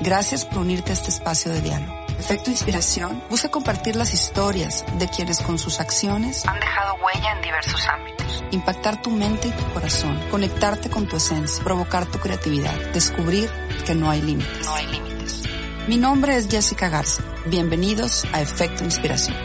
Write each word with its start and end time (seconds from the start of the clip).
Gracias 0.00 0.44
por 0.44 0.58
unirte 0.58 0.90
a 0.90 0.94
este 0.94 1.10
espacio 1.10 1.52
de 1.52 1.62
diálogo. 1.62 1.94
Efecto 2.18 2.50
Inspiración 2.50 3.22
busca 3.30 3.50
compartir 3.50 3.96
las 3.96 4.12
historias 4.14 4.84
de 4.98 5.08
quienes 5.08 5.40
con 5.40 5.58
sus 5.58 5.80
acciones 5.80 6.46
han 6.46 6.58
dejado 6.60 6.94
huella 6.96 7.32
en 7.32 7.42
diversos 7.42 7.86
ámbitos. 7.88 8.44
Impactar 8.50 9.00
tu 9.02 9.10
mente 9.10 9.48
y 9.48 9.52
tu 9.52 9.64
corazón, 9.72 10.18
conectarte 10.30 10.90
con 10.90 11.06
tu 11.06 11.16
esencia, 11.16 11.62
provocar 11.64 12.06
tu 12.06 12.18
creatividad, 12.18 12.74
descubrir 12.92 13.50
que 13.84 13.94
no 13.94 14.10
hay 14.10 14.22
límites. 14.22 14.66
No 14.66 14.74
hay 14.74 14.86
límites. 14.86 15.42
Mi 15.88 15.96
nombre 15.96 16.36
es 16.36 16.48
Jessica 16.48 16.88
Garza. 16.88 17.22
Bienvenidos 17.46 18.24
a 18.32 18.40
Efecto 18.40 18.84
Inspiración. 18.84 19.36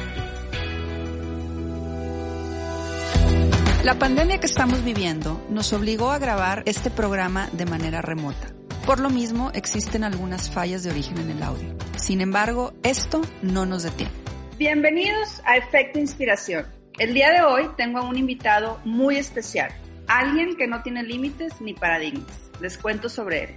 La 3.83 3.97
pandemia 3.97 4.39
que 4.39 4.45
estamos 4.45 4.83
viviendo 4.83 5.45
nos 5.49 5.73
obligó 5.73 6.11
a 6.11 6.19
grabar 6.19 6.63
este 6.65 6.89
programa 6.89 7.49
de 7.51 7.65
manera 7.65 8.01
remota. 8.01 8.53
Por 8.85 8.99
lo 8.99 9.11
mismo, 9.11 9.51
existen 9.53 10.03
algunas 10.03 10.49
fallas 10.49 10.81
de 10.81 10.89
origen 10.89 11.19
en 11.19 11.29
el 11.29 11.43
audio. 11.43 11.75
Sin 11.97 12.19
embargo, 12.19 12.73
esto 12.81 13.21
no 13.43 13.67
nos 13.67 13.83
detiene. 13.83 14.11
Bienvenidos 14.57 15.39
a 15.45 15.55
Efecto 15.55 15.99
Inspiración. 15.99 16.65
El 16.97 17.13
día 17.13 17.29
de 17.29 17.43
hoy 17.43 17.69
tengo 17.77 17.99
a 17.99 18.09
un 18.09 18.17
invitado 18.17 18.79
muy 18.83 19.17
especial, 19.17 19.71
alguien 20.07 20.55
que 20.55 20.65
no 20.65 20.81
tiene 20.81 21.03
límites 21.03 21.61
ni 21.61 21.75
paradigmas. 21.75 22.49
Les 22.59 22.79
cuento 22.79 23.07
sobre 23.07 23.43
él. 23.43 23.55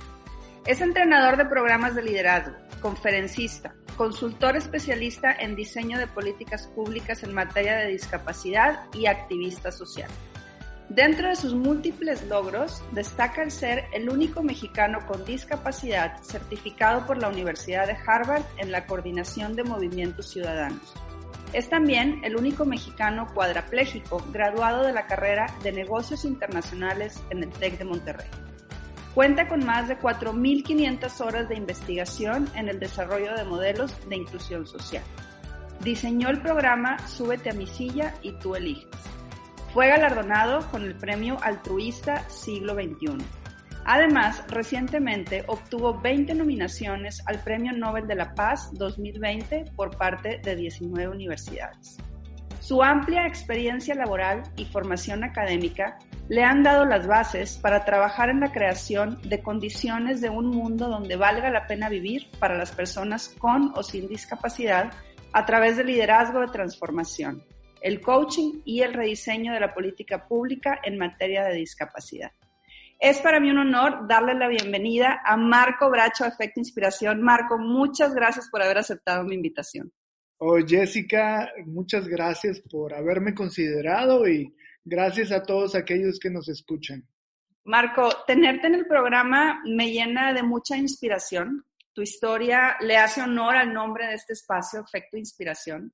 Es 0.67 0.83
entrenador 0.83 1.39
de 1.39 1.47
programas 1.47 1.95
de 1.95 2.03
liderazgo, 2.03 2.55
conferencista, 2.83 3.75
consultor 3.97 4.57
especialista 4.59 5.33
en 5.33 5.57
diseño 5.57 5.99
de 5.99 6.07
políticas 6.07 6.67
públicas 6.67 7.23
en 7.23 7.33
materia 7.33 7.79
de 7.79 7.89
discapacidad 7.89 8.85
y 8.93 9.07
activista 9.07 9.73
social. 9.73 10.11
Dentro 10.89 11.29
de 11.29 11.37
sus 11.37 11.55
múltiples 11.55 12.27
logros, 12.29 12.83
destaca 12.93 13.43
el 13.43 13.51
ser 13.51 13.87
el 13.93 14.11
único 14.11 14.43
mexicano 14.43 14.99
con 15.07 15.25
discapacidad 15.25 16.23
certificado 16.23 17.07
por 17.07 17.19
la 17.19 17.29
Universidad 17.29 17.87
de 17.87 17.97
Harvard 18.07 18.45
en 18.59 18.71
la 18.71 18.87
coordinación 18.87 19.57
de 19.57 19.65
movimientos 19.65 20.29
ciudadanos. 20.29 20.93
Es 21.55 21.71
también 21.71 22.21
el 22.23 22.37
único 22.37 22.65
mexicano 22.65 23.29
cuadraplégico 23.33 24.23
graduado 24.31 24.85
de 24.85 24.93
la 24.93 25.07
carrera 25.07 25.47
de 25.63 25.73
negocios 25.73 26.25
internacionales 26.25 27.23
en 27.31 27.45
el 27.45 27.51
TEC 27.51 27.79
de 27.79 27.85
Monterrey. 27.85 28.29
Cuenta 29.15 29.49
con 29.49 29.65
más 29.65 29.89
de 29.89 29.99
4.500 29.99 31.21
horas 31.21 31.49
de 31.49 31.57
investigación 31.57 32.49
en 32.57 32.69
el 32.69 32.79
desarrollo 32.79 33.35
de 33.35 33.45
modelos 33.45 33.97
de 34.09 34.17
inclusión 34.17 34.67
social. 34.67 35.05
Diseñó 35.81 36.29
el 36.29 36.43
programa 36.43 36.99
Súbete 37.07 37.51
a 37.51 37.55
mi 37.55 37.69
silla 37.69 38.15
y 38.23 38.33
tú 38.33 38.57
eliges. 38.57 38.89
Fue 39.75 39.89
galardonado 39.89 40.71
con 40.71 40.85
el 40.85 40.95
premio 40.95 41.37
Altruista 41.43 42.23
Siglo 42.31 42.75
XXI. 42.75 43.19
Además, 43.85 44.45
recientemente 44.47 45.43
obtuvo 45.49 46.01
20 46.01 46.33
nominaciones 46.37 47.21
al 47.27 47.43
Premio 47.43 47.73
Nobel 47.73 48.07
de 48.07 48.15
la 48.15 48.37
Paz 48.37 48.71
2020 48.75 49.73
por 49.75 49.97
parte 49.97 50.41
de 50.45 50.55
19 50.55 51.09
universidades. 51.09 51.97
Su 52.61 52.85
amplia 52.85 53.27
experiencia 53.27 53.97
laboral 53.97 54.45
y 54.55 54.65
formación 54.65 55.25
académica 55.25 55.99
le 56.29 56.45
han 56.45 56.63
dado 56.63 56.85
las 56.85 57.09
bases 57.09 57.57
para 57.57 57.85
trabajar 57.85 58.31
en 58.31 58.39
la 58.39 58.53
creación 58.53 59.19
de 59.25 59.43
condiciones 59.43 60.21
de 60.21 60.31
un 60.31 60.47
mundo 60.47 60.89
donde 60.89 61.17
valga 61.17 61.51
la 61.51 61.67
pena 61.67 61.89
vivir 61.89 62.31
para 62.39 62.57
las 62.57 62.71
personas 62.71 63.35
con 63.41 63.73
o 63.75 63.83
sin 63.83 64.07
discapacidad 64.07 64.93
a 65.33 65.45
través 65.45 65.77
del 65.77 65.89
liderazgo 65.89 66.39
de 66.43 66.47
transformación, 66.47 67.43
el 67.85 68.01
coaching 68.01 68.63
y 68.65 68.81
el 68.81 68.93
rediseño 68.93 69.53
de 69.53 69.61
la 69.61 69.73
política 69.73 70.27
pública 70.27 70.81
en 70.83 70.99
materia 70.99 71.45
de 71.45 71.55
discapacidad. 71.55 72.33
Es 72.99 73.19
para 73.21 73.39
mí 73.39 73.51
un 73.51 73.59
honor 73.59 74.09
darle 74.09 74.35
la 74.35 74.49
bienvenida 74.49 75.21
a 75.25 75.37
Marco 75.37 75.91
Bracho, 75.91 76.25
Efecto 76.25 76.59
Inspiración. 76.59 77.23
Marco, 77.23 77.59
muchas 77.59 78.15
gracias 78.15 78.49
por 78.51 78.63
haber 78.63 78.79
aceptado 78.79 79.25
mi 79.25 79.37
invitación. 79.37 79.93
Oh, 80.39 80.59
Jessica, 80.67 81.53
muchas 81.67 82.09
gracias 82.09 82.61
por 82.61 82.93
haberme 82.93 83.35
considerado 83.35 84.27
y 84.29 84.53
Gracias 84.85 85.33
a 85.33 85.43
todos 85.43 85.75
aquellos 85.75 86.19
que 86.19 86.29
nos 86.29 86.49
escuchan. 86.49 87.09
Marco, 87.65 88.11
tenerte 88.27 88.67
en 88.67 88.75
el 88.75 88.87
programa 88.87 89.63
me 89.65 89.91
llena 89.91 90.35
de 90.35 90.43
mucha 90.43 90.77
inspiración. 90.77 91.65
Tu 91.95 92.03
historia 92.03 92.77
le 92.81 92.99
hace 92.99 93.23
honor 93.23 93.57
al 93.57 93.73
nombre 93.73 94.07
de 94.07 94.15
este 94.15 94.35
espacio, 94.35 94.81
Efecto 94.81 95.17
Inspiración. 95.17 95.91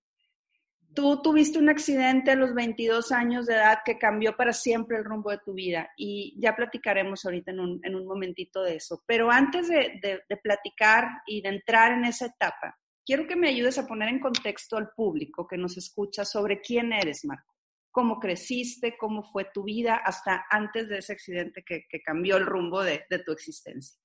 Tú 0.95 1.23
tuviste 1.23 1.59
un 1.59 1.69
accidente 1.69 2.33
a 2.33 2.37
los 2.37 2.55
22 2.55 3.13
años 3.13 3.47
de 3.47 3.55
edad 3.55 3.79
que 3.85 3.99
cambió 3.99 4.37
para 4.37 4.53
siempre 4.53 4.99
el 4.99 5.05
rumbo 5.05 5.31
de 5.31 5.39
tu 5.45 5.55
vida 5.55 5.91
y 5.97 6.35
ya 6.39 6.57
platicaremos 6.57 7.25
ahorita 7.25 7.53
en 7.53 7.61
un, 7.61 7.81
en 7.85 7.95
un 7.95 8.07
momentito 8.07 8.63
de 8.63 8.77
eso. 8.77 9.03
Pero 9.07 9.31
antes 9.31 9.69
de, 9.69 10.01
de 10.03 10.37
platicar 10.37 11.09
y 11.27 11.43
de 11.43 11.49
entrar 11.51 11.93
en 11.93 12.05
esa 12.05 12.27
etapa, 12.27 12.77
quiero 13.05 13.27
que 13.27 13.37
me 13.37 13.49
ayudes 13.49 13.79
a 13.79 13.87
poner 13.87 14.09
en 14.09 14.21
contexto 14.21 14.77
al 14.77 14.91
público 14.91 15.47
que 15.47 15.57
nos 15.57 15.77
escucha 15.77 16.25
sobre 16.25 16.61
quién 16.61 16.93
eres, 16.93 17.25
Marco 17.25 17.51
cómo 17.91 18.21
creciste, 18.21 18.97
cómo 18.99 19.23
fue 19.23 19.47
tu 19.53 19.65
vida 19.65 19.97
hasta 19.97 20.45
antes 20.51 20.89
de 20.89 20.99
ese 20.99 21.13
accidente 21.13 21.63
que, 21.65 21.85
cambió 22.05 22.37
el 22.37 22.47
rumbo 22.47 22.83
de, 22.83 23.03
tu 23.25 23.33
existencia. 23.33 23.99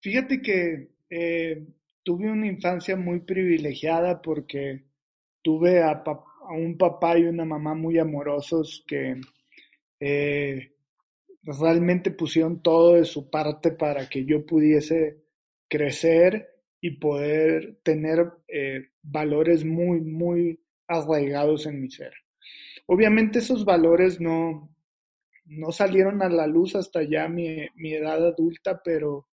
Fíjate 0.00 0.40
que 0.42 0.90
eh, 1.10 1.66
tuve 2.02 2.30
una 2.30 2.46
infancia 2.46 2.96
muy 2.96 3.20
privilegiada 3.20 4.20
porque 4.20 4.84
tuve 5.44 5.82
a, 5.82 6.02
un 6.50 6.76
papá 6.76 7.18
y 7.18 7.24
una 7.24 7.44
mamá 7.44 7.74
muy 7.74 7.98
amorosos 7.98 8.82
que 8.86 9.20
eh, 10.00 10.72
realmente 11.42 12.10
pusieron 12.10 12.62
todo 12.62 12.94
de 12.94 13.04
su 13.04 13.30
parte 13.30 13.72
para 13.72 14.08
que 14.08 14.24
yo 14.24 14.44
pudiese 14.44 15.22
crecer 15.68 16.48
y 16.80 16.98
poder 16.98 17.78
tener 17.82 18.32
eh, 18.48 18.88
valores 19.02 19.64
muy, 19.64 20.00
muy 20.00 20.60
arraigados 20.88 21.66
en 21.66 21.80
mi 21.80 21.90
ser. 21.90 22.12
Obviamente 22.86 23.38
esos 23.38 23.64
valores 23.64 24.20
no, 24.20 24.74
no 25.46 25.72
salieron 25.72 26.22
a 26.22 26.28
la 26.28 26.46
luz 26.46 26.74
hasta 26.74 27.02
ya 27.02 27.28
mi, 27.28 27.68
edad 27.92 28.26
adulta, 28.26 28.80
pero 28.82 29.28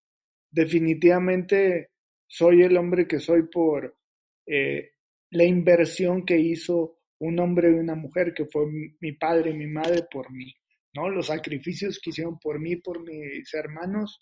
definitivamente 0.49 1.91
soy 2.27 2.63
el 2.63 2.77
hombre 2.77 3.07
que 3.07 3.19
soy 3.19 3.43
por 3.43 3.97
eh, 4.45 4.91
la 5.31 5.43
inversión 5.43 6.25
que 6.25 6.37
hizo 6.37 6.99
un 7.19 7.39
hombre 7.39 7.69
y 7.71 7.73
una 7.73 7.95
mujer, 7.95 8.33
que 8.33 8.45
fue 8.45 8.65
mi 8.99 9.13
padre 9.13 9.51
y 9.51 9.55
mi 9.55 9.67
madre 9.67 10.03
por 10.09 10.31
mí, 10.31 10.53
¿no? 10.93 11.09
Los 11.09 11.27
sacrificios 11.27 11.99
que 11.99 12.09
hicieron 12.09 12.39
por 12.39 12.59
mí, 12.59 12.77
por 12.77 13.03
mis 13.03 13.53
hermanos, 13.53 14.19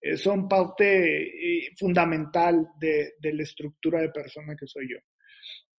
eh, 0.00 0.16
son 0.16 0.48
parte 0.48 1.22
eh, 1.22 1.70
fundamental 1.76 2.68
de, 2.78 3.14
de, 3.18 3.32
la 3.32 3.42
estructura 3.42 4.00
de 4.00 4.10
persona 4.10 4.54
que 4.54 4.66
soy 4.66 4.88
yo. 4.90 4.98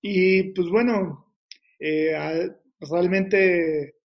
Y 0.02 0.52
pues 0.54 0.68
bueno, 0.70 1.28
Realmente 2.80 3.96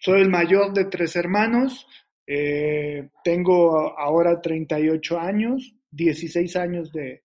soy 0.00 0.22
el 0.22 0.30
mayor 0.30 0.72
de 0.72 0.86
tres 0.86 1.16
hermanos, 1.16 1.86
eh, 2.26 3.10
tengo 3.22 3.98
ahora 3.98 4.40
38 4.40 5.18
años, 5.18 5.74
16 5.90 6.56
años 6.56 6.92
de, 6.92 7.24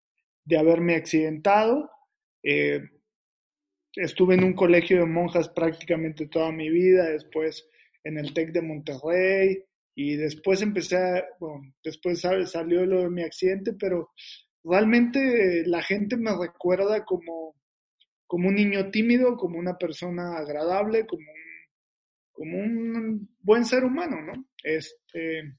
haberme 0.58 0.96
accidentado. 0.96 1.90
Eh, 2.44 2.82
estuve 3.96 4.36
en 4.36 4.44
un 4.44 4.54
colegio 4.54 5.00
de 5.00 5.06
monjas 5.06 5.50
prácticamente 5.50 6.28
toda 6.28 6.52
mi 6.52 6.70
vida, 6.70 7.10
después 7.10 7.68
en 8.04 8.18
el 8.18 8.34
TEC 8.34 8.52
de 8.52 8.62
Monterrey 8.62 9.64
y 9.96 10.16
después 10.16 10.62
empecé, 10.62 10.98
a, 10.98 11.26
bueno, 11.40 11.74
después 11.84 12.22
salió 12.22 12.86
lo 12.86 13.04
de 13.04 13.10
mi 13.10 13.24
accidente, 13.24 13.74
pero 13.74 14.12
realmente 14.64 15.64
la 15.66 15.82
gente 15.82 16.18
me 16.18 16.32
recuerda 16.38 17.06
como 17.06 17.56
como 18.34 18.48
un 18.50 18.56
niño 18.56 18.90
tímido, 18.90 19.38
como 19.38 19.60
una 19.60 19.78
persona 19.78 20.38
agradable, 20.38 21.06
como 21.06 21.22
un, 21.22 21.70
como 22.32 22.58
un 22.58 23.30
buen 23.40 23.64
ser 23.64 23.84
humano, 23.84 24.24
¿no? 24.24 24.48
Este, 24.64 25.56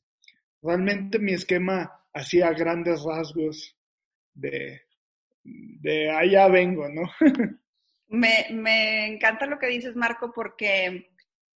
realmente 0.61 1.21
mi 1.21 1.35
esquema 1.35 1.89
hacía 2.13 2.51
grandes 2.51 3.01
rasgos 3.05 3.77
de, 4.35 4.83
de 5.45 6.11
allá 6.11 6.49
vengo, 6.49 6.89
¿no? 6.89 7.03
me, 8.09 8.47
me 8.53 9.07
encanta 9.07 9.47
lo 9.47 9.59
que 9.59 9.67
dices, 9.67 9.95
Marco, 9.95 10.33
porque 10.35 11.11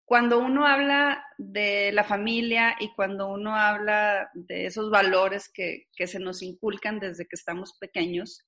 cuando 0.05 0.39
uno 0.39 0.67
habla 0.67 1.25
de 1.37 1.93
la 1.93 2.05
familia 2.05 2.77
y 2.81 2.95
cuando 2.95 3.29
uno 3.29 3.57
habla 3.57 4.31
de 4.35 4.67
esos 4.67 4.91
valores 4.91 5.51
que, 5.53 5.89
que, 5.95 6.07
se 6.07 6.19
nos 6.19 6.43
inculcan 6.43 6.99
desde 6.99 7.27
que 7.27 7.37
estamos 7.37 7.77
pequeños, 7.79 8.47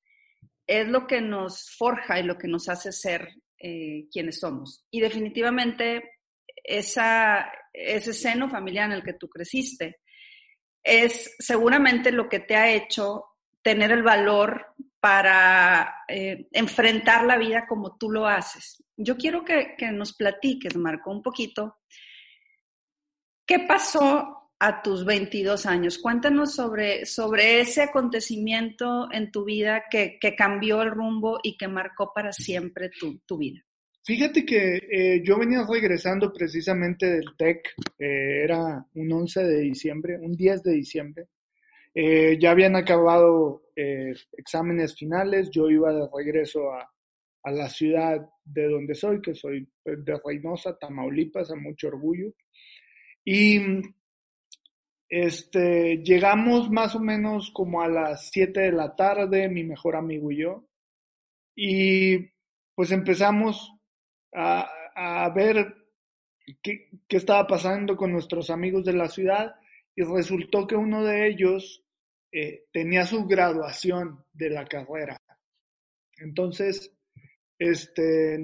es 0.66 0.88
lo 0.88 1.06
que 1.06 1.20
nos 1.20 1.70
forja 1.76 2.18
y 2.18 2.22
lo 2.22 2.38
que 2.38 2.48
nos 2.48 2.68
hace 2.68 2.92
ser 2.92 3.28
eh, 3.58 4.06
quienes 4.10 4.40
somos. 4.40 4.86
Y 4.90 5.00
definitivamente 5.00 6.20
esa, 6.64 7.52
ese 7.72 8.12
seno 8.12 8.48
familiar 8.48 8.86
en 8.86 8.92
el 8.92 9.02
que 9.02 9.14
tú 9.14 9.28
creciste 9.28 9.98
es 10.82 11.36
seguramente 11.38 12.10
lo 12.10 12.28
que 12.28 12.40
te 12.40 12.56
ha 12.56 12.72
hecho 12.72 13.24
tener 13.62 13.92
el 13.92 14.02
valor 14.02 14.66
para 15.00 16.04
eh, 16.08 16.48
enfrentar 16.52 17.24
la 17.24 17.38
vida 17.38 17.66
como 17.66 17.96
tú 17.96 18.10
lo 18.10 18.26
haces. 18.26 18.84
Yo 18.96 19.16
quiero 19.16 19.44
que, 19.44 19.74
que 19.76 19.90
nos 19.90 20.14
platiques, 20.14 20.76
Marco, 20.76 21.10
un 21.10 21.22
poquito, 21.22 21.78
¿qué 23.46 23.60
pasó 23.60 24.40
a 24.60 24.82
tus 24.82 25.04
22 25.04 25.64
años. 25.66 25.98
Cuéntanos 25.98 26.54
sobre, 26.54 27.06
sobre 27.06 27.60
ese 27.60 27.82
acontecimiento 27.82 29.08
en 29.10 29.32
tu 29.32 29.44
vida 29.44 29.84
que, 29.90 30.18
que 30.20 30.36
cambió 30.36 30.82
el 30.82 30.90
rumbo 30.90 31.40
y 31.42 31.56
que 31.56 31.66
marcó 31.66 32.12
para 32.14 32.30
siempre 32.32 32.90
tu, 32.90 33.18
tu 33.20 33.38
vida. 33.38 33.64
Fíjate 34.04 34.44
que 34.44 34.76
eh, 34.90 35.22
yo 35.24 35.38
venía 35.38 35.64
regresando 35.68 36.32
precisamente 36.32 37.06
del 37.06 37.36
TEC, 37.36 37.74
eh, 37.98 38.42
era 38.44 38.84
un 38.94 39.12
11 39.12 39.44
de 39.44 39.60
diciembre, 39.60 40.18
un 40.20 40.36
10 40.36 40.62
de 40.62 40.72
diciembre. 40.72 41.26
Eh, 41.94 42.38
ya 42.40 42.52
habían 42.52 42.76
acabado 42.76 43.62
exámenes 44.36 44.94
finales, 44.94 45.48
yo 45.50 45.70
iba 45.70 45.90
de 45.90 46.06
regreso 46.14 46.70
a, 46.70 46.92
a, 47.44 47.50
la 47.50 47.68
ciudad 47.70 48.20
de 48.44 48.68
donde 48.68 48.94
soy, 48.94 49.22
que 49.22 49.34
soy 49.34 49.66
de 49.84 50.20
Reynosa, 50.22 50.76
Tamaulipas, 50.78 51.50
a 51.50 51.56
mucho 51.56 51.88
orgullo. 51.88 52.34
Y 53.24 53.58
este, 55.10 56.02
llegamos 56.04 56.70
más 56.70 56.94
o 56.94 57.00
menos 57.00 57.50
como 57.50 57.82
a 57.82 57.88
las 57.88 58.30
7 58.30 58.60
de 58.60 58.72
la 58.72 58.94
tarde, 58.94 59.48
mi 59.48 59.64
mejor 59.64 59.96
amigo 59.96 60.30
y 60.30 60.36
yo, 60.36 60.68
y 61.56 62.18
pues 62.76 62.92
empezamos 62.92 63.72
a, 64.32 64.70
a 64.94 65.28
ver 65.30 65.74
qué, 66.62 66.88
qué, 67.08 67.16
estaba 67.16 67.44
pasando 67.48 67.96
con 67.96 68.12
nuestros 68.12 68.50
amigos 68.50 68.84
de 68.84 68.92
la 68.92 69.08
ciudad 69.08 69.56
y 70.00 70.02
resultó 70.02 70.66
que 70.66 70.76
uno 70.76 71.04
de 71.04 71.28
ellos 71.28 71.84
eh, 72.32 72.64
tenía 72.72 73.04
su 73.04 73.26
graduación 73.26 74.24
de 74.32 74.48
la 74.48 74.64
carrera. 74.64 75.20
Entonces, 76.16 76.90
este, 77.58 78.38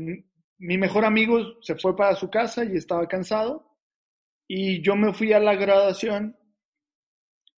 mi 0.59 0.77
mejor 0.77 1.07
amigo 1.07 1.63
se 1.63 1.77
fue 1.77 1.97
para 1.97 2.15
su 2.15 2.29
casa 2.29 2.63
y 2.63 2.77
estaba 2.77 3.09
cansado 3.09 3.75
y 4.47 4.83
yo 4.83 4.97
me 4.97 5.15
fui 5.15 5.33
a 5.33 5.41
la 5.41 5.55
graduación 5.55 6.37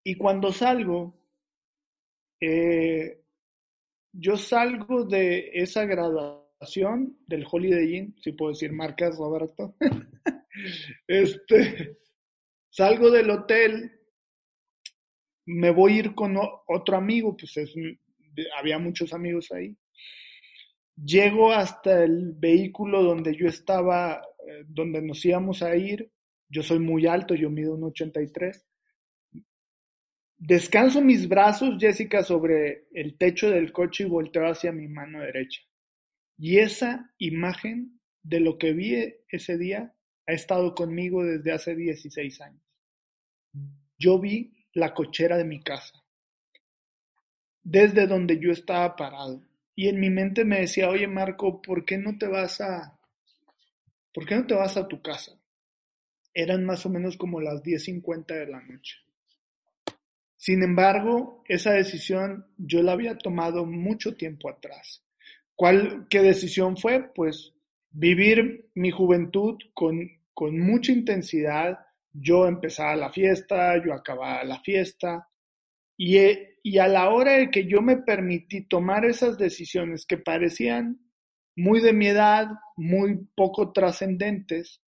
y 0.05 0.17
cuando 0.17 0.53
salgo, 0.53 1.19
eh, 2.39 3.25
yo 4.13 4.37
salgo 4.37 5.05
de 5.05 5.53
esa 5.55 5.87
graduación 5.87 7.17
del 7.27 7.47
Holiday 7.51 7.97
Inn, 7.97 8.17
si 8.21 8.33
puedo 8.33 8.53
decir 8.53 8.73
marcas, 8.75 9.17
Roberto. 9.17 9.75
este, 11.09 11.99
salgo 12.77 13.11
del 13.11 13.31
hotel, 13.31 13.91
me 15.47 15.71
voy 15.71 15.93
a 15.93 15.99
ir 16.01 16.15
con 16.15 16.37
otro 16.67 16.97
amigo, 16.97 17.35
pues 17.35 17.55
había 18.59 18.79
muchos 18.79 19.15
amigos 19.15 19.51
ahí. 19.51 19.75
Llego 20.95 21.53
hasta 21.53 22.05
el 22.05 22.35
vehículo 22.35 23.03
donde 23.03 23.35
yo 23.35 23.49
estaba, 23.49 24.21
eh, 24.47 24.65
donde 24.67 25.01
nos 25.01 25.25
íbamos 25.25 25.63
a 25.63 25.75
ir. 25.75 26.11
Yo 26.49 26.63
soy 26.63 26.79
muy 26.79 27.07
alto, 27.07 27.35
yo 27.35 27.51
mido 27.51 27.75
un 27.75 27.85
83 27.85 28.67
Descanso 30.39 31.01
mis 31.01 31.29
brazos, 31.29 31.77
Jessica, 31.81 32.23
sobre 32.23 32.89
el 32.93 33.17
techo 33.17 33.51
del 33.51 33.73
coche 33.73 34.05
y 34.05 34.07
volteo 34.07 34.47
hacia 34.47 34.71
mi 34.71 34.87
mano 34.87 35.21
derecha. 35.21 35.63
Y 36.37 36.59
esa 36.59 37.11
imagen 37.17 38.01
de 38.23 38.41
lo 38.41 38.59
que 38.59 38.75
vi 38.75 39.15
ese 39.31 39.57
día 39.57 39.95
ha 40.27 40.33
estado 40.33 40.75
conmigo 40.75 41.25
desde 41.25 41.53
hace 41.53 41.75
16 41.75 42.41
años. 42.43 42.66
Yo 43.99 44.19
vi 44.19 44.53
la 44.73 44.95
cochera 44.95 45.37
de 45.37 45.45
mi 45.45 45.63
casa, 45.63 46.03
desde 47.63 48.07
donde 48.07 48.39
yo 48.39 48.53
estaba 48.53 48.95
parado. 48.97 49.43
Y 49.75 49.89
en 49.89 50.01
mi 50.01 50.11
mente 50.11 50.45
me 50.45 50.61
decía, 50.61 50.89
oye 50.89 51.07
Marco, 51.07 51.61
¿por 51.61 51.85
qué 51.85 51.99
no 51.99 52.17
te 52.17 52.27
vas 52.27 52.61
a, 52.61 52.99
¿por 54.13 54.27
qué 54.27 54.37
no 54.37 54.47
te 54.47 54.55
vas 54.55 54.77
a 54.77 54.89
tu 54.89 55.03
casa? 55.03 55.33
Eran 56.33 56.65
más 56.65 56.85
o 56.87 56.91
menos 56.91 57.17
como 57.17 57.41
las 57.41 57.63
10.50 57.63 58.27
de 58.27 58.47
la 58.47 58.61
noche. 58.63 58.97
Sin 60.37 60.63
embargo, 60.63 61.43
esa 61.49 61.73
decisión 61.73 62.47
yo 62.59 62.83
la 62.83 62.93
había 62.93 63.17
tomado 63.17 63.65
mucho 63.65 64.17
tiempo 64.17 64.51
atrás. 64.51 65.03
¿Cuál, 65.55 66.07
¿Qué 66.11 66.21
decisión 66.21 66.77
fue? 66.77 67.11
Pues 67.15 67.55
vivir 67.91 68.69
mi 68.75 68.91
juventud 68.91 69.57
con, 69.73 69.99
con 70.35 70.61
mucha 70.61 70.93
intensidad. 70.93 71.86
Yo 72.19 72.47
empezaba 72.47 72.97
la 72.97 73.13
fiesta, 73.13 73.83
yo 73.85 73.93
acababa 73.93 74.45
la 74.45 74.61
fiesta. 74.61 75.29
Y, 75.97 76.19
y 76.63 76.79
a 76.79 76.89
la 76.89 77.11
hora 77.11 77.33
de 77.39 77.51
que 77.51 77.67
yo 77.67 77.83
me 77.83 77.99
permití 77.99 78.67
tomar 78.67 79.05
esas 79.05 79.39
decisiones 79.39 80.07
que 80.07 80.19
parecían 80.19 81.01
muy 81.57 81.81
de 81.81 81.93
mi 81.93 82.09
edad, 82.09 82.49
muy 82.77 83.27
poco 83.35 83.73
trascendentes, 83.73 84.83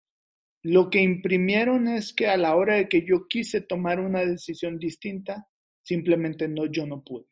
lo 0.63 0.89
que 0.89 0.99
imprimieron 0.99 1.87
es 1.87 2.13
que 2.13 2.27
a 2.27 2.35
la 2.35 2.55
hora 2.55 2.75
de 2.75 2.89
que 2.89 3.05
yo 3.05 3.27
quise 3.27 3.61
tomar 3.61 3.99
una 3.99 4.25
decisión 4.25 4.79
distinta, 4.79 5.47
simplemente 5.81 6.47
no, 6.47 6.65
yo 6.65 6.85
no 6.85 7.03
pude. 7.03 7.25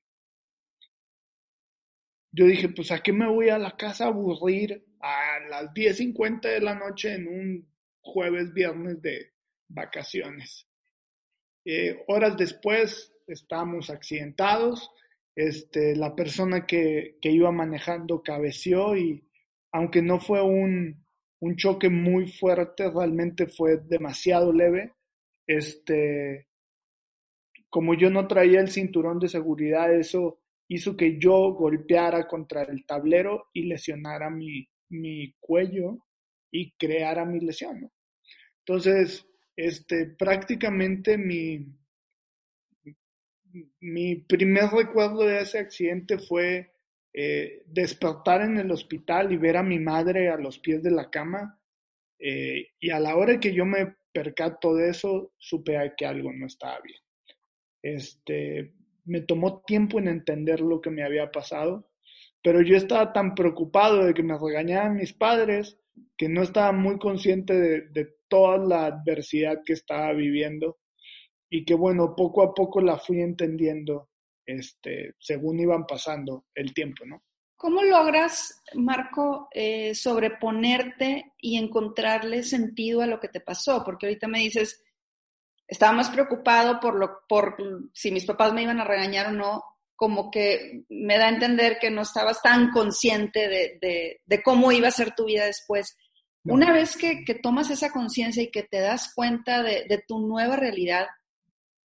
Yo 2.32 2.46
dije, 2.46 2.70
pues 2.70 2.92
¿a 2.92 3.02
qué 3.02 3.12
me 3.12 3.28
voy 3.28 3.50
a 3.50 3.58
la 3.58 3.76
casa 3.76 4.06
a 4.06 4.08
aburrir 4.08 4.86
a 5.00 5.40
las 5.50 5.74
10.50 5.74 6.42
de 6.42 6.62
la 6.62 6.76
noche 6.76 7.14
en 7.14 7.28
un 7.28 7.68
jueves, 8.02 8.54
viernes 8.54 9.02
de 9.02 9.35
vacaciones? 9.68 10.68
Eh, 11.66 12.04
horas 12.08 12.38
después 12.38 13.14
estábamos 13.28 13.90
accidentados, 13.90 14.92
este, 15.36 15.96
la 15.96 16.16
persona 16.16 16.66
que, 16.66 17.18
que 17.22 17.32
iba 17.32 17.52
manejando 17.52 18.22
cabeció 18.22 18.96
y 18.96 19.28
aunque 19.72 20.02
no 20.02 20.20
fue 20.20 20.42
un, 20.42 21.06
un 21.42 21.56
choque 21.58 21.90
muy 21.90 22.28
fuerte, 22.28 22.90
realmente 22.90 23.48
fue 23.48 23.78
demasiado 23.78 24.54
leve. 24.54 24.94
Este, 25.46 26.48
como 27.70 27.94
yo 27.94 28.10
no 28.10 28.28
traía 28.28 28.62
el 28.62 28.70
cinturón 28.70 29.20
de 29.20 29.28
seguridad, 29.28 29.94
eso 29.94 30.40
hizo 30.70 30.96
que 30.96 31.20
yo 31.20 31.54
golpeara 31.54 32.28
contra 32.28 32.64
el 32.64 32.86
tablero 32.86 33.50
y 33.54 33.64
lesionara 33.64 34.30
mi, 34.30 34.68
mi 34.90 35.34
cuello 35.40 36.00
y 36.52 36.72
creara 36.78 37.26
mi 37.26 37.40
lesión. 37.42 37.92
Entonces, 38.60 39.28
este, 39.56 40.08
prácticamente 40.08 41.18
mi, 41.18 41.66
mi 43.80 44.16
primer 44.16 44.70
recuerdo 44.70 45.24
de 45.24 45.42
ese 45.42 45.60
accidente 45.60 46.18
fue 46.18 46.74
eh, 47.14 47.64
despertar 47.68 48.42
en 48.42 48.58
el 48.58 48.72
hospital 48.72 49.32
y 49.32 49.38
ver 49.38 49.58
a 49.58 49.64
mi 49.64 49.80
madre 49.80 50.30
a 50.30 50.38
los 50.38 50.60
pies 50.60 50.84
de 50.84 50.92
la 50.92 51.10
cama. 51.10 51.60
Eh, 52.20 52.72
y 52.80 52.90
a 52.90 53.00
la 53.00 53.16
hora 53.16 53.40
que 53.40 53.54
yo 53.54 53.66
me 53.66 53.96
percato 54.12 54.76
de 54.76 54.90
eso, 54.90 55.34
supe 55.38 55.78
que 55.98 56.06
algo 56.06 56.34
no 56.34 56.48
estaba 56.48 56.80
bien. 56.82 57.00
Este, 57.82 58.74
me 59.06 59.22
tomó 59.22 59.62
tiempo 59.62 60.00
en 60.00 60.08
entender 60.08 60.60
lo 60.60 60.82
que 60.82 60.90
me 60.90 61.04
había 61.04 61.32
pasado, 61.32 61.90
pero 62.42 62.62
yo 62.62 62.76
estaba 62.76 63.14
tan 63.14 63.36
preocupado 63.36 64.06
de 64.06 64.14
que 64.14 64.24
me 64.24 64.38
regañaran 64.38 64.98
mis 64.98 65.14
padres 65.14 65.80
que 66.18 66.30
no 66.30 66.42
estaba 66.42 66.72
muy 66.72 66.98
consciente 66.98 67.54
de, 67.54 68.16
toda 68.28 68.58
la 68.58 68.88
adversidad 68.88 69.62
que 69.64 69.74
estaba 69.74 70.12
viviendo 70.12 70.80
y 71.48 71.64
que 71.64 71.76
bueno, 71.76 72.16
poco 72.16 72.42
a 72.42 72.56
poco 72.56 72.82
la 72.82 72.98
fui 72.98 73.22
entendiendo 73.22 74.10
este, 74.48 75.14
según 75.20 75.60
iban 75.60 75.86
pasando 75.86 76.46
el 76.56 76.74
tiempo, 76.74 77.06
¿no? 77.06 77.22
¿Cómo 77.56 77.84
logras, 77.84 78.64
Marco, 78.74 79.48
eh, 79.52 79.94
sobreponerte 79.94 81.34
y 81.38 81.58
encontrarle 81.58 82.42
sentido 82.44 83.02
a 83.02 83.08
lo 83.08 83.20
que 83.20 83.30
te 83.30 83.40
pasó? 83.40 83.84
Porque 83.86 84.08
ahorita 84.08 84.28
me 84.28 84.40
dices, 84.40 84.84
estaba 85.68 85.94
más 85.94 86.10
preocupado 86.10 86.80
por, 86.80 86.96
lo, 86.96 87.20
por 87.30 87.56
si 87.94 88.12
mis 88.12 88.26
papás 88.26 88.54
me 88.54 88.64
iban 88.64 88.80
a 88.80 88.86
regañar 88.86 89.28
o 89.28 89.32
no, 89.32 89.64
como 89.96 90.30
que 90.30 90.84
me 90.90 91.18
da 91.18 91.28
a 91.28 91.30
entender 91.30 91.78
que 91.80 91.90
no 91.90 92.02
estabas 92.02 92.42
tan 92.42 92.72
consciente 92.72 93.48
de, 93.48 94.20
de, 94.26 94.44
cómo 94.44 94.72
iba 94.72 94.90
a 94.90 94.92
ser 94.92 95.16
tu 95.16 95.26
vida 95.26 95.46
después. 95.46 95.96
Una 96.44 96.72
vez 96.72 96.96
que, 96.96 97.24
que 97.24 97.34
tomas 97.34 97.70
esa 97.72 97.92
conciencia 97.92 98.44
y 98.44 98.52
que 98.52 98.64
te 98.64 98.80
das 98.80 99.14
cuenta 99.16 99.64
de, 99.64 99.86
de 99.90 100.04
tu 100.08 100.20
nueva 100.20 100.56
realidad, 100.56 101.08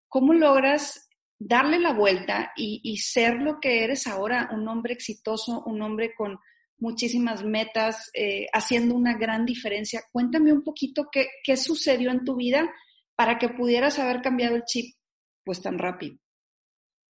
¿cómo 0.10 0.34
logras 0.34 1.10
darle 1.40 1.80
la 1.80 1.94
vuelta 1.94 2.52
y, 2.58 2.98
ser 2.98 3.36
lo 3.36 3.60
que 3.60 3.84
eres 3.86 4.08
ahora, 4.08 4.50
un 4.52 4.68
hombre 4.68 4.94
exitoso, 4.94 5.64
un 5.66 5.82
hombre 5.82 6.14
con 6.14 6.38
muchísimas 6.78 7.44
metas, 7.44 8.12
eh, 8.14 8.48
haciendo 8.54 8.96
una 8.96 9.18
gran 9.18 9.46
diferencia. 9.46 10.04
Cuéntame 10.12 10.52
un 10.52 10.64
poquito 10.64 11.08
qué, 11.12 11.28
qué 11.44 11.56
sucedió 11.58 12.12
en 12.12 12.26
tu 12.26 12.36
vida 12.36 12.70
para 13.16 13.38
que 13.38 13.50
pudieras 13.50 14.00
haber 14.00 14.22
cambiado 14.22 14.56
el 14.56 14.64
chip 14.66 14.96
pues 15.44 15.62
tan 15.62 15.80
rápido. 15.80 16.18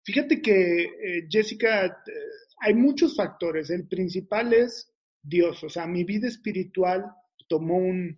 Fíjate 0.03 0.41
que, 0.41 0.83
eh, 0.83 1.27
Jessica, 1.29 1.85
eh, 1.85 1.91
hay 2.59 2.73
muchos 2.73 3.15
factores. 3.15 3.69
El 3.69 3.87
principal 3.87 4.53
es 4.53 4.91
Dios. 5.21 5.63
O 5.63 5.69
sea, 5.69 5.85
mi 5.87 6.03
vida 6.03 6.27
espiritual 6.27 7.05
tomó 7.47 7.77
un, 7.77 8.17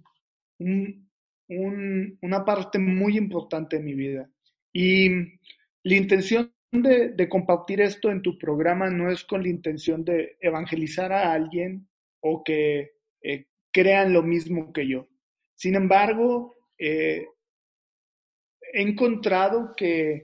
un, 0.59 2.17
una 2.21 2.45
parte 2.45 2.79
muy 2.79 3.17
importante 3.17 3.77
de 3.77 3.83
mi 3.83 3.93
vida. 3.93 4.29
Y 4.73 5.09
la 5.83 5.95
intención 5.95 6.53
de, 6.71 7.27
compartir 7.27 7.81
esto 7.81 8.09
en 8.09 8.21
tu 8.21 8.37
programa 8.37 8.89
no 8.89 9.11
es 9.11 9.23
con 9.25 9.43
la 9.43 9.49
intención 9.49 10.05
de 10.05 10.37
evangelizar 10.39 11.11
a 11.11 11.33
alguien 11.33 11.89
o 12.21 12.43
que 12.43 12.91
eh, 13.21 13.47
crean 13.71 14.13
lo 14.13 14.23
mismo 14.23 14.71
que 14.71 14.87
yo. 14.87 15.07
Sin 15.55 15.75
embargo, 15.75 16.55
he 16.77 17.25
encontrado 18.73 19.73
que 19.75 20.21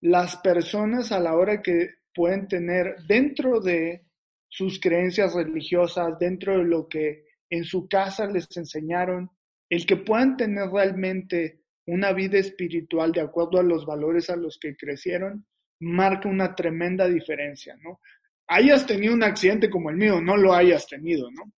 las 0.00 0.36
personas 0.36 1.12
a 1.12 1.20
la 1.20 1.34
hora 1.34 1.62
que 1.62 1.90
pueden 2.14 2.48
tener 2.48 2.96
dentro 3.06 3.60
de 3.60 4.06
sus 4.48 4.80
creencias 4.80 5.34
religiosas, 5.34 6.18
dentro 6.18 6.58
de 6.58 6.64
lo 6.64 6.88
que 6.88 7.24
en 7.50 7.64
su 7.64 7.88
casa 7.88 8.26
les 8.26 8.48
enseñaron, 8.56 9.30
el 9.68 9.84
que 9.86 9.96
puedan 9.96 10.36
tener 10.36 10.68
realmente 10.70 11.60
una 11.86 12.12
vida 12.12 12.38
espiritual 12.38 13.12
de 13.12 13.20
acuerdo 13.20 13.58
a 13.58 13.62
los 13.62 13.84
valores 13.86 14.30
a 14.30 14.36
los 14.36 14.58
que 14.58 14.76
crecieron, 14.76 15.46
marca 15.80 16.28
una 16.28 16.54
tremenda 16.54 17.06
diferencia, 17.06 17.76
¿no? 17.82 18.00
Hayas 18.48 18.86
tenido 18.86 19.14
un 19.14 19.22
accidente 19.22 19.68
como 19.68 19.90
el 19.90 19.96
mío, 19.96 20.20
no 20.20 20.36
lo 20.36 20.54
hayas 20.54 20.86
tenido, 20.86 21.30
¿no? 21.30 21.52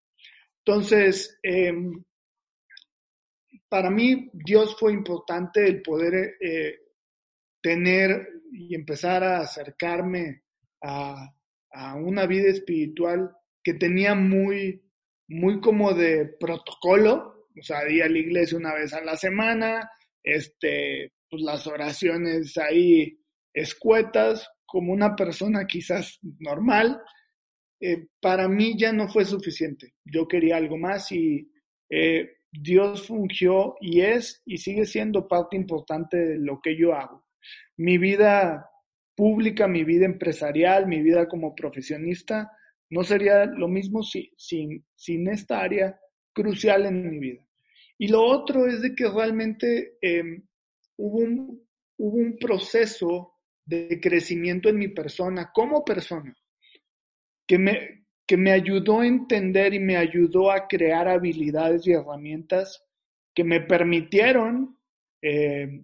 Entonces, 0.64 1.38
em, 1.42 2.02
para 3.68 3.90
mí 3.90 4.30
Dios 4.32 4.76
fue 4.78 4.92
importante 4.92 5.66
el 5.66 5.82
poder 5.82 6.36
eh, 6.40 6.78
tener 7.68 8.26
y 8.50 8.74
empezar 8.74 9.22
a 9.22 9.40
acercarme 9.40 10.42
a, 10.82 11.34
una 12.02 12.24
vida 12.26 12.48
espiritual 12.48 13.30
que 13.62 13.74
tenía 13.74 14.14
muy, 14.14 14.82
muy 15.28 15.60
como 15.60 15.92
de 15.92 16.24
protocolo, 16.40 17.46
o 17.54 17.62
sea, 17.62 17.86
ir 17.90 18.02
a 18.02 18.08
la 18.08 18.18
iglesia 18.18 18.56
una 18.56 18.72
vez 18.72 18.94
a 18.94 19.04
la 19.04 19.16
semana, 19.16 19.90
este, 20.24 21.12
pues 21.28 21.42
las 21.42 21.66
oraciones 21.66 22.56
ahí 22.56 23.20
escuetas, 23.52 24.48
como 24.64 24.94
una 24.94 25.14
persona 25.14 25.66
quizás 25.66 26.18
normal, 26.38 27.02
eh, 27.80 28.06
para 28.18 28.48
mí 28.48 28.78
ya 28.78 28.92
no 28.92 29.08
fue 29.08 29.26
suficiente. 29.26 29.92
Yo 30.06 30.26
quería 30.26 30.56
algo 30.56 30.78
más 30.78 31.12
y 31.12 31.52
eh, 31.90 32.30
Dios 32.50 33.06
fungió 33.06 33.76
y 33.80 34.00
es 34.00 34.42
y 34.46 34.56
sigue 34.56 34.86
siendo 34.86 35.28
parte 35.28 35.54
importante 35.54 36.16
de 36.16 36.38
lo 36.38 36.60
que 36.62 36.78
yo 36.78 36.94
hago. 36.94 37.27
Mi 37.76 37.98
vida 37.98 38.68
pública, 39.14 39.66
mi 39.66 39.84
vida 39.84 40.06
empresarial, 40.06 40.86
mi 40.86 41.02
vida 41.02 41.26
como 41.28 41.54
profesionista, 41.54 42.50
no 42.90 43.02
sería 43.02 43.46
lo 43.46 43.68
mismo 43.68 44.02
si, 44.02 44.32
sin, 44.36 44.84
sin 44.94 45.28
esta 45.28 45.60
área 45.60 45.98
crucial 46.32 46.86
en 46.86 47.10
mi 47.10 47.18
vida. 47.18 47.44
Y 47.98 48.08
lo 48.08 48.22
otro 48.22 48.66
es 48.66 48.80
de 48.80 48.94
que 48.94 49.08
realmente 49.08 49.96
em, 50.00 50.46
hubo, 50.96 51.18
un, 51.18 51.68
hubo 51.96 52.16
un 52.16 52.38
proceso 52.38 53.34
de 53.64 54.00
crecimiento 54.00 54.68
en 54.68 54.78
mi 54.78 54.88
persona 54.88 55.50
como 55.52 55.84
persona 55.84 56.34
que 57.46 57.58
me, 57.58 58.06
que 58.26 58.36
me 58.36 58.52
ayudó 58.52 59.00
a 59.00 59.06
entender 59.06 59.74
y 59.74 59.80
me 59.80 59.96
ayudó 59.96 60.52
a 60.52 60.68
crear 60.68 61.08
habilidades 61.08 61.86
y 61.86 61.92
herramientas 61.92 62.84
que 63.34 63.42
me 63.42 63.60
permitieron 63.62 64.78
eh, 65.22 65.82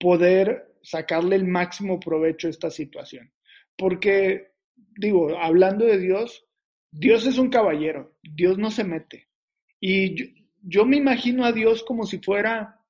poder 0.00 0.74
sacarle 0.82 1.36
el 1.36 1.46
máximo 1.46 2.00
provecho 2.00 2.46
a 2.46 2.50
esta 2.50 2.70
situación. 2.70 3.30
Porque, 3.76 4.52
digo, 4.96 5.38
hablando 5.38 5.84
de 5.84 5.98
Dios, 5.98 6.44
Dios 6.90 7.26
es 7.26 7.38
un 7.38 7.50
caballero, 7.50 8.16
Dios 8.22 8.58
no 8.58 8.70
se 8.70 8.82
mete. 8.82 9.28
Y 9.78 10.46
yo, 10.62 10.84
me 10.84 10.96
imagino 10.96 11.44
a 11.44 11.52
Dios 11.52 11.84
como 11.84 12.04
si 12.04 12.18
fuera 12.18 12.80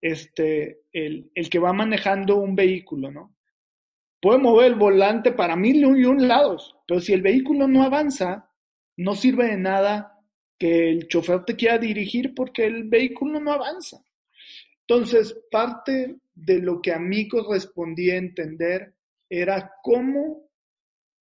este, 0.00 0.82
el, 0.92 1.30
el, 1.34 1.50
que 1.50 1.58
va 1.58 1.72
manejando 1.72 2.36
un 2.36 2.54
vehículo, 2.54 3.10
¿no? 3.10 3.34
Puede 4.20 4.38
mover 4.38 4.72
el 4.72 4.74
volante 4.74 5.32
para 5.32 5.56
mil 5.56 5.76
y 5.76 6.04
un 6.04 6.26
lados, 6.26 6.76
pero 6.86 7.00
si 7.00 7.12
el 7.12 7.22
vehículo 7.22 7.68
no 7.68 7.82
avanza, 7.82 8.50
no 8.96 9.14
sirve 9.14 9.46
de 9.46 9.56
nada 9.56 10.18
que 10.58 10.90
el 10.90 11.06
chofer 11.06 11.44
te 11.44 11.54
quiera 11.54 11.78
dirigir 11.78 12.34
porque 12.34 12.66
el 12.66 12.84
vehículo 12.84 13.38
no 13.38 13.52
avanza. 13.52 14.02
Entonces, 14.80 15.38
parte 15.50 16.16
de 16.38 16.60
lo 16.60 16.80
que 16.80 16.92
a 16.92 16.98
mí 16.98 17.28
correspondía 17.28 18.16
entender 18.16 18.94
era 19.28 19.72
cómo 19.82 20.48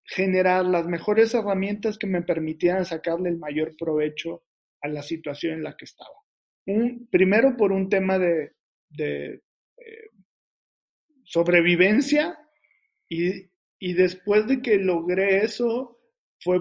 generar 0.04 0.66
las 0.66 0.88
mejores 0.88 1.34
herramientas 1.34 1.98
que 1.98 2.08
me 2.08 2.22
permitieran 2.22 2.86
sacarle 2.86 3.30
el 3.30 3.38
mayor 3.38 3.76
provecho 3.76 4.44
a 4.82 4.88
la 4.88 5.02
situación 5.02 5.54
en 5.54 5.64
la 5.64 5.76
que 5.76 5.86
estaba. 5.86 6.16
Un, 6.68 7.08
primero 7.10 7.58
por 7.58 7.72
un 7.72 7.90
tema 7.90 8.18
de, 8.20 8.54
eh, 8.98 9.42
sobrevivencia 11.24 12.40
y, 13.10 13.50
y 13.80 13.94
después 13.94 14.48
de 14.48 14.62
que 14.62 14.78
logré 14.78 15.44
eso, 15.44 16.00
fue, 16.40 16.58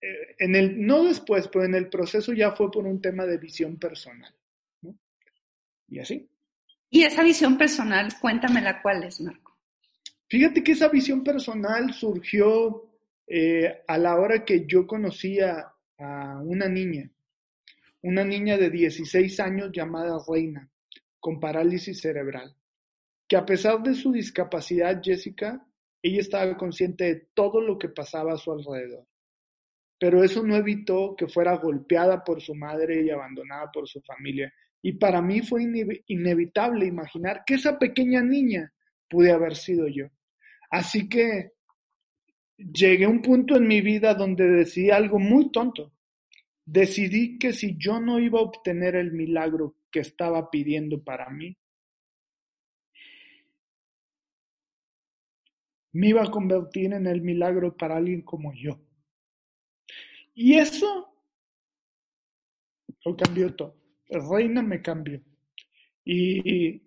eh, 0.00 0.36
en 0.38 0.54
el, 0.54 0.86
no 0.86 1.04
después, 1.04 1.48
pero 1.48 1.64
en 1.64 1.74
el 1.74 1.88
proceso 1.90 2.32
ya 2.32 2.52
fue 2.52 2.70
por 2.70 2.86
un 2.86 3.00
tema 3.02 3.26
de 3.26 3.38
visión 3.38 3.78
personal. 3.78 4.32
Y 5.88 5.98
así. 5.98 6.28
Y 6.90 7.02
esa 7.02 7.22
visión 7.22 7.58
personal, 7.58 8.12
cuéntamela 8.20 8.80
cuál 8.82 9.04
es, 9.04 9.20
Marco. 9.20 9.56
Fíjate 10.28 10.62
que 10.62 10.72
esa 10.72 10.88
visión 10.88 11.22
personal 11.22 11.92
surgió 11.92 12.90
eh, 13.26 13.82
a 13.86 13.98
la 13.98 14.16
hora 14.16 14.44
que 14.44 14.66
yo 14.66 14.86
conocía 14.86 15.72
a 15.98 16.40
una 16.42 16.68
niña, 16.68 17.10
una 18.02 18.24
niña 18.24 18.56
de 18.56 18.70
16 18.70 19.40
años 19.40 19.70
llamada 19.72 20.18
Reina, 20.28 20.68
con 21.20 21.40
parálisis 21.40 22.00
cerebral 22.00 22.56
que 23.28 23.36
a 23.36 23.44
pesar 23.44 23.82
de 23.82 23.94
su 23.94 24.12
discapacidad, 24.12 25.00
Jessica, 25.02 25.66
ella 26.02 26.20
estaba 26.20 26.56
consciente 26.56 27.04
de 27.04 27.28
todo 27.34 27.60
lo 27.60 27.78
que 27.78 27.88
pasaba 27.88 28.34
a 28.34 28.38
su 28.38 28.52
alrededor. 28.52 29.06
Pero 29.98 30.22
eso 30.22 30.42
no 30.42 30.54
evitó 30.54 31.16
que 31.16 31.26
fuera 31.26 31.56
golpeada 31.56 32.22
por 32.22 32.40
su 32.40 32.54
madre 32.54 33.02
y 33.02 33.10
abandonada 33.10 33.70
por 33.72 33.88
su 33.88 34.00
familia. 34.02 34.52
Y 34.82 34.92
para 34.92 35.20
mí 35.20 35.42
fue 35.42 35.64
inevitable 36.06 36.86
imaginar 36.86 37.42
que 37.44 37.54
esa 37.54 37.78
pequeña 37.78 38.22
niña 38.22 38.72
pude 39.08 39.32
haber 39.32 39.56
sido 39.56 39.88
yo. 39.88 40.06
Así 40.70 41.08
que 41.08 41.52
llegué 42.56 43.04
a 43.04 43.08
un 43.08 43.22
punto 43.22 43.56
en 43.56 43.66
mi 43.66 43.80
vida 43.80 44.14
donde 44.14 44.46
decidí 44.46 44.90
algo 44.90 45.18
muy 45.18 45.50
tonto. 45.50 45.92
Decidí 46.64 47.38
que 47.38 47.52
si 47.52 47.76
yo 47.78 48.00
no 48.00 48.18
iba 48.18 48.38
a 48.38 48.42
obtener 48.42 48.96
el 48.96 49.12
milagro 49.12 49.76
que 49.90 50.00
estaba 50.00 50.50
pidiendo 50.50 51.02
para 51.02 51.30
mí, 51.30 51.56
me 55.92 56.08
iba 56.08 56.22
a 56.22 56.30
convertir 56.30 56.92
en 56.92 57.06
el 57.06 57.22
milagro 57.22 57.76
para 57.76 57.96
alguien 57.96 58.22
como 58.22 58.52
yo. 58.52 58.78
Y 60.34 60.58
eso 60.58 61.08
lo 63.04 63.16
cambió 63.16 63.54
todo. 63.54 63.85
Reina 64.08 64.62
me 64.62 64.82
cambió. 64.82 65.20
Y 66.04 66.82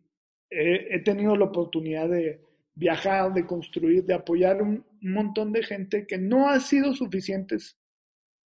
he, 0.49 0.99
tenido 1.03 1.35
la 1.35 1.45
oportunidad 1.45 2.09
de 2.09 2.41
viajar, 2.73 3.33
de 3.33 3.45
construir, 3.45 4.05
de 4.05 4.13
apoyar 4.13 4.61
un, 4.61 4.85
un 5.01 5.13
montón 5.13 5.51
de 5.51 5.63
gente 5.63 6.07
que 6.07 6.17
no 6.17 6.49
ha 6.49 6.59
sido 6.59 6.93
suficientes 6.93 7.77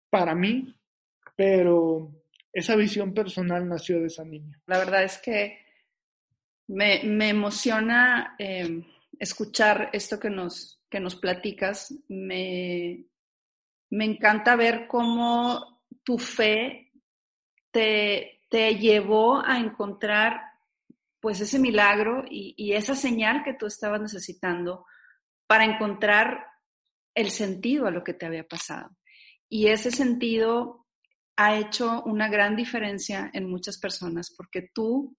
para 0.09 0.35
mí, 0.35 0.75
pero 1.37 2.13
esa 2.53 2.77
visión 2.77 3.15
personal 3.15 3.69
nació 3.69 4.01
de 4.01 4.07
esa 4.07 4.25
niña. 4.25 4.61
La 4.67 4.79
verdad 4.79 5.05
es 5.05 5.19
que 5.19 5.59
me, 6.69 7.03
me 7.05 7.29
emociona 7.31 8.35
eh, 8.39 8.83
escuchar 9.19 9.91
esto 9.93 10.19
que 10.19 10.31
nos, 10.31 10.83
que 10.89 11.01
nos 11.01 11.17
platicas, 11.17 11.95
me, 12.09 13.07
me 13.91 14.05
encanta 14.05 14.57
ver 14.57 14.87
cómo 14.87 15.83
tu 16.03 16.19
fe 16.19 16.93
te, 17.71 18.40
te 18.51 18.77
llevó 18.77 19.43
a 19.43 19.59
encontrar 19.59 20.43
pues 21.21 21.41
ese 21.41 21.59
milagro 21.59 22.25
y, 22.29 22.55
y, 22.57 22.73
esa 22.73 22.95
señal 22.95 23.43
que 23.45 23.55
tú 23.55 23.67
estabas 23.67 24.01
necesitando 24.01 24.87
para 25.47 25.65
encontrar 25.65 26.47
el 27.15 27.31
sentido 27.31 27.87
a 27.87 27.91
lo 27.91 28.03
que 28.03 28.15
te 28.15 28.27
había 28.27 28.47
pasado. 28.47 28.91
Y 29.49 29.69
ese 29.69 29.91
sentido 29.91 30.87
ha 31.37 31.57
hecho 31.57 32.03
una 32.05 32.29
gran 32.29 32.57
diferencia 32.57 33.31
en 33.33 33.49
muchas 33.49 33.79
personas 33.79 34.35
porque 34.37 34.71
tú 34.75 35.17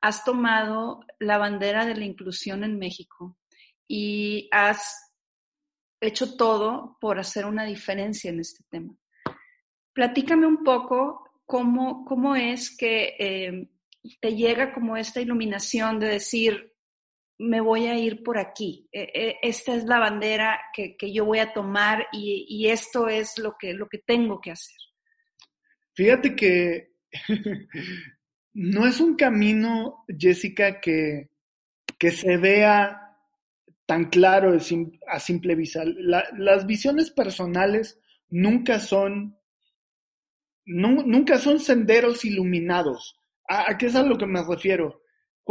has 0.00 0.24
tomado 0.24 1.00
la 1.18 1.38
bandera 1.38 1.84
de 1.84 1.94
la 1.94 2.04
inclusión 2.04 2.64
en 2.64 2.78
México 2.78 3.36
y 3.86 4.48
has 4.52 5.12
hecho 6.00 6.36
todo 6.36 6.96
por 7.00 7.18
hacer 7.18 7.44
una 7.44 7.64
diferencia 7.64 8.30
en 8.30 8.40
este 8.40 8.64
tema. 8.70 8.94
Platícame 9.92 10.46
un 10.46 10.64
poco 10.64 11.29
cómo, 11.50 12.04
cómo 12.04 12.36
es 12.36 12.76
que 12.76 13.16
eh, 13.18 13.68
te 14.20 14.36
llega 14.36 14.72
como 14.72 14.96
esta 14.96 15.20
iluminación 15.20 15.98
de 15.98 16.06
decir, 16.06 16.74
me 17.38 17.60
voy 17.60 17.86
a 17.86 17.98
ir 17.98 18.22
por 18.22 18.38
aquí, 18.38 18.88
e, 18.92 19.10
e, 19.12 19.36
esta 19.42 19.74
es 19.74 19.84
la 19.84 19.98
bandera 19.98 20.60
que, 20.72 20.96
que 20.96 21.12
yo 21.12 21.24
voy 21.24 21.40
a 21.40 21.52
tomar 21.52 22.06
y, 22.12 22.46
y, 22.48 22.68
esto 22.68 23.08
es 23.08 23.36
lo 23.36 23.56
que, 23.58 23.74
lo 23.74 23.88
que 23.88 23.98
tengo 23.98 24.40
que 24.40 24.52
hacer. 24.52 24.76
Fíjate 25.94 26.36
que 26.36 26.92
no 28.54 28.86
es 28.86 29.00
un 29.00 29.16
camino, 29.16 30.04
Jessica, 30.06 30.80
que, 30.80 31.30
que 31.98 32.12
se 32.12 32.36
vea 32.36 33.16
tan 33.86 34.04
claro 34.04 34.56
a 35.08 35.18
simple 35.18 35.56
vista. 35.56 35.82
las 35.84 36.64
visiones 36.64 37.10
personales 37.10 37.98
nunca 38.28 38.78
son, 38.78 39.39
nunca 40.66 41.38
son 41.38 41.58
senderos 41.58 42.24
iluminados. 42.24 43.16
¿A, 43.48 43.76
qué 43.76 43.86
es 43.86 43.96
a 43.96 44.02
lo 44.02 44.16
que 44.16 44.26
me 44.26 44.42
refiero? 44.42 45.00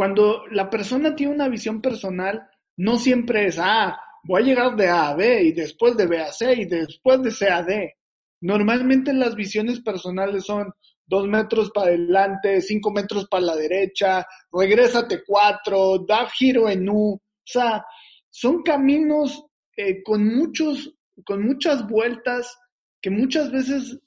cuando 0.00 0.46
la 0.50 0.70
persona 0.70 1.14
tiene 1.14 1.34
una 1.34 1.46
visión 1.48 1.82
personal, 1.82 2.48
no 2.78 2.96
siempre 2.96 3.48
es, 3.48 3.58
ah, 3.58 4.00
voy 4.24 4.40
a 4.40 4.44
llegar 4.46 4.74
de 4.74 4.88
A 4.88 5.08
a 5.08 5.14
B 5.14 5.42
y 5.42 5.52
después 5.52 5.94
de 5.94 6.06
B 6.06 6.18
a 6.18 6.32
C 6.32 6.54
y 6.54 6.64
después 6.64 7.22
de 7.22 7.30
C 7.30 7.50
a 7.50 7.62
D. 7.62 7.96
Normalmente 8.40 9.12
las 9.12 9.34
visiones 9.34 9.80
personales 9.80 10.44
son 10.46 10.72
dos 11.04 11.28
metros 11.28 11.70
para 11.70 11.88
adelante, 11.88 12.62
cinco 12.62 12.90
metros 12.90 13.26
para 13.28 13.44
la 13.44 13.56
derecha, 13.56 14.26
regrésate 14.50 15.22
cuatro, 15.26 15.98
da 16.08 16.26
giro 16.30 16.66
en 16.66 16.88
U. 16.88 17.12
O 17.12 17.20
sea, 17.44 17.84
son 18.30 18.62
caminos 18.62 19.44
eh, 19.76 20.02
con 20.02 20.26
muchos, 20.34 20.94
con 21.26 21.44
muchas 21.44 21.86
vueltas 21.86 22.56
que 23.02 23.10
muchas 23.10 23.52
veces, 23.52 23.98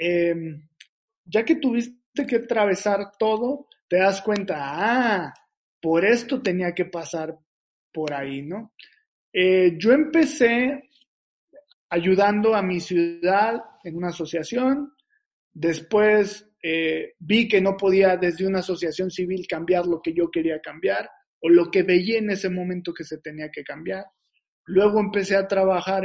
eh, 0.00 0.34
ya 1.26 1.44
que 1.44 1.56
tuviste 1.56 2.26
que 2.26 2.36
atravesar 2.36 3.12
todo, 3.18 3.68
te 3.86 3.98
das 3.98 4.22
cuenta, 4.22 4.56
ah, 4.58 5.34
por 5.80 6.04
esto 6.06 6.42
tenía 6.42 6.74
que 6.74 6.86
pasar 6.86 7.38
por 7.92 8.14
ahí, 8.14 8.42
¿no? 8.42 8.72
Eh, 9.32 9.76
yo 9.78 9.92
empecé 9.92 10.90
ayudando 11.90 12.54
a 12.54 12.62
mi 12.62 12.80
ciudad 12.80 13.62
en 13.84 13.96
una 13.96 14.08
asociación, 14.08 14.94
después 15.52 16.48
eh, 16.62 17.14
vi 17.18 17.46
que 17.46 17.60
no 17.60 17.76
podía 17.76 18.16
desde 18.16 18.46
una 18.46 18.60
asociación 18.60 19.10
civil 19.10 19.46
cambiar 19.46 19.86
lo 19.86 20.00
que 20.00 20.14
yo 20.14 20.30
quería 20.30 20.60
cambiar 20.60 21.10
o 21.40 21.48
lo 21.48 21.70
que 21.70 21.82
veía 21.82 22.18
en 22.18 22.30
ese 22.30 22.48
momento 22.48 22.94
que 22.94 23.04
se 23.04 23.18
tenía 23.18 23.50
que 23.50 23.64
cambiar. 23.64 24.06
Luego 24.64 24.98
empecé 25.00 25.36
a 25.36 25.48
trabajar 25.48 26.04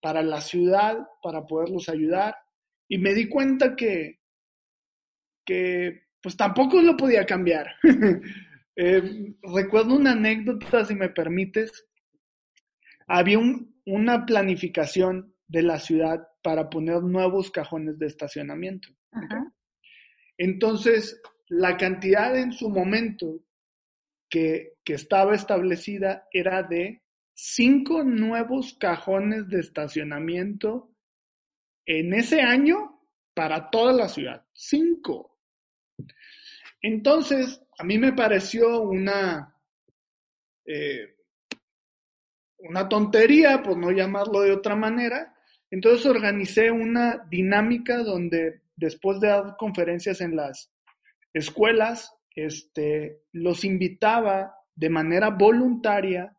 para 0.00 0.22
la 0.22 0.40
ciudad, 0.40 0.98
para 1.22 1.46
poderlos 1.46 1.88
ayudar, 1.88 2.36
y 2.88 2.98
me 2.98 3.14
di 3.14 3.28
cuenta 3.28 3.74
que, 3.74 4.20
que 5.44 6.02
pues 6.22 6.36
tampoco 6.36 6.80
lo 6.82 6.96
podía 6.96 7.24
cambiar. 7.24 7.76
Eh, 8.78 9.32
recuerdo 9.54 9.96
una 9.96 10.12
anécdota, 10.12 10.84
si 10.84 10.94
me 10.94 11.08
permites. 11.08 11.86
Había 13.06 13.38
una 13.86 14.26
planificación 14.26 15.34
de 15.48 15.62
la 15.62 15.78
ciudad 15.78 16.28
para 16.42 16.68
poner 16.68 17.02
nuevos 17.02 17.50
cajones 17.50 17.98
de 17.98 18.06
estacionamiento. 18.06 18.90
Entonces, 20.36 21.22
la 21.48 21.78
cantidad 21.78 22.38
en 22.38 22.52
su 22.52 22.68
momento 22.68 23.40
que, 24.28 24.74
que, 24.84 24.92
estaba 24.92 25.34
establecida 25.34 26.28
era 26.30 26.62
de 26.62 27.02
cinco 27.32 28.02
nuevos 28.04 28.76
cajones 28.78 29.48
de 29.48 29.60
estacionamiento 29.60 30.94
en 31.86 32.12
ese 32.12 32.42
año 32.42 33.00
para 33.32 33.70
toda 33.70 33.92
la 33.92 34.08
ciudad. 34.08 34.44
Cinco. 34.52 35.38
Entonces, 36.82 37.62
a 37.78 37.84
mí 37.84 37.98
me 37.98 38.12
pareció 38.12 38.80
una, 38.80 39.54
eh, 40.66 41.16
una 42.58 42.88
tontería, 42.88 43.62
por 43.62 43.76
no 43.76 43.90
llamarlo 43.90 44.40
de 44.40 44.52
otra 44.52 44.76
manera. 44.76 45.34
Entonces 45.70 46.06
organicé 46.06 46.70
una 46.70 47.26
dinámica 47.28 47.98
donde 47.98 48.62
después 48.76 49.20
de 49.20 49.28
dar 49.28 49.56
conferencias 49.58 50.20
en 50.20 50.36
las 50.36 50.70
escuelas, 51.32 52.14
este, 52.34 53.22
los 53.32 53.64
invitaba 53.64 54.54
de 54.74 54.90
manera 54.90 55.30
voluntaria 55.30 56.35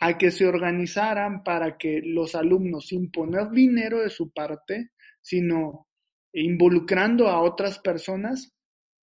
a 0.00 0.16
que 0.16 0.30
se 0.30 0.46
organizaran 0.46 1.44
para 1.44 1.76
que 1.76 2.00
los 2.02 2.34
alumnos, 2.34 2.88
sin 2.88 3.10
poner 3.10 3.50
dinero 3.50 4.00
de 4.00 4.08
su 4.08 4.32
parte, 4.32 4.92
sino 5.20 5.88
involucrando 6.32 7.28
a 7.28 7.42
otras 7.42 7.78
personas, 7.78 8.50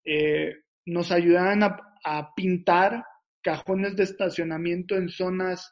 eh, 0.03 0.55
nos 0.85 1.11
ayudaran 1.11 1.61
a, 1.63 1.77
a 2.03 2.33
pintar 2.33 3.05
cajones 3.43 3.95
de 3.95 4.03
estacionamiento 4.03 4.95
en 4.95 5.09
zonas 5.09 5.71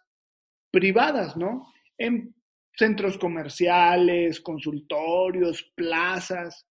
privadas, 0.71 1.35
¿no? 1.35 1.73
En 1.97 2.35
centros 2.77 3.17
comerciales, 3.17 4.41
consultorios, 4.41 5.63
plazas, 5.75 6.67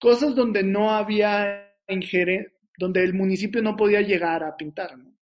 cosas 0.00 0.34
donde 0.34 0.62
no 0.64 0.90
había 0.90 1.70
injerencia, 1.86 2.50
donde 2.76 3.04
el 3.04 3.14
municipio 3.14 3.62
no 3.62 3.76
podía 3.76 4.00
llegar 4.00 4.42
a 4.42 4.56
pintar, 4.56 4.98
¿no? 4.98 5.16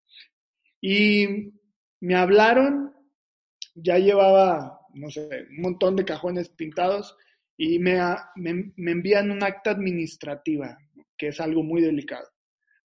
Y 0.81 1.53
me 2.01 2.15
hablaron, 2.15 2.95
ya 3.75 3.99
llevaba, 3.99 4.81
no 4.95 5.11
sé, 5.11 5.47
un 5.51 5.63
montón 5.63 5.97
de 5.97 6.05
cajones 6.05 6.49
pintados 6.49 7.17
y 7.57 7.79
me, 7.79 7.99
me, 8.37 8.73
me 8.77 8.93
envían 8.93 9.31
un 9.31 9.43
acta 9.43 9.71
administrativa, 9.71 10.79
que 11.17 11.29
es 11.29 11.41
algo 11.41 11.63
muy 11.63 11.83
delicado 11.83 12.27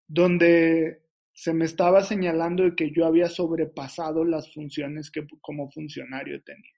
donde 0.07 1.01
se 1.33 1.53
me 1.53 1.65
estaba 1.65 2.01
señalando 2.01 2.63
de 2.63 2.75
que 2.75 2.91
yo 2.91 3.05
había 3.05 3.27
sobrepasado 3.27 4.23
las 4.23 4.53
funciones 4.53 5.11
que 5.11 5.25
como 5.41 5.69
funcionario 5.69 6.41
tenía. 6.43 6.73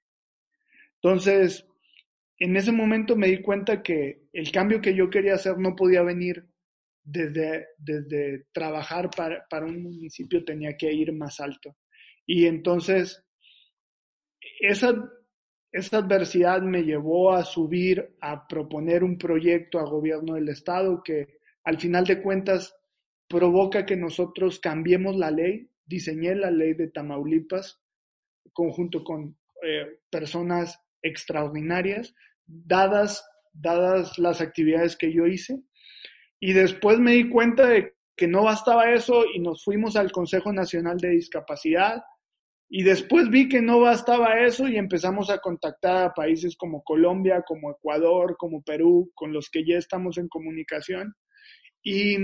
Entonces, 0.95 1.67
en 2.39 2.56
ese 2.56 2.71
momento 2.71 3.15
me 3.15 3.28
di 3.28 3.41
cuenta 3.41 3.84
que 3.84 4.28
el 4.34 4.52
cambio 4.52 4.82
que 4.82 4.95
yo 4.95 5.10
quería 5.10 5.36
hacer 5.36 5.58
no 5.58 5.76
podía 5.76 6.02
venir 6.02 6.45
desde, 7.04 7.67
desde 7.78 8.45
trabajar 8.52 9.10
para, 9.15 9.45
para 9.47 9.65
un 9.65 9.84
municipio, 9.84 10.43
tenía 10.43 10.76
que 10.76 10.91
ir 10.91 11.13
más 11.13 11.39
alto. 11.39 11.78
Y 12.28 12.46
entonces, 12.46 13.26
esa, 14.60 15.10
esa 15.72 15.98
adversidad 15.98 16.62
me 16.62 16.84
llevó 16.84 17.32
a 17.32 17.44
subir, 17.44 18.16
a 18.22 18.48
proponer 18.48 19.04
un 19.04 19.18
proyecto 19.18 19.80
a 19.80 19.90
gobierno 19.90 20.36
del 20.36 20.50
Estado 20.50 21.02
que 21.04 21.40
al 21.63 21.80
final 21.80 22.06
de 22.06 22.22
cuentas 22.22 22.76
provoca 23.28 23.86
que 23.86 23.96
nosotros 23.96 24.60
cambiemos 24.60 25.16
la 25.16 25.32
ley. 25.32 25.72
Diseñé 25.86 26.36
la 26.36 26.52
ley 26.52 26.74
de 26.74 26.90
Tamaulipas 26.90 27.82
conjunto 28.54 29.04
con 29.04 29.38
eh, 29.63 30.00
personas 30.10 30.80
extraordinarias, 31.02 32.13
dadas, 32.46 33.28
dadas 33.54 34.18
las 34.18 34.42
actividades 34.42 34.98
que 34.98 35.13
yo 35.13 35.28
hice. 35.28 35.62
Y 36.40 36.54
después 36.54 37.00
me 37.00 37.13
di 37.13 37.30
cuenta 37.30 37.68
de 37.68 37.96
que 38.16 38.28
no 38.28 38.44
bastaba 38.44 38.92
eso 38.92 39.24
y 39.32 39.40
nos 39.40 39.63
fuimos 39.63 39.96
al 39.96 40.12
Consejo 40.12 40.52
Nacional 40.52 40.98
de 40.98 41.10
Discapacidad. 41.10 42.02
Y 42.70 42.84
después 42.84 43.30
vi 43.30 43.48
que 43.48 43.62
no 43.62 43.80
bastaba 43.80 44.42
eso 44.42 44.68
y 44.68 44.76
empezamos 44.76 45.30
a 45.30 45.40
contactar 45.40 46.04
a 46.04 46.14
países 46.14 46.58
como 46.58 46.84
Colombia, 46.84 47.44
como 47.48 47.72
Ecuador, 47.72 48.36
como 48.38 48.62
Perú, 48.62 49.12
con 49.16 49.32
los 49.32 49.50
que 49.50 49.66
ya 49.66 49.78
estamos 49.78 50.18
en 50.18 50.28
comunicación. 50.28 51.16
Y 51.82 52.18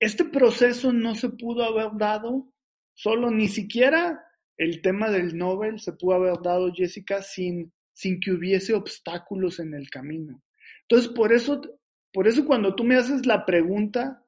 este 0.00 0.24
proceso 0.24 0.92
no 0.92 1.14
se 1.14 1.28
pudo 1.28 1.62
haber 1.64 1.96
dado 1.96 2.52
solo, 2.94 3.30
ni 3.30 3.46
siquiera 3.46 4.24
el 4.56 4.82
tema 4.82 5.08
del 5.08 5.38
Nobel 5.38 5.78
se 5.78 5.92
pudo 5.92 6.16
haber 6.16 6.42
dado, 6.42 6.72
Jessica, 6.74 7.22
sin, 7.22 7.72
sin 7.92 8.18
que 8.18 8.32
hubiese 8.32 8.74
obstáculos 8.74 9.60
en 9.60 9.72
el 9.72 9.88
camino. 9.88 10.42
Entonces, 10.82 11.08
por 11.12 11.32
eso, 11.32 11.60
por 12.12 12.26
eso 12.26 12.44
cuando 12.44 12.74
tú 12.74 12.82
me 12.82 12.96
haces 12.96 13.24
la 13.24 13.46
pregunta, 13.46 14.24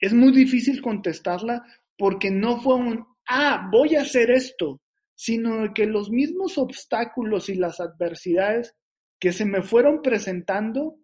es 0.00 0.14
muy 0.14 0.32
difícil 0.32 0.80
contestarla 0.80 1.62
porque 1.98 2.30
no 2.30 2.58
fue 2.60 2.76
un, 2.76 3.06
ah, 3.28 3.68
voy 3.70 3.96
a 3.96 4.02
hacer 4.02 4.30
esto, 4.30 4.80
sino 5.14 5.72
que 5.74 5.86
los 5.86 6.10
mismos 6.10 6.58
obstáculos 6.58 7.48
y 7.48 7.54
las 7.54 7.80
adversidades 7.80 8.74
que 9.18 9.32
se 9.32 9.44
me 9.44 9.62
fueron 9.62 10.02
presentando 10.02 10.98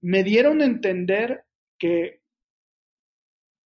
me 0.00 0.24
dieron 0.24 0.60
a 0.60 0.64
entender 0.64 1.44
que 1.78 2.22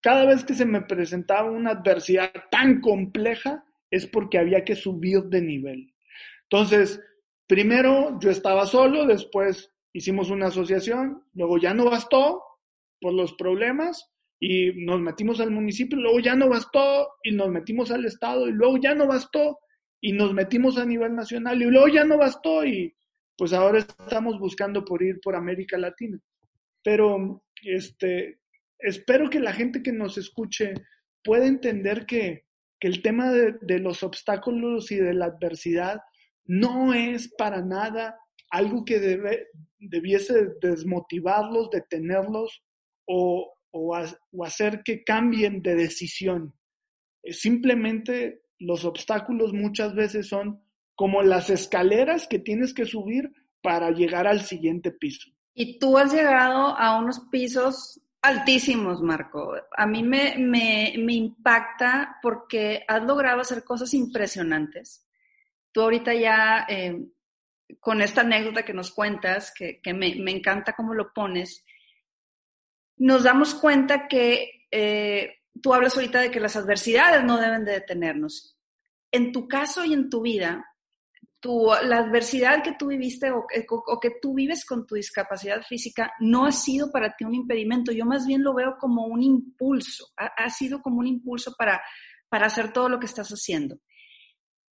cada 0.03 0.25
vez 0.27 0.45
que 0.45 0.55
se 0.55 0.67
me 0.67 0.83
presentaba 0.83 1.51
una 1.51 1.71
adversidad 1.71 2.33
tan 2.51 2.81
compleja 2.81 3.65
es 3.91 4.07
porque 4.07 4.39
había 4.39 4.65
que 4.65 4.77
subir 4.77 5.25
de 5.25 5.43
nivel. 5.43 5.95
Entonces, 6.43 7.01
primero 7.47 8.19
yo 8.21 8.31
estaba 8.31 8.67
solo, 8.67 9.07
después 9.07 9.73
hicimos 9.93 10.31
una 10.31 10.47
asociación, 10.47 11.25
luego 11.33 11.59
ya 11.59 11.75
no 11.75 11.87
bastó 11.87 12.43
por 13.01 13.15
los 13.15 13.35
problemas 13.35 14.11
y 14.39 14.85
nos 14.85 15.01
metimos 15.01 15.41
al 15.41 15.51
municipio, 15.51 15.99
luego 15.99 16.21
ya 16.21 16.35
no 16.35 16.49
bastó 16.49 17.09
y 17.23 17.33
nos 17.33 17.49
metimos 17.49 17.91
al 17.91 18.05
estado 18.05 18.49
y 18.49 18.53
luego 18.53 18.77
ya 18.77 18.95
no 18.95 19.07
bastó 19.07 19.59
y 20.01 20.13
nos 20.13 20.35
metimos 20.35 20.79
a 20.79 20.85
nivel 20.85 21.15
nacional 21.15 21.61
y 21.63 21.67
luego 21.67 21.89
ya 21.89 22.05
no 22.05 22.19
bastó 22.19 22.65
y 22.65 22.95
pues 23.37 23.53
ahora 23.53 23.79
estamos 23.79 24.39
buscando 24.39 24.85
por 24.85 25.03
ir 25.03 25.21
por 25.21 25.37
América 25.37 25.79
Latina. 25.79 26.19
Pero 26.83 27.43
este 27.63 28.41
espero 28.79 29.31
que 29.31 29.41
la 29.41 29.53
gente 29.53 29.83
que 29.83 29.93
nos 29.93 30.19
escuche 30.19 30.75
pueda 31.25 31.47
entender 31.47 32.07
que, 32.07 32.45
el 32.81 33.03
tema 33.03 33.33
de, 33.33 33.81
los 33.81 34.05
obstáculos 34.05 34.93
y 34.93 34.97
de 34.97 35.13
la 35.13 35.25
adversidad 35.25 36.03
no 36.45 36.95
es 36.95 37.35
para 37.37 37.61
nada 37.61 38.17
algo 38.49 38.85
que 38.85 39.01
debe, 39.01 39.49
debiese 39.81 40.51
desmotivarlos, 40.61 41.71
detenerlos 41.71 42.63
o, 43.05 43.56
o, 43.77 44.45
hacer 44.45 44.83
que 44.83 45.05
cambien 45.05 45.63
de 45.63 45.75
decisión. 45.75 46.55
Simplemente 47.25 48.43
los 48.59 48.85
obstáculos 48.85 49.53
muchas 49.53 49.95
veces 49.95 50.29
son 50.29 50.63
como 50.95 51.23
las 51.23 51.51
escaleras 51.51 52.27
que 52.27 52.39
tienes 52.39 52.73
que 52.73 52.87
subir 52.87 53.33
para 53.63 53.91
llegar 53.91 54.27
al 54.27 54.41
siguiente 54.43 54.91
piso. 54.91 55.31
Y 55.55 55.79
tú 55.79 55.99
has 55.99 56.13
llegado 56.13 56.77
a 56.77 56.99
unos 56.99 57.21
pisos 57.31 58.01
Altísimos, 58.27 59.03
Marco. 59.03 59.55
A 59.77 59.87
mí 59.87 60.03
me, 60.03 60.35
me, 60.37 60.95
me, 60.99 61.13
impacta 61.13 62.19
porque 62.21 62.85
has 62.89 63.05
logrado 63.05 63.41
hacer 63.41 63.63
cosas 63.63 63.95
impresionantes. 63.95 65.07
Tú 65.71 65.83
ahorita 65.83 66.13
ya, 66.13 66.67
eh, 66.69 67.07
con 67.79 68.03
esta 68.03 68.23
anécdota 68.23 68.65
que 68.65 68.75
nos 68.75 68.91
cuentas, 68.91 69.53
que, 69.57 69.81
que 69.81 69.95
me, 69.95 70.17
me, 70.17 70.33
encanta 70.33 70.73
cómo 70.73 70.93
lo 70.93 71.13
pones, 71.13 71.65
nos 72.97 73.23
damos 73.23 73.55
cuenta 73.55 74.09
que 74.09 74.67
eh, 74.71 75.37
tú 75.63 75.75
hablas 75.75 75.97
ahorita 75.97 76.21
de 76.21 76.31
que 76.31 76.41
las 76.41 76.57
adversidades 76.57 77.25
no 77.25 77.39
deben 77.39 77.65
de 77.65 77.73
detenernos. 77.73 78.59
En 79.11 79.33
tu 79.33 79.49
caso 79.49 79.85
y 79.85 79.93
en 79.93 80.11
tu 80.11 80.23
vida, 80.23 80.65
la 81.83 81.99
adversidad 81.99 82.63
que 82.63 82.73
tú 82.73 82.89
viviste 82.89 83.31
o, 83.31 83.47
que 84.01 84.11
tú 84.21 84.35
vives 84.35 84.65
con 84.65 84.87
tu 84.87 84.95
discapacidad 84.95 85.63
física 85.63 86.13
no 86.21 86.47
ha 86.47 86.53
sido 86.53 86.91
para 86.91 87.15
ti 87.15 87.25
un 87.25 87.35
impedimento, 87.35 87.93
yo 87.93 88.05
más 88.05 88.27
bien 88.27 88.43
lo 88.43 88.55
veo 88.55 88.77
como 88.79 89.07
un 89.07 89.23
impulso, 89.23 90.09
ha, 90.17 90.51
sido 90.51 90.83
como 90.83 90.99
un 90.99 91.07
impulso 91.07 91.55
para, 91.57 91.83
para 92.29 92.47
hacer 92.47 92.73
todo 92.73 92.89
lo 92.89 92.99
que 92.99 93.07
estás 93.07 93.29
haciendo. 93.29 93.77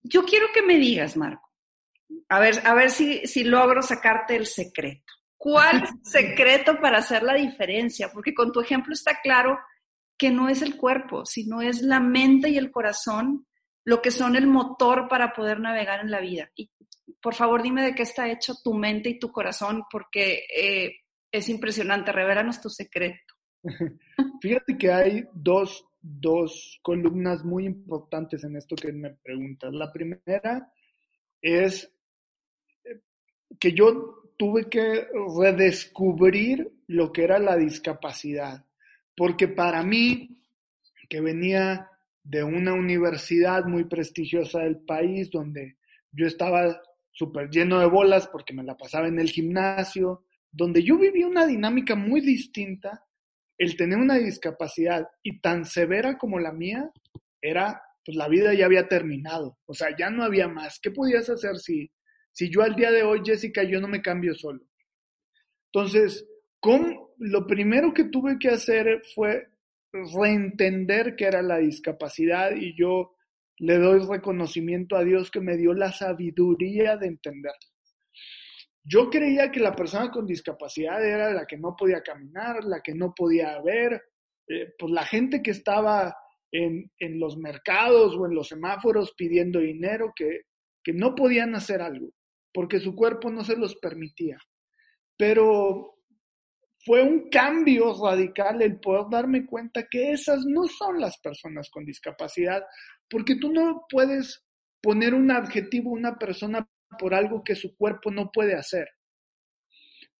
Yo 0.01 0.23
quiero 0.23 0.47
que 0.53 0.61
me 0.61 0.77
digas, 0.77 1.15
Marco, 1.15 1.49
a 2.29 2.39
ver, 2.39 2.65
a 2.65 2.73
ver 2.73 2.91
si, 2.91 3.25
si 3.27 3.43
logro 3.43 3.81
sacarte 3.81 4.35
el 4.35 4.47
secreto. 4.47 5.13
¿Cuál 5.43 5.83
secreto 6.03 6.79
para 6.79 6.99
hacer 6.99 7.21
la 7.21 7.33
diferencia? 7.33 8.09
Porque 8.13 8.33
con 8.33 8.53
tu 8.53 8.61
ejemplo 8.61 8.93
está 8.93 9.19
claro 9.21 9.59
que 10.17 10.31
no 10.31 10.47
es 10.47 10.61
el 10.61 10.77
cuerpo, 10.77 11.25
sino 11.25 11.61
es 11.61 11.81
la 11.81 11.99
mente 11.99 12.47
y 12.47 12.57
el 12.57 12.71
corazón 12.71 13.45
lo 13.83 14.01
que 14.01 14.09
son 14.09 14.37
el 14.37 14.47
motor 14.47 15.09
para 15.09 15.33
poder 15.33 15.59
navegar 15.59 15.99
en 15.99 16.11
la 16.11 16.21
vida. 16.21 16.49
Y 16.55 16.71
por 17.21 17.35
favor, 17.35 17.61
dime 17.61 17.83
de 17.83 17.93
qué 17.93 18.03
está 18.03 18.31
hecho 18.31 18.53
tu 18.63 18.73
mente 18.73 19.09
y 19.09 19.19
tu 19.19 19.33
corazón, 19.33 19.83
porque 19.91 20.45
eh, 20.55 20.95
es 21.29 21.49
impresionante. 21.49 22.13
Revelanos 22.13 22.61
tu 22.61 22.69
secreto. 22.69 23.33
Fíjate 24.41 24.77
que 24.77 24.93
hay 24.93 25.25
dos, 25.33 25.85
dos 25.99 26.79
columnas 26.81 27.43
muy 27.43 27.65
importantes 27.65 28.45
en 28.45 28.55
esto 28.55 28.77
que 28.77 28.93
me 28.93 29.09
preguntas. 29.15 29.73
La 29.73 29.91
primera 29.91 30.71
es 31.41 31.93
eh, 32.85 33.01
que 33.59 33.73
yo 33.73 34.22
tuve 34.37 34.69
que 34.69 35.07
redescubrir 35.37 36.71
lo 36.87 37.11
que 37.11 37.23
era 37.23 37.39
la 37.39 37.55
discapacidad, 37.55 38.65
porque 39.15 39.47
para 39.47 39.83
mí, 39.83 40.39
que 41.09 41.21
venía 41.21 41.89
de 42.23 42.43
una 42.43 42.73
universidad 42.73 43.65
muy 43.65 43.83
prestigiosa 43.83 44.59
del 44.59 44.77
país, 44.77 45.29
donde 45.29 45.77
yo 46.11 46.25
estaba 46.25 46.81
súper 47.11 47.49
lleno 47.49 47.79
de 47.79 47.85
bolas 47.85 48.27
porque 48.27 48.53
me 48.53 48.63
la 48.63 48.75
pasaba 48.75 49.07
en 49.07 49.19
el 49.19 49.29
gimnasio, 49.29 50.25
donde 50.51 50.83
yo 50.83 50.97
vivía 50.97 51.27
una 51.27 51.45
dinámica 51.45 51.95
muy 51.95 52.21
distinta, 52.21 53.05
el 53.57 53.75
tener 53.75 53.97
una 53.97 54.15
discapacidad 54.15 55.07
y 55.21 55.39
tan 55.39 55.65
severa 55.65 56.17
como 56.17 56.39
la 56.39 56.51
mía, 56.51 56.91
era, 57.41 57.81
pues 58.05 58.15
la 58.15 58.27
vida 58.27 58.53
ya 58.53 58.65
había 58.65 58.87
terminado, 58.87 59.57
o 59.65 59.73
sea, 59.73 59.95
ya 59.97 60.09
no 60.09 60.23
había 60.23 60.47
más. 60.47 60.79
¿Qué 60.81 60.91
podías 60.91 61.29
hacer 61.29 61.57
si, 61.57 61.91
si 62.33 62.49
yo 62.49 62.61
al 62.61 62.75
día 62.75 62.91
de 62.91 63.03
hoy, 63.03 63.21
Jessica, 63.23 63.63
yo 63.63 63.79
no 63.79 63.87
me 63.87 64.01
cambio 64.01 64.33
solo? 64.35 64.61
Entonces, 65.71 66.27
¿cómo? 66.59 67.03
lo 67.17 67.45
primero 67.47 67.93
que 67.93 68.05
tuve 68.05 68.37
que 68.39 68.49
hacer 68.49 69.01
fue 69.15 69.47
reentender 69.91 71.15
que 71.15 71.25
era 71.25 71.41
la 71.41 71.57
discapacidad 71.59 72.51
y 72.55 72.75
yo 72.75 73.15
le 73.59 73.77
doy 73.77 73.99
reconocimiento 73.99 74.95
a 74.95 75.03
Dios 75.03 75.29
que 75.29 75.39
me 75.39 75.55
dio 75.55 75.73
la 75.73 75.91
sabiduría 75.91 76.97
de 76.97 77.07
entenderlo. 77.07 77.69
Yo 78.83 79.09
creía 79.09 79.51
que 79.51 79.61
la 79.61 79.75
persona 79.75 80.11
con 80.11 80.25
discapacidad 80.25 81.05
era 81.05 81.31
la 81.31 81.45
que 81.45 81.57
no 81.57 81.75
podía 81.77 82.01
caminar, 82.01 82.65
la 82.65 82.81
que 82.81 82.93
no 82.93 83.13
podía 83.15 83.61
ver, 83.61 84.01
eh, 84.47 84.73
pues 84.77 84.91
la 84.91 85.05
gente 85.05 85.41
que 85.41 85.51
estaba 85.51 86.13
en, 86.51 86.91
los 87.19 87.37
mercados 87.37 88.15
o 88.17 88.25
en 88.25 88.35
los 88.35 88.49
semáforos 88.49 89.13
pidiendo 89.15 89.59
dinero, 89.59 90.13
que 90.15 90.43
no 90.93 91.15
podían 91.15 91.55
hacer 91.55 91.81
algo, 91.81 92.09
porque 92.53 92.79
su 92.79 92.95
cuerpo 92.95 93.29
no 93.31 93.43
se 93.43 93.55
los 93.57 93.75
permitía. 93.75 94.37
Pero 95.17 95.95
fue 96.85 97.01
un 97.01 97.29
cambio 97.29 97.93
radical 97.93 98.61
el 98.61 98.79
poder 98.79 99.05
darme 99.09 99.45
cuenta 99.45 99.87
que 99.89 100.11
esas 100.11 100.45
no 100.45 100.67
son 100.67 100.99
las 100.99 101.17
personas 101.19 101.69
con 101.69 101.85
discapacidad, 101.85 102.63
porque 103.09 103.35
tú 103.35 103.51
no 103.51 103.85
puedes 103.89 104.45
poner 104.81 105.13
un 105.13 105.31
adjetivo 105.31 105.91
a 105.91 105.99
una 105.99 106.17
persona 106.17 106.67
por 106.99 107.13
algo 107.13 107.43
que 107.43 107.55
su 107.55 107.75
cuerpo 107.75 108.11
no 108.11 108.31
puede 108.31 108.55
hacer. 108.55 108.87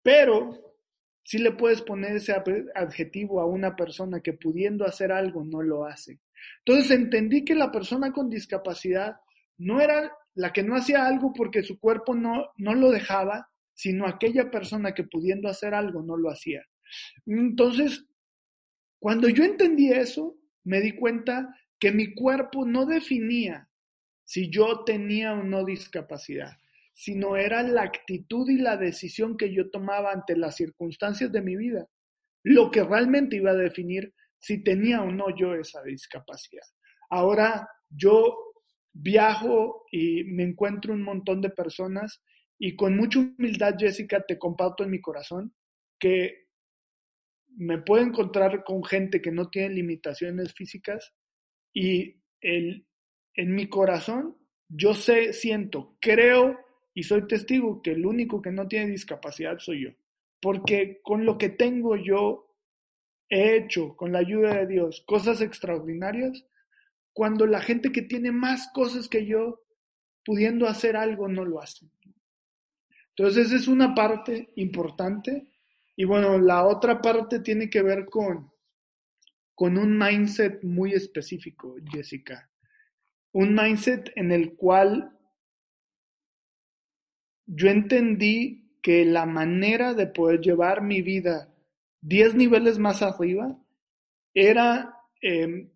Pero 0.02 0.74
sí 1.24 1.38
le 1.38 1.52
puedes 1.52 1.82
poner 1.82 2.16
ese 2.16 2.34
adjetivo 2.76 3.42
a 3.42 3.46
una 3.46 3.76
persona 3.76 4.22
que 4.22 4.34
pudiendo 4.34 4.86
hacer 4.86 5.12
algo 5.12 5.44
no 5.44 5.62
lo 5.62 5.86
hace. 5.86 6.20
Entonces 6.66 6.92
entendí 6.92 7.44
que 7.44 7.56
la 7.56 7.72
persona 7.72 8.12
con 8.12 8.30
discapacidad 8.30 9.18
no 9.58 9.82
era 9.82 10.12
la 10.36 10.52
que 10.52 10.64
no 10.64 10.76
hacía 10.76 11.06
algo 11.06 11.34
porque 11.34 11.64
su 11.64 11.80
cuerpo 11.80 12.16
no, 12.16 12.52
no 12.58 12.74
lo 12.74 12.90
dejaba, 12.92 13.50
sino 13.74 14.08
aquella 14.08 14.50
persona 14.50 14.94
que 14.94 15.04
pudiendo 15.04 15.50
hacer 15.50 15.74
algo 15.74 16.02
no 16.02 16.18
lo 16.18 16.30
hacía. 16.30 16.64
Entonces, 17.26 18.06
cuando 19.00 19.30
yo 19.30 19.44
entendí 19.44 19.92
eso, 19.92 20.38
me 20.64 20.80
di 20.80 20.96
cuenta 20.96 21.56
que 21.80 21.92
mi 21.92 22.14
cuerpo 22.14 22.66
no 22.66 22.86
definía 22.86 23.68
si 24.24 24.50
yo 24.50 24.84
tenía 24.86 25.34
o 25.34 25.44
no 25.44 25.66
discapacidad, 25.66 26.58
sino 26.94 27.36
era 27.36 27.64
la 27.64 27.84
actitud 27.84 28.50
y 28.50 28.58
la 28.58 28.78
decisión 28.78 29.36
que 29.36 29.54
yo 29.54 29.70
tomaba 29.70 30.12
ante 30.12 30.38
las 30.38 30.56
circunstancias 30.56 31.32
de 31.32 31.42
mi 31.42 31.58
vida, 31.58 31.88
lo 32.44 32.72
que 32.72 32.84
realmente 32.84 33.36
iba 33.36 33.52
a 33.52 33.56
definir 33.56 34.14
si 34.40 34.64
tenía 34.64 35.02
o 35.02 35.12
no 35.12 35.36
yo 35.36 35.56
esa 35.56 35.82
discapacidad. 35.84 36.66
Ahora 37.10 37.68
yo 37.90 38.53
viajo 38.94 39.86
y 39.92 40.24
me 40.24 40.44
encuentro 40.44 40.94
un 40.94 41.02
montón 41.02 41.42
de 41.42 41.50
personas 41.50 42.22
y 42.58 42.76
con 42.76 42.96
mucha 42.96 43.20
humildad, 43.20 43.76
Jessica, 43.78 44.24
te 44.26 44.38
comparto 44.38 44.84
en 44.84 44.92
mi 44.92 45.02
corazón 45.02 45.54
que 46.00 46.48
me 47.56 47.82
puedo 47.82 48.04
encontrar 48.04 48.64
con 48.64 48.84
gente 48.84 49.22
que 49.22 49.32
no 49.32 49.50
tiene 49.50 49.76
limitaciones 49.76 50.54
físicas 50.54 51.14
y 51.74 52.22
el, 52.42 52.88
en 53.36 53.56
mi 53.56 53.68
corazón 53.68 54.38
yo 54.76 54.94
sé, 54.94 55.34
siento, 55.34 55.98
creo 56.00 56.60
y 56.94 57.04
soy 57.04 57.28
testigo 57.28 57.82
que 57.82 57.92
el 57.92 58.06
único 58.06 58.42
que 58.42 58.52
no 58.52 58.68
tiene 58.68 58.92
discapacidad 58.92 59.60
soy 59.60 59.84
yo. 59.86 59.90
Porque 60.42 61.00
con 61.04 61.26
lo 61.26 61.38
que 61.38 61.50
tengo 61.50 61.96
yo 61.96 62.56
he 63.30 63.56
hecho, 63.56 63.96
con 63.96 64.12
la 64.12 64.20
ayuda 64.20 64.56
de 64.56 64.68
Dios, 64.68 65.04
cosas 65.06 65.42
extraordinarias, 65.42 66.46
cuando 67.14 67.46
la 67.46 67.62
gente 67.62 67.92
que 67.92 68.02
tiene 68.02 68.32
más 68.32 68.70
cosas 68.74 69.08
que 69.08 69.26
yo, 69.26 69.62
pudiendo 70.26 70.68
hacer 70.68 70.96
algo, 70.98 71.28
no 71.28 71.46
lo 71.46 71.62
hace. 71.62 71.90
Entonces, 73.16 73.48
esa 73.48 73.56
es 73.56 73.68
una 73.68 73.94
parte 73.94 74.52
importante. 74.56 75.48
Y 75.96 76.06
bueno, 76.06 76.40
la 76.40 76.66
otra 76.66 77.02
parte 77.02 77.40
tiene 77.40 77.70
que 77.70 77.84
ver 77.84 78.06
con, 78.06 78.52
con 79.54 79.78
un 79.78 79.98
mindset 79.98 80.64
muy 80.64 80.94
específico, 80.94 81.76
Jessica. 81.92 82.50
Un 83.34 83.54
mindset 83.54 84.12
en 84.16 84.32
el 84.32 84.56
cual 84.56 85.16
yo 87.46 87.70
entendí 87.70 88.80
que 88.82 89.06
la 89.06 89.26
manera 89.26 89.94
de 89.94 90.08
poder 90.08 90.42
llevar 90.42 90.82
mi 90.82 91.02
vida 91.02 91.54
10 92.02 92.36
niveles 92.36 92.80
más 92.80 93.02
arriba 93.02 93.58
era 94.34 94.98
em, 95.22 95.70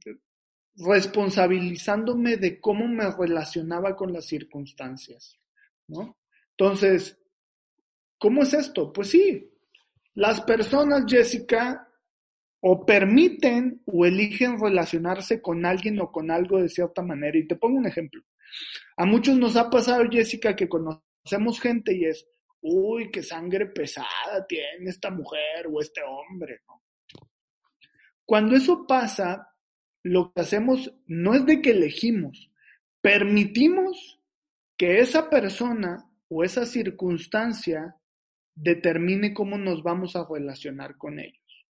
responsabilizándome 0.78 2.38
de 2.38 2.60
cómo 2.60 2.88
me 2.88 3.10
relacionaba 3.12 3.96
con 3.96 4.14
las 4.14 4.26
circunstancias, 4.26 5.40
¿no? 5.88 6.18
Entonces, 6.52 7.18
¿Cómo 8.18 8.44
es 8.44 8.54
esto? 8.54 8.92
Pues 8.92 9.10
sí, 9.10 9.52
las 10.16 10.42
personas, 10.42 11.04
Jessica, 11.08 11.88
o 12.60 12.84
permiten 12.86 13.84
o 13.86 14.06
eligen 14.06 14.60
relacionarse 14.60 15.42
con 15.42 15.66
alguien 15.66 16.00
o 16.02 16.12
con 16.12 16.32
algo 16.32 16.60
de 16.60 16.70
cierta 16.70 17.04
manera. 17.04 17.38
Y 17.38 17.48
te 17.48 17.56
pongo 17.56 17.78
un 17.78 17.86
ejemplo. 17.86 18.22
A 18.98 19.06
muchos 19.06 19.38
nos 19.38 19.56
ha 19.56 19.70
pasado, 19.70 20.04
Jessica, 20.10 20.56
que 20.56 20.68
conocemos 20.68 21.60
gente 21.62 21.96
y 21.96 22.06
es, 22.06 22.28
uy, 22.62 23.12
qué 23.12 23.22
sangre 23.22 23.68
pesada 23.68 24.46
tiene 24.48 24.90
esta 24.90 25.12
mujer 25.12 25.68
o 25.72 25.80
este 25.80 26.02
hombre. 26.02 26.62
Cuando 28.26 28.56
eso 28.56 28.86
pasa, 28.88 29.48
lo 30.04 30.32
que 30.34 30.42
hacemos 30.42 30.94
no 31.06 31.34
es 31.34 31.46
de 31.46 31.62
que 31.62 31.72
elegimos, 31.72 32.52
permitimos 33.02 34.20
que 34.78 35.00
esa 35.00 35.30
persona 35.30 36.10
o 36.30 36.44
esa 36.44 36.66
circunstancia 36.66 37.96
determine 38.56 39.34
cómo 39.34 39.58
nos 39.58 39.84
vamos 39.84 40.16
a 40.16 40.26
relacionar 40.30 40.98
con 40.98 41.20
ellos. 41.20 41.66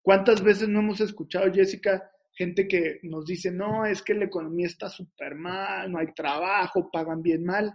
¿Cuántas 0.00 0.42
veces 0.42 0.68
no 0.68 0.80
hemos 0.80 1.00
escuchado, 1.00 1.52
Jessica, 1.52 2.10
gente 2.32 2.66
que 2.66 3.00
nos 3.04 3.26
dice, 3.26 3.50
no, 3.50 3.86
es 3.86 4.02
que 4.02 4.14
la 4.14 4.24
economía 4.24 4.66
está 4.66 4.88
súper 4.88 5.34
mal, 5.34 5.90
no 5.90 5.98
hay 5.98 6.12
trabajo, 6.12 6.90
pagan 6.90 7.22
bien 7.22 7.44
mal? 7.44 7.72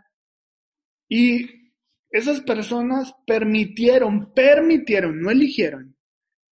Y 1.10 1.72
esas 2.10 2.42
personas 2.42 3.14
permitieron, 3.26 4.34
permitieron, 4.34 5.22
no 5.22 5.32
eligieron, 5.32 5.97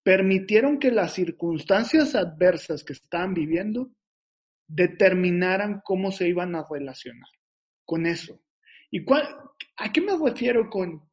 permitieron 0.05 0.77
que 0.77 0.91
las 0.91 1.13
circunstancias 1.13 2.13
adversas 2.13 2.83
que 2.83 2.93
estaban 2.93 3.33
viviendo 3.33 3.89
determinaran 4.67 5.81
cómo 5.83 6.11
se 6.11 6.27
iban 6.27 6.53
a 6.53 6.63
relacionar 6.69 7.27
con 7.83 8.05
eso. 8.05 8.39
¿Y 8.91 9.03
a 9.77 9.91
qué 9.91 10.01
me 10.01 10.15
refiero 10.15 10.69
con 10.69 11.09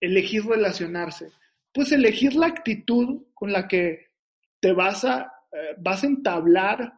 elegir 0.00 0.44
relacionarse? 0.44 1.30
Pues 1.72 1.92
elegir 1.92 2.34
la 2.34 2.48
actitud 2.48 3.26
con 3.32 3.52
la 3.52 3.68
que 3.68 4.08
te 4.58 4.72
vas 4.72 5.04
a, 5.04 5.32
eh, 5.52 5.76
vas 5.78 6.02
a 6.02 6.08
entablar 6.08 6.94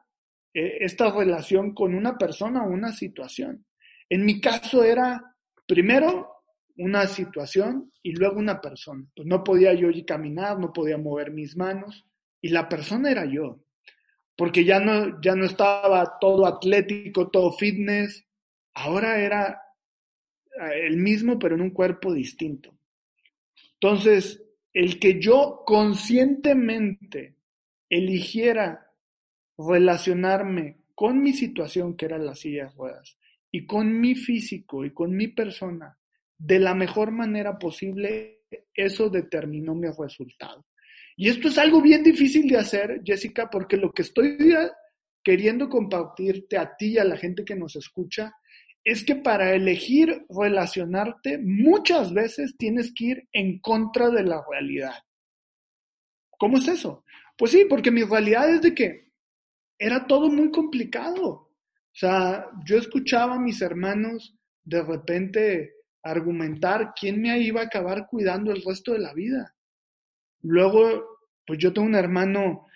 eh, 0.54 0.78
esta 0.80 1.10
relación 1.10 1.74
con 1.74 1.94
una 1.94 2.16
persona 2.16 2.64
o 2.64 2.70
una 2.70 2.90
situación. 2.90 3.66
En 4.08 4.24
mi 4.24 4.40
caso 4.40 4.82
era 4.82 5.36
primero 5.66 6.33
una 6.76 7.06
situación 7.06 7.92
y 8.02 8.12
luego 8.12 8.38
una 8.38 8.60
persona. 8.60 9.06
Pues 9.14 9.26
no 9.26 9.44
podía 9.44 9.74
yo 9.74 9.88
caminar, 10.06 10.58
no 10.58 10.72
podía 10.72 10.98
mover 10.98 11.30
mis 11.30 11.56
manos 11.56 12.04
y 12.40 12.48
la 12.48 12.68
persona 12.68 13.10
era 13.10 13.24
yo. 13.24 13.60
Porque 14.36 14.64
ya 14.64 14.80
no, 14.80 15.20
ya 15.20 15.36
no 15.36 15.44
estaba 15.44 16.18
todo 16.20 16.46
atlético, 16.46 17.30
todo 17.30 17.52
fitness. 17.52 18.26
Ahora 18.74 19.20
era 19.20 19.62
eh, 20.60 20.86
el 20.86 20.96
mismo, 20.96 21.38
pero 21.38 21.54
en 21.54 21.60
un 21.60 21.70
cuerpo 21.70 22.12
distinto. 22.12 22.76
Entonces, 23.74 24.42
el 24.72 24.98
que 24.98 25.20
yo 25.20 25.62
conscientemente 25.64 27.36
eligiera 27.88 28.90
relacionarme 29.56 30.78
con 30.94 31.22
mi 31.22 31.32
situación, 31.32 31.96
que 31.96 32.06
era 32.06 32.18
la 32.18 32.34
silla 32.34 32.64
de 32.64 32.70
ruedas, 32.70 33.16
y 33.50 33.66
con 33.66 34.00
mi 34.00 34.16
físico 34.16 34.84
y 34.84 34.92
con 34.92 35.14
mi 35.14 35.28
persona, 35.28 35.96
de 36.38 36.58
la 36.58 36.74
mejor 36.74 37.10
manera 37.10 37.58
posible, 37.58 38.42
eso 38.74 39.08
determinó 39.08 39.74
mi 39.74 39.88
resultado. 39.88 40.66
Y 41.16 41.28
esto 41.28 41.48
es 41.48 41.58
algo 41.58 41.80
bien 41.80 42.02
difícil 42.02 42.48
de 42.48 42.58
hacer, 42.58 43.00
Jessica, 43.04 43.48
porque 43.50 43.76
lo 43.76 43.92
que 43.92 44.02
estoy 44.02 44.36
queriendo 45.22 45.68
compartirte 45.68 46.58
a 46.58 46.74
ti 46.76 46.92
y 46.92 46.98
a 46.98 47.04
la 47.04 47.16
gente 47.16 47.44
que 47.44 47.54
nos 47.54 47.76
escucha 47.76 48.32
es 48.84 49.04
que 49.04 49.16
para 49.16 49.54
elegir 49.54 50.26
relacionarte 50.28 51.38
muchas 51.38 52.12
veces 52.12 52.56
tienes 52.58 52.92
que 52.94 53.04
ir 53.04 53.28
en 53.32 53.58
contra 53.60 54.10
de 54.10 54.24
la 54.24 54.44
realidad. 54.48 54.98
¿Cómo 56.38 56.58
es 56.58 56.68
eso? 56.68 57.04
Pues 57.38 57.52
sí, 57.52 57.64
porque 57.68 57.90
mi 57.90 58.02
realidad 58.02 58.50
es 58.50 58.60
de 58.60 58.74
que 58.74 59.12
era 59.78 60.06
todo 60.06 60.28
muy 60.28 60.50
complicado. 60.50 61.26
O 61.26 61.96
sea, 61.96 62.46
yo 62.66 62.76
escuchaba 62.76 63.36
a 63.36 63.40
mis 63.40 63.62
hermanos 63.62 64.36
de 64.62 64.82
repente 64.82 65.72
argumentar 66.04 66.92
quién 66.94 67.20
me 67.20 67.38
iba 67.38 67.62
a 67.62 67.64
acabar 67.64 68.06
cuidando 68.06 68.52
el 68.52 68.62
resto 68.62 68.92
de 68.92 68.98
la 69.00 69.14
vida. 69.14 69.54
Luego, 70.42 71.18
pues 71.46 71.58
yo 71.58 71.72
tengo 71.72 71.88
un 71.88 71.94
hermano 71.94 72.66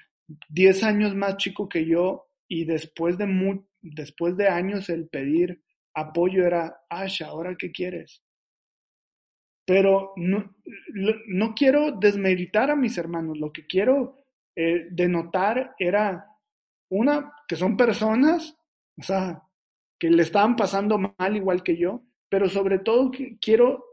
10 0.48 0.82
años 0.84 1.14
más 1.14 1.36
chico 1.36 1.68
que 1.68 1.84
yo 1.84 2.28
y 2.48 2.64
después 2.64 3.18
de, 3.18 3.62
después 3.82 4.36
de 4.36 4.48
años 4.48 4.88
el 4.88 5.08
pedir 5.08 5.62
apoyo 5.94 6.46
era, 6.46 6.80
Asha, 6.88 7.26
¿ahora 7.26 7.56
qué 7.58 7.70
quieres? 7.70 8.22
Pero 9.66 10.12
no, 10.16 10.56
no 11.26 11.54
quiero 11.54 11.92
desmeritar 11.92 12.70
a 12.70 12.76
mis 12.76 12.96
hermanos, 12.96 13.38
lo 13.38 13.52
que 13.52 13.66
quiero 13.66 14.16
eh, 14.56 14.88
denotar 14.90 15.74
era, 15.78 16.26
una, 16.90 17.32
que 17.46 17.56
son 17.56 17.76
personas, 17.76 18.56
o 18.96 19.02
sea, 19.02 19.42
que 19.98 20.08
le 20.08 20.22
estaban 20.22 20.56
pasando 20.56 20.98
mal 20.98 21.36
igual 21.36 21.62
que 21.62 21.76
yo, 21.76 22.02
pero 22.28 22.48
sobre 22.48 22.78
todo 22.80 23.10
quiero, 23.40 23.84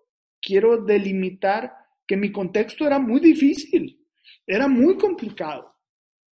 quiero 0.41 0.84
delimitar 0.84 1.74
que 2.08 2.17
mi 2.17 2.32
contexto 2.32 2.86
era 2.86 3.00
muy 3.00 3.19
difícil, 3.19 4.06
era 4.45 4.67
muy 4.67 4.98
complicado 4.98 5.74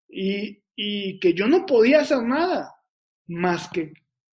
y, 0.08 0.62
y 0.74 1.18
que 1.20 1.34
yo 1.34 1.46
no 1.46 1.64
podía 1.66 2.00
hacer 2.00 2.22
nada 2.22 2.74
más 3.26 3.68
que 3.68 3.92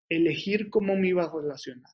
elegir 0.10 0.70
cómo 0.70 0.96
me 0.96 1.10
iba 1.10 1.24
a 1.24 1.32
relacionar. 1.34 1.92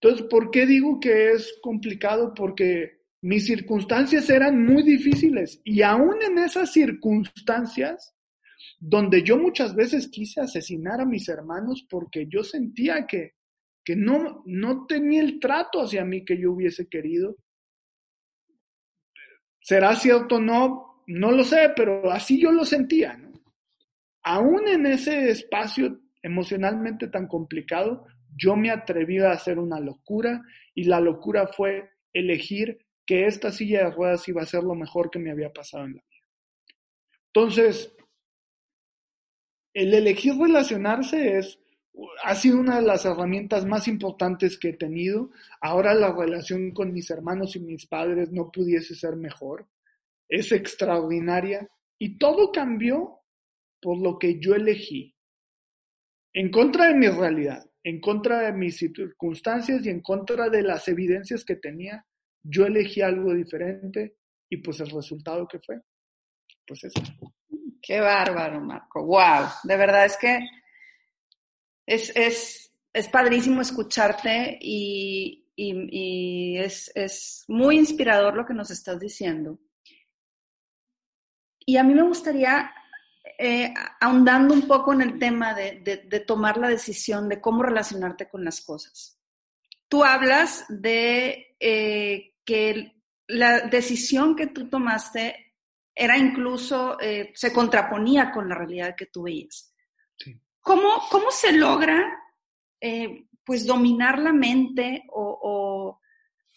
Entonces, 0.00 0.26
¿por 0.28 0.50
qué 0.50 0.66
digo 0.66 0.98
que 1.00 1.32
es 1.32 1.58
complicado? 1.60 2.32
Porque 2.34 3.00
mis 3.22 3.46
circunstancias 3.46 4.30
eran 4.30 4.64
muy 4.64 4.82
difíciles 4.82 5.60
y 5.64 5.82
aún 5.82 6.22
en 6.22 6.38
esas 6.38 6.72
circunstancias, 6.72 8.14
donde 8.78 9.22
yo 9.22 9.36
muchas 9.36 9.74
veces 9.74 10.08
quise 10.08 10.40
asesinar 10.40 11.00
a 11.00 11.06
mis 11.06 11.28
hermanos 11.28 11.86
porque 11.88 12.26
yo 12.28 12.42
sentía 12.42 13.06
que 13.06 13.34
que 13.84 13.96
no, 13.96 14.42
no 14.46 14.86
tenía 14.86 15.22
el 15.22 15.40
trato 15.40 15.82
hacia 15.82 16.04
mí 16.04 16.24
que 16.24 16.38
yo 16.38 16.52
hubiese 16.52 16.88
querido. 16.88 17.36
¿Será 19.60 19.94
cierto 19.96 20.36
o 20.36 20.40
no? 20.40 21.04
No 21.06 21.30
lo 21.32 21.44
sé, 21.44 21.72
pero 21.74 22.10
así 22.10 22.40
yo 22.40 22.52
lo 22.52 22.64
sentía. 22.64 23.20
Aún 24.22 24.68
en 24.68 24.86
ese 24.86 25.30
espacio 25.30 26.00
emocionalmente 26.22 27.08
tan 27.08 27.26
complicado, 27.26 28.06
yo 28.36 28.56
me 28.56 28.70
atreví 28.70 29.18
a 29.18 29.32
hacer 29.32 29.58
una 29.58 29.80
locura 29.80 30.42
y 30.74 30.84
la 30.84 31.00
locura 31.00 31.48
fue 31.48 31.90
elegir 32.12 32.86
que 33.06 33.26
esta 33.26 33.50
silla 33.50 33.84
de 33.84 33.90
ruedas 33.90 34.28
iba 34.28 34.42
a 34.42 34.46
ser 34.46 34.62
lo 34.62 34.74
mejor 34.74 35.10
que 35.10 35.18
me 35.18 35.30
había 35.30 35.52
pasado 35.52 35.84
en 35.84 35.96
la 35.96 36.02
vida. 36.02 36.26
Entonces, 37.32 37.96
el 39.72 39.94
elegir 39.94 40.34
relacionarse 40.36 41.38
es 41.38 41.59
ha 42.22 42.34
sido 42.34 42.60
una 42.60 42.76
de 42.76 42.86
las 42.86 43.04
herramientas 43.04 43.66
más 43.66 43.88
importantes 43.88 44.58
que 44.58 44.70
he 44.70 44.76
tenido. 44.76 45.30
Ahora 45.60 45.94
la 45.94 46.12
relación 46.12 46.72
con 46.72 46.92
mis 46.92 47.10
hermanos 47.10 47.56
y 47.56 47.60
mis 47.60 47.86
padres 47.86 48.30
no 48.32 48.50
pudiese 48.50 48.94
ser 48.94 49.16
mejor. 49.16 49.68
Es 50.28 50.52
extraordinaria 50.52 51.68
y 51.98 52.18
todo 52.18 52.52
cambió 52.52 53.20
por 53.80 53.98
lo 53.98 54.18
que 54.18 54.38
yo 54.40 54.54
elegí. 54.54 55.14
En 56.32 56.50
contra 56.50 56.88
de 56.88 56.94
mi 56.94 57.08
realidad, 57.08 57.64
en 57.82 58.00
contra 58.00 58.40
de 58.40 58.52
mis 58.52 58.76
circunstancias 58.76 59.84
y 59.84 59.88
en 59.88 60.00
contra 60.00 60.48
de 60.48 60.62
las 60.62 60.86
evidencias 60.88 61.44
que 61.44 61.56
tenía, 61.56 62.06
yo 62.42 62.66
elegí 62.66 63.02
algo 63.02 63.34
diferente 63.34 64.16
y 64.48 64.58
pues 64.58 64.80
el 64.80 64.90
resultado 64.90 65.46
que 65.48 65.58
fue, 65.58 65.80
pues 66.66 66.84
eso. 66.84 67.02
Qué 67.82 68.00
bárbaro, 68.00 68.60
Marco. 68.60 69.04
Wow, 69.04 69.46
de 69.64 69.76
verdad 69.76 70.04
es 70.04 70.16
que 70.16 70.38
es, 71.90 72.12
es, 72.14 72.72
es 72.92 73.08
padrísimo 73.08 73.60
escucharte 73.60 74.56
y, 74.60 75.48
y, 75.56 76.56
es, 76.56 76.90
es, 76.94 77.44
muy 77.48 77.78
inspirador 77.78 78.36
lo 78.36 78.46
que 78.46 78.54
nos 78.54 78.70
estás 78.70 79.00
diciendo. 79.00 79.58
Y 81.58 81.76
a 81.76 81.82
mí 81.82 81.92
me 81.92 82.04
gustaría, 82.04 82.72
eh, 83.36 83.74
ahondando 84.00 84.54
un 84.54 84.68
poco 84.68 84.92
en 84.92 85.02
el 85.02 85.18
tema 85.18 85.52
de, 85.52 86.06
de, 86.08 86.20
tomar 86.20 86.58
la 86.58 86.68
decisión 86.68 87.28
de 87.28 87.40
cómo 87.40 87.64
relacionarte 87.64 88.28
con 88.28 88.44
las 88.44 88.60
cosas. 88.60 89.18
Tú 89.88 90.04
hablas 90.04 90.66
de 90.68 91.56
eh, 91.58 92.36
que 92.44 93.02
la 93.26 93.62
decisión 93.62 94.36
que 94.36 94.46
tú 94.46 94.68
tomaste 94.68 95.56
era 95.92 96.16
incluso, 96.16 97.00
eh, 97.00 97.32
se 97.34 97.52
contraponía 97.52 98.30
con 98.30 98.48
la 98.48 98.54
realidad 98.54 98.94
que 98.96 99.06
tú 99.06 99.24
veías. 99.24 99.70
¿Cómo, 100.70 101.02
cómo 101.10 101.32
se 101.32 101.50
logra 101.50 102.00
eh, 102.80 103.24
pues 103.44 103.66
dominar 103.66 104.20
la 104.20 104.32
mente 104.32 105.02
o, 105.08 105.98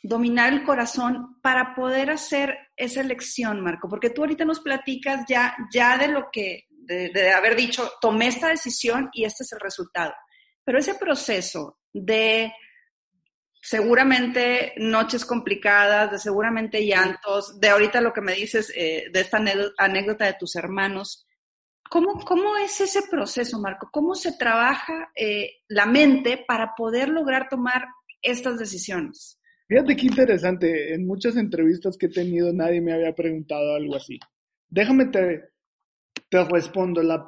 dominar 0.04 0.54
el 0.54 0.63
corazón 0.63 1.41
para 1.41 1.73
poder 1.73 2.12
hacer 2.12 2.56
esa 2.78 3.02
elección, 3.02 3.62
Marco? 3.62 3.89
Porque 3.89 4.12
tú 4.12 4.21
ahorita 4.21 4.45
nos 4.45 4.60
platicas 4.60 5.26
ya, 5.28 5.58
ya 5.73 5.97
de 5.97 6.10
lo 6.10 6.30
que, 6.32 6.67
de, 6.69 7.32
haber 7.32 7.56
dicho, 7.56 7.91
tomé 7.99 8.28
esta 8.28 8.49
decisión 8.49 9.10
y 9.13 9.26
este 9.26 9.41
es 9.41 9.52
el 9.52 9.60
resultado. 9.60 10.13
Pero 10.63 10.78
ese 10.78 10.93
proceso 10.93 11.80
de 11.91 12.54
seguramente 13.60 14.73
noches 14.78 15.26
complicadas, 15.26 16.12
de 16.12 16.19
seguramente 16.19 16.86
llantos, 16.86 17.60
de 17.60 17.69
ahorita 17.69 17.99
lo 17.99 18.13
que 18.13 18.21
me 18.21 18.36
dices, 18.36 18.71
eh, 18.76 19.06
de 19.12 19.21
esta 19.21 19.43
anécdota 19.80 20.26
de 20.26 20.36
tus 20.39 20.56
hermanos, 20.56 21.26
¿Cómo, 21.94 22.14
¿Cómo 22.26 22.58
es 22.58 22.82
ese 22.82 23.02
proceso, 23.08 23.60
Marco? 23.60 23.88
¿Cómo 23.92 24.16
se 24.16 24.32
trabaja 24.36 25.12
eh, 25.16 25.58
la 25.68 25.86
mente 25.86 26.44
para 26.48 26.74
poder 26.76 27.10
lograr 27.10 27.48
tomar 27.48 27.84
estas 28.20 28.58
decisiones? 28.58 29.40
Fíjate 29.68 29.96
qué 29.96 30.08
interesante. 30.08 30.96
En 30.96 31.06
muchas 31.06 31.38
entrevistas 31.38 31.96
que 31.96 32.08
he 32.08 32.10
tenido 32.10 32.52
nadie 32.52 32.82
me 32.82 32.94
había 32.94 33.14
preguntado 33.14 33.76
algo 33.76 33.96
así. 33.96 34.18
Déjame 34.70 35.06
te, 35.06 35.52
respondo. 36.50 37.04
La, 37.04 37.24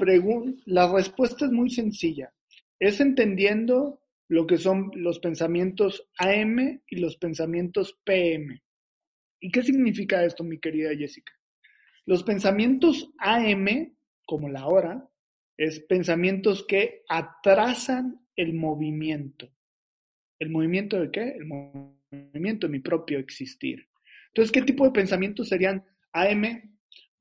la 0.66 0.92
respuesta 0.92 1.46
es 1.46 1.52
muy 1.52 1.70
sencilla. 1.70 2.34
Es 2.80 3.00
entendiendo 3.00 4.02
lo 4.30 4.48
que 4.48 4.58
son 4.58 4.90
los 4.96 5.20
pensamientos 5.20 6.10
AM 6.18 6.82
y 6.88 6.96
los 6.96 7.18
pensamientos 7.18 8.00
PM. 8.04 8.64
¿Y 9.40 9.52
qué 9.52 9.62
significa 9.62 10.26
esto, 10.26 10.44
mi 10.44 10.60
querida 10.60 10.90
Jessica? 10.98 11.34
Los 12.08 12.24
pensamientos 12.24 13.12
AM 13.20 13.95
como 14.26 14.50
la 14.50 14.68
hora, 14.68 15.10
es 15.58 15.80
pensamientos 15.80 16.66
que 16.68 17.04
atrasan 17.08 18.28
el 18.36 18.54
movimiento. 18.54 19.50
¿El 20.40 20.50
movimiento 20.50 21.00
de 21.00 21.12
qué? 21.12 21.30
El 21.30 21.46
movimiento 21.46 22.68
de 22.68 22.72
mi 22.72 22.80
propio 22.80 23.20
existir. 23.20 23.88
Entonces, 24.28 24.52
¿qué 24.52 24.62
tipo 24.62 24.84
de 24.86 24.92
pensamientos 24.92 25.48
serían 25.48 25.86
AM? 26.12 26.76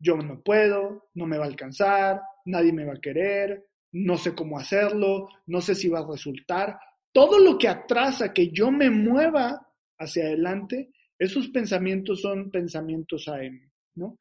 yo 0.04 0.16
no 0.16 0.42
puedo, 0.42 1.08
no 1.14 1.26
me 1.26 1.38
va 1.38 1.44
a 1.44 1.48
alcanzar, 1.48 2.20
nadie 2.44 2.72
me 2.72 2.84
va 2.84 2.92
a 2.92 3.00
querer, 3.00 3.66
no 3.92 4.18
sé 4.18 4.34
cómo 4.34 4.58
hacerlo, 4.58 5.28
no 5.46 5.60
sé 5.60 5.74
si 5.74 5.88
va 5.88 6.00
a 6.00 6.06
resultar. 6.06 6.78
Todo 7.10 7.38
lo 7.38 7.56
que 7.56 7.68
atrasa 7.68 8.32
que 8.32 8.50
yo 8.50 8.70
me 8.70 8.90
mueva 8.90 9.66
hacia 9.98 10.24
adelante, 10.24 10.90
esos 11.18 11.48
pensamientos 11.48 12.20
son 12.20 12.50
pensamientos 12.50 13.28
AM, 13.28 13.72
¿no? 13.94 14.18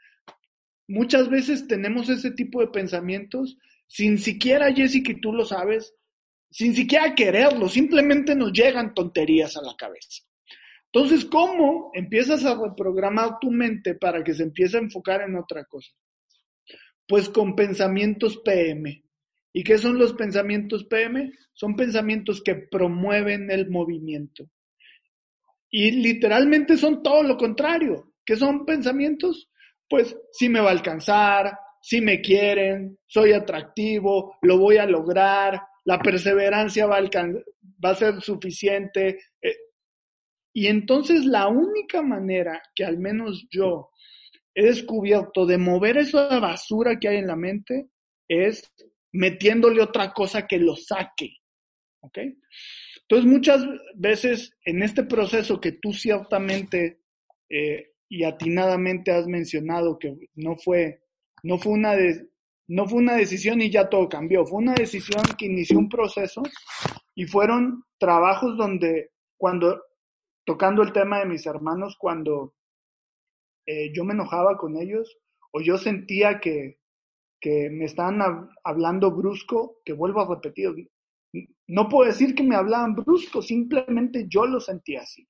Muchas 0.88 1.30
veces 1.30 1.67
tenemos 1.67 2.10
ese 2.10 2.32
tipo 2.32 2.62
de 2.62 2.67
pensamientos 2.67 3.58
sin 3.88 4.17
siquiera, 4.17 4.74
Jessica, 4.74 5.12
y 5.12 5.22
tú 5.22 5.32
lo 5.32 5.46
sabes, 5.46 5.93
sin 6.50 6.74
siquiera 6.74 7.15
quererlo, 7.15 7.69
simplemente 7.69 8.36
nos 8.36 8.52
llegan 8.52 8.93
tonterías 8.93 9.58
a 9.58 9.62
la 9.62 9.76
cabeza. 9.76 10.24
Entonces, 10.91 11.26
¿cómo 11.26 11.89
empiezas 11.93 12.46
a 12.46 12.56
reprogramar 12.56 13.39
tu 13.39 13.50
mente 13.50 13.96
para 13.96 14.24
que 14.24 14.36
se 14.36 14.43
empiece 14.43 14.78
a 14.78 14.82
enfocar 14.82 15.22
en 15.22 15.36
otra 15.36 15.65
cosa? 15.65 15.91
Pues 17.08 17.30
con 17.30 17.56
pensamientos 17.56 18.38
PM. 18.46 19.04
¿Y 19.52 19.63
qué 19.63 19.78
son 19.78 19.98
los 19.98 20.13
pensamientos 20.13 20.86
PM? 20.86 21.32
Son 21.54 21.76
pensamientos 21.76 22.41
que 22.43 22.56
promueven 22.56 23.50
el 23.50 23.69
movimiento. 23.69 24.50
Y 25.69 25.91
literalmente 25.91 26.78
son 26.78 27.02
todo 27.02 27.24
lo 27.24 27.38
contrario. 27.38 28.13
¿Qué 28.24 28.36
son 28.36 28.63
pensamientos? 28.65 29.50
Pues 29.89 30.15
si 30.32 30.50
me 30.50 30.60
va 30.60 30.69
a 30.69 30.74
alcanzar, 30.74 31.58
si 31.82 32.02
me 32.02 32.22
quieren, 32.22 32.98
soy 33.06 33.34
atractivo, 33.34 34.38
lo 34.41 34.58
voy 34.58 34.78
a 34.78 34.86
lograr, 34.86 35.62
la 35.86 36.00
perseverancia 36.00 36.86
va 36.86 36.98
a, 36.98 37.02
va 37.84 37.89
a 37.89 37.96
ser 37.96 38.22
suficiente. 38.22 39.19
Eh, 39.41 39.58
y 40.54 40.67
entonces 40.67 41.26
la 41.26 41.48
única 41.48 42.02
manera 42.02 42.62
que 42.74 42.86
al 42.86 43.00
menos 43.00 43.46
yo 43.52 43.89
he 44.56 44.65
descubierto 44.65 45.46
de 45.46 45.58
mover 45.58 45.98
esa 45.98 46.39
basura 46.39 47.00
que 47.00 47.10
hay 47.10 47.17
en 47.17 47.28
la 47.28 47.36
mente 47.36 47.89
es 48.28 48.72
metiéndole 49.12 49.82
otra 49.82 50.13
cosa 50.13 50.48
que 50.48 50.60
lo 50.60 50.76
saque. 50.76 51.38
¿Ok? 52.02 52.19
Entonces 53.02 53.30
muchas 53.30 53.65
veces 53.96 54.52
en 54.63 54.84
este 54.84 55.04
proceso 55.04 55.60
que 55.60 55.74
tú 55.74 55.91
ciertamente 55.93 57.02
eh, 57.50 57.92
y 58.13 58.23
atinadamente 58.26 59.12
has 59.12 59.26
mencionado 59.26 59.97
que 59.97 60.15
no 60.36 60.56
fue, 60.56 61.02
no 61.41 61.58
fue 61.58 61.71
una 61.71 61.95
no 62.67 62.88
fue 62.88 62.99
una 62.99 63.15
decisión 63.15 63.60
y 63.60 63.71
ya 63.71 63.89
todo 63.89 64.08
cambió, 64.08 64.45
fue 64.45 64.60
una 64.60 64.76
decisión 64.76 65.23
que 65.36 65.47
inició 65.47 65.80
un 65.80 65.89
proceso 65.89 66.43
y 67.15 67.26
fueron 67.26 67.84
trabajos 67.97 68.56
donde 68.56 69.10
cuando, 69.36 69.82
tocando 70.45 70.84
el 70.84 70.93
tema 70.93 71.19
de 71.19 71.26
mis 71.26 71.43
hermanos, 71.47 71.97
cuando 71.99 72.54
eh, 73.65 73.91
yo 73.91 74.04
me 74.06 74.13
enojaba 74.13 74.58
con 74.58 74.78
ellos 74.78 75.17
o 75.52 75.62
yo 75.62 75.80
sentía 75.80 76.39
que, 76.39 76.78
que 77.41 77.71
me 77.71 77.86
estaban 77.86 78.47
hablando 78.63 79.10
brusco, 79.10 79.78
que 79.84 79.93
vuelvo 79.93 80.21
a 80.21 80.36
repetir, 80.36 80.69
no 81.65 81.89
puedo 81.89 82.12
decir 82.12 82.36
que 82.36 82.43
me 82.43 82.56
hablaban 82.56 82.93
brusco, 82.93 83.41
simplemente 83.41 84.28
yo 84.30 84.45
lo 84.45 84.60
sentía 84.60 85.02
así. 85.02 85.28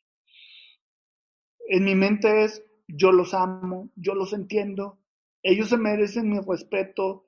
En 1.69 1.85
mi 1.85 1.95
mente 1.95 2.43
es, 2.43 2.61
yo 2.95 3.11
los 3.11 3.33
amo, 3.33 3.89
yo 3.95 4.13
los 4.13 4.33
entiendo, 4.33 4.99
ellos 5.41 5.69
se 5.69 5.77
merecen 5.77 6.29
mi 6.29 6.39
respeto, 6.39 7.25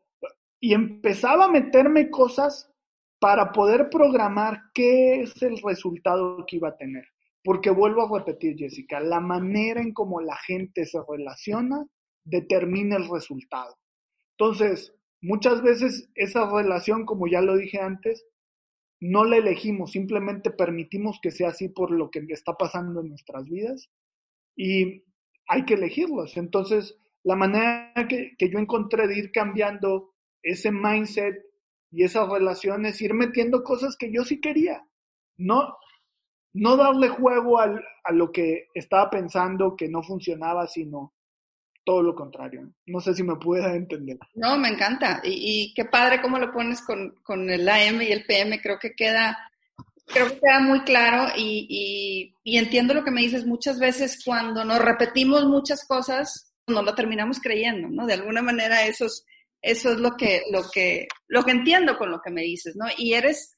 y 0.60 0.74
empezaba 0.74 1.46
a 1.46 1.52
meterme 1.52 2.10
cosas 2.10 2.72
para 3.20 3.52
poder 3.52 3.90
programar 3.90 4.64
qué 4.74 5.22
es 5.22 5.42
el 5.42 5.62
resultado 5.62 6.44
que 6.48 6.56
iba 6.58 6.70
a 6.70 6.78
tener. 6.78 7.06
Porque 7.44 7.70
vuelvo 7.70 8.04
a 8.04 8.20
repetir, 8.20 8.58
Jessica, 8.58 9.00
la 9.00 9.20
manera 9.20 9.82
en 9.82 9.94
cómo 9.94 10.22
la 10.22 10.36
gente 10.38 10.86
se 10.86 11.00
relaciona 11.08 11.86
determina 12.24 12.96
el 12.96 13.08
resultado. 13.08 13.78
Entonces, 14.38 14.94
muchas 15.22 15.62
veces 15.62 16.10
esa 16.16 16.50
relación, 16.50 17.06
como 17.06 17.28
ya 17.28 17.42
lo 17.42 17.56
dije 17.58 17.80
antes, 17.80 18.26
no 19.00 19.24
la 19.24 19.38
elegimos, 19.38 19.92
simplemente 19.92 20.50
permitimos 20.50 21.20
que 21.22 21.30
sea 21.30 21.50
así 21.50 21.70
por 21.70 21.92
lo 21.92 22.10
que 22.10 22.26
está 22.30 22.54
pasando 22.54 23.02
en 23.02 23.10
nuestras 23.10 23.46
vidas 23.46 23.90
y 24.56 25.04
hay 25.48 25.66
que 25.66 25.76
elegirlos. 25.76 26.38
Entonces, 26.38 26.98
la 27.24 27.36
manera 27.36 27.94
que, 28.08 28.36
yo 28.40 28.60
encontré 28.60 29.08
de 29.08 29.18
ir 29.18 29.32
cambiando 29.32 30.14
ese 30.44 30.72
mindset 30.72 31.44
y 31.92 32.04
esas 32.04 32.30
relaciones, 32.30 33.02
ir 33.02 33.14
metiendo 33.14 33.64
cosas 33.64 33.96
que 33.98 34.12
yo 34.12 34.24
sí 34.24 34.40
quería. 34.40 34.88
No, 35.38 35.76
no 36.54 36.78
darle 36.78 37.10
juego 37.10 37.60
a 37.60 38.12
lo 38.12 38.32
que 38.32 38.68
estaba 38.74 39.10
pensando 39.10 39.76
que 39.76 39.90
no 39.90 40.04
funcionaba, 40.04 40.68
sino 40.68 41.16
todo 41.86 42.02
lo 42.02 42.16
contrario. 42.16 42.70
No 42.88 43.00
sé 43.00 43.14
si 43.14 43.24
me 43.24 43.36
puedes 43.38 43.66
entender. 43.68 44.18
No, 44.34 44.58
me 44.58 44.70
encanta. 44.70 45.22
Y, 45.24 45.74
qué 45.76 45.86
padre 45.86 46.22
cómo 46.22 46.38
lo 46.40 46.52
pones 46.52 46.82
con, 46.82 47.50
el 47.50 47.70
AM 47.70 48.02
y 48.02 48.12
el 48.12 48.26
PM. 48.26 48.60
Creo 48.60 48.80
que 48.80 48.96
queda, 48.96 49.38
creo 50.06 50.28
que 50.28 50.40
queda 50.40 50.60
muy 50.60 50.82
claro 50.82 51.34
y, 51.36 52.34
y, 52.44 52.58
entiendo 52.58 52.94
lo 52.94 53.04
que 53.04 53.12
me 53.12 53.22
dices. 53.22 53.46
Muchas 53.46 53.80
veces 53.80 54.22
cuando 54.24 54.64
nos 54.64 54.80
repetimos 54.80 55.46
muchas 55.46 55.86
cosas, 55.88 56.54
no 56.68 56.82
lo 56.82 56.96
terminamos 56.96 57.40
creyendo, 57.40 57.90
¿no? 57.90 58.06
De 58.06 58.14
alguna 58.14 58.42
manera 58.42 58.86
esos 58.86 59.26
eso 59.66 59.92
es 59.92 59.98
lo 59.98 60.16
que, 60.16 60.44
lo 60.52 60.70
que, 60.72 61.08
lo 61.28 61.44
que 61.44 61.50
entiendo 61.50 61.98
con 61.98 62.12
lo 62.12 62.22
que 62.22 62.30
me 62.30 62.44
dices, 62.44 62.76
¿no? 62.76 62.86
Y 62.98 63.14
eres, 63.14 63.58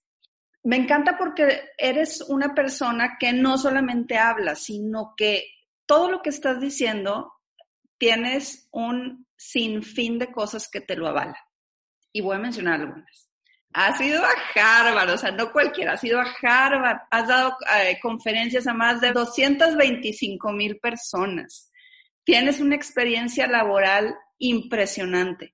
me 0.63 0.77
encanta 0.77 1.17
porque 1.17 1.65
eres 1.77 2.21
una 2.21 2.55
persona 2.55 3.17
que 3.19 3.33
no 3.33 3.57
solamente 3.57 4.17
habla, 4.17 4.55
sino 4.55 5.13
que 5.17 5.43
todo 5.86 6.10
lo 6.10 6.21
que 6.21 6.29
estás 6.29 6.62
diciendo 6.62 7.33
tienes 7.97 8.69
un 8.71 9.27
sinfín 9.36 10.17
de 10.17 10.31
cosas 10.31 10.69
que 10.69 10.79
te 10.79 10.95
lo 10.95 11.07
avalan. 11.07 11.36
Y 12.13 12.21
voy 12.21 12.38
a 12.38 12.39
mencionar 12.39 12.79
algunas. 12.79 13.26
Has 13.73 13.99
ido 14.01 14.23
a 14.23 14.32
Harvard, 14.56 15.10
o 15.12 15.17
sea, 15.17 15.32
no 15.32 15.51
cualquiera, 15.51 15.93
has 15.93 16.03
ido 16.03 16.19
a 16.19 16.36
Harvard, 16.41 16.97
has 17.12 17.27
dado 17.27 17.56
eh, 17.80 17.99
conferencias 18.01 18.65
a 18.65 18.73
más 18.73 19.01
de 19.01 19.12
225 19.12 20.51
mil 20.51 20.80
personas. 20.80 21.71
Tienes 22.23 22.60
una 22.60 22.75
experiencia 22.75 23.45
laboral 23.47 24.15
impresionante 24.39 25.53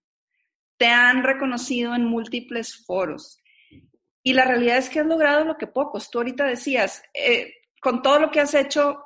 te 0.84 0.88
han 0.88 1.24
reconocido 1.24 1.96
en 1.96 2.06
múltiples 2.06 2.84
foros. 2.86 3.40
Y 4.22 4.34
la 4.34 4.44
realidad 4.44 4.78
es 4.78 4.90
que 4.90 5.00
has 5.00 5.06
logrado 5.06 5.46
lo 5.46 5.58
que 5.58 5.68
pocos. 5.68 6.10
Tú 6.10 6.20
ahorita 6.20 6.46
decías, 6.46 7.04
eh, 7.14 7.54
con 7.82 8.02
todo 8.02 8.20
lo 8.20 8.32
que 8.32 8.40
has 8.40 8.54
hecho, 8.54 9.02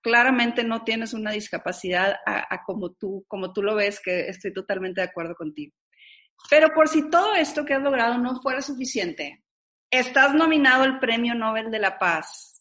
claramente 0.00 0.64
no 0.64 0.82
tienes 0.82 1.14
una 1.14 1.30
discapacidad 1.32 2.16
a, 2.26 2.64
como, 2.64 2.92
tú, 2.92 3.24
como 3.28 3.52
tú 3.52 3.62
lo 3.62 3.74
ves, 3.76 4.00
que 4.00 4.28
estoy 4.28 4.52
totalmente 4.52 5.00
de 5.00 5.06
acuerdo 5.06 5.34
contigo. 5.34 5.72
Pero 6.50 6.72
por 6.74 6.88
si 6.88 7.08
todo 7.10 7.34
esto 7.34 7.64
que 7.64 7.74
has 7.74 7.82
logrado 7.82 8.18
no 8.18 8.40
fuera 8.40 8.60
suficiente, 8.60 9.44
estás 9.90 10.34
nominado 10.34 10.82
al 10.82 10.98
Premio 10.98 11.34
Nobel 11.34 11.70
de 11.70 11.78
la 11.78 11.98
Paz 11.98 12.54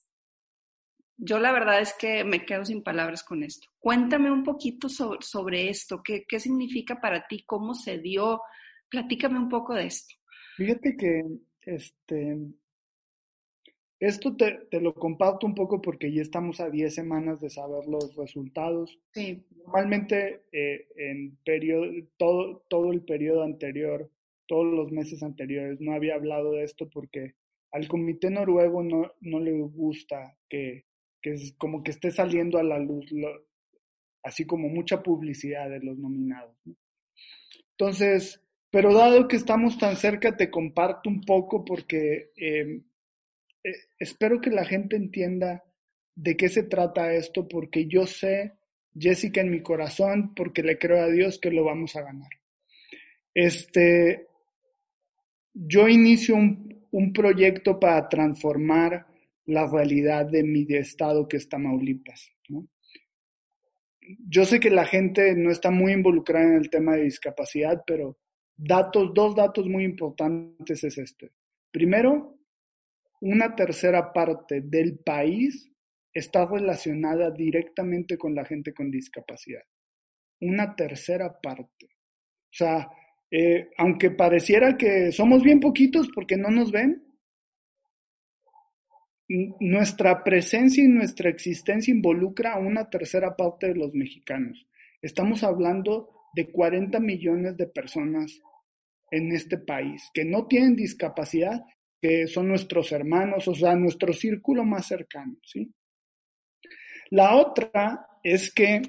yo 1.17 1.39
la 1.39 1.51
verdad 1.51 1.79
es 1.79 1.93
que 1.93 2.23
me 2.23 2.45
quedo 2.45 2.65
sin 2.65 2.83
palabras 2.83 3.23
con 3.23 3.43
esto. 3.43 3.67
Cuéntame 3.79 4.31
un 4.31 4.43
poquito 4.43 4.89
sobre, 4.89 5.69
esto, 5.69 6.01
¿Qué, 6.03 6.25
¿Qué, 6.27 6.39
significa 6.39 6.99
para 6.99 7.27
ti, 7.27 7.43
cómo 7.45 7.73
se 7.73 7.99
dio, 7.99 8.41
platícame 8.89 9.37
un 9.37 9.49
poco 9.49 9.73
de 9.73 9.85
esto. 9.85 10.15
Fíjate 10.57 10.95
que 10.97 11.23
este, 11.61 12.37
esto 14.07 14.35
te, 14.35 14.65
te, 14.69 14.81
lo 14.81 14.93
comparto 14.93 15.45
un 15.45 15.55
poco 15.55 15.81
porque 15.81 16.11
ya 16.11 16.21
estamos 16.21 16.59
a 16.59 16.69
10 16.69 16.93
semanas 16.93 17.39
de 17.41 17.49
saber 17.49 17.85
los 17.87 18.15
resultados. 18.15 18.99
Sí. 19.13 19.43
Normalmente 19.65 20.43
eh, 20.51 20.87
en 20.95 21.37
periodo, 21.45 21.91
todo, 22.17 22.63
todo 22.69 22.91
el 22.91 23.01
periodo 23.01 23.43
anterior, 23.43 24.09
todos 24.47 24.73
los 24.73 24.91
meses 24.91 25.23
anteriores, 25.23 25.79
no 25.79 25.93
había 25.93 26.15
hablado 26.15 26.53
de 26.53 26.63
esto 26.63 26.89
porque 26.89 27.35
al 27.71 27.87
comité 27.87 28.29
noruego 28.29 28.83
no, 28.83 29.11
no 29.21 29.39
le 29.39 29.53
gusta 29.61 30.37
que 30.49 30.85
que 31.23 31.31
es 31.31 31.55
como 31.57 31.81
que 31.83 31.91
esté 31.91 32.11
saliendo 32.11 32.59
a 32.59 32.63
la 32.63 32.77
luz, 32.77 33.09
así 34.21 34.45
como 34.45 34.67
mucha 34.67 35.01
publicidad 35.01 35.69
de 35.69 35.79
los 35.79 35.97
nominados. 35.97 36.55
Entonces, 37.71 38.41
pero 38.69 38.93
dado 38.93 39.27
que 39.27 39.37
estamos 39.37 39.77
tan 39.79 39.95
cerca, 39.95 40.35
te 40.35 40.51
comparto 40.51 41.09
un 41.09 41.21
poco 41.21 41.63
porque 41.63 42.31
em, 42.35 42.83
eh, 43.63 43.75
espero 43.99 44.41
que 44.41 44.49
la 44.49 44.65
gente 44.65 44.95
entienda 44.95 45.63
de 46.15 46.37
qué 46.37 46.49
se 46.49 46.63
trata 46.63 47.13
esto, 47.13 47.47
porque 47.47 47.87
yo 47.87 48.05
sé, 48.05 48.53
Jessica, 48.97 49.41
en 49.41 49.49
mi 49.49 49.61
corazón, 49.61 50.33
porque 50.35 50.63
le 50.63 50.77
creo 50.77 51.01
a 51.01 51.09
Dios 51.09 51.39
que 51.39 51.51
lo 51.51 51.63
vamos 51.63 51.95
a 51.95 52.01
ganar. 52.01 52.29
Este, 53.33 54.27
yo 55.53 55.87
inicio 55.87 56.35
un, 56.35 56.87
un 56.91 57.11
proyecto 57.11 57.79
para 57.79 58.07
transformar 58.07 59.07
la 59.45 59.67
realidad 59.67 60.25
de 60.25 60.43
mi 60.43 60.65
estado 60.69 61.27
que 61.27 61.37
es 61.37 61.49
Tamaulipas. 61.49 62.31
Yo 64.27 64.45
sé 64.45 64.59
que 64.59 64.69
la 64.69 64.85
gente 64.85 65.33
no 65.35 65.49
está 65.49 65.71
muy 65.71 65.93
involucrada 65.93 66.45
en 66.45 66.55
el 66.55 66.69
tema 66.69 66.95
de 66.95 67.03
discapacidad, 67.03 67.83
pero 67.87 68.17
datos, 68.55 69.13
dos 69.13 69.35
datos 69.35 69.65
muy 69.67 69.85
importantes 69.85 70.83
es 70.83 70.97
este. 70.97 71.31
Primero, 71.71 72.32
una 73.23 73.55
tercera 73.55 74.11
parte 74.11 74.59
del 74.61 74.99
país 74.99 75.71
está 76.13 76.45
relacionada 76.45 77.31
directamente 77.31 78.17
con 78.17 78.35
la 78.35 78.43
gente 78.43 78.73
con 78.73 78.91
discapacidad. 78.91 79.61
una 80.41 80.75
tercera 80.75 81.39
parte. 81.41 81.85
O 81.85 82.55
sea, 82.55 82.89
eh, 83.31 83.69
aunque 83.77 84.11
pareciera 84.11 84.75
que 84.75 85.13
somos 85.13 85.41
bien 85.41 85.61
poquitos 85.61 86.09
porque 86.13 86.35
no 86.35 86.49
nos 86.49 86.69
ven, 86.69 87.01
nuestra 89.61 90.21
presencia 90.21 90.83
y 90.83 90.89
nuestra 90.89 91.29
existencia 91.29 91.93
involucra 91.93 92.53
a 92.53 92.59
una 92.59 92.89
tercera 92.89 93.37
parte 93.37 93.67
de 93.67 93.75
los 93.75 93.93
mexicanos. 93.93 94.67
Estamos 95.01 95.43
hablando 95.43 96.09
de 96.35 96.51
40 96.51 96.99
millones 96.99 97.55
de 97.55 97.67
personas 97.67 98.41
en 99.11 99.31
este 99.31 99.57
país 99.57 100.09
que 100.13 100.25
no 100.25 100.45
tienen 100.47 100.75
discapacidad, 100.75 101.63
que 102.03 102.27
son 102.27 102.49
nuestros 102.49 102.91
hermanos, 102.91 103.47
o 103.47 103.55
sea, 103.55 103.75
nuestro 103.75 104.11
círculo 104.11 104.65
más 104.65 104.87
cercano, 104.87 105.37
¿sí? 105.41 105.73
La 107.11 107.37
otra 107.37 108.05
es 108.21 108.53
que 108.53 108.81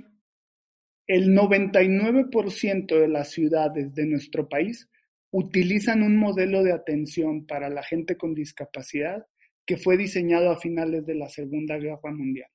el 1.07 1.33
99% 1.33 2.99
de 2.99 3.07
las 3.07 3.31
ciudades 3.31 3.95
de 3.95 4.07
nuestro 4.07 4.49
país 4.49 4.91
utilizan 5.31 6.03
un 6.03 6.17
modelo 6.17 6.65
de 6.65 6.73
atención 6.73 7.47
para 7.47 7.69
la 7.69 7.85
gente 7.85 8.17
con 8.17 8.35
discapacidad 8.35 9.25
que 9.65 9.77
fue 9.77 9.97
diseñado 9.97 10.51
a 10.51 10.59
finales 10.59 11.07
de 11.07 11.15
la 11.15 11.29
Segunda 11.29 11.79
Guerra 11.79 12.11
Mundial. 12.11 12.51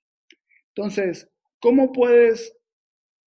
Entonces, 0.76 1.32
¿cómo 1.60 1.93
puedes 1.93 2.60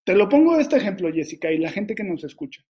te 0.04 0.14
lo 0.14 0.28
pongo 0.28 0.56
de 0.56 0.62
este 0.62 0.76
ejemplo, 0.76 1.10
Jessica, 1.10 1.50
y 1.50 1.58
la 1.58 1.70
gente 1.70 1.94
que 1.94 2.04
nos 2.04 2.24
escucha. 2.24 2.62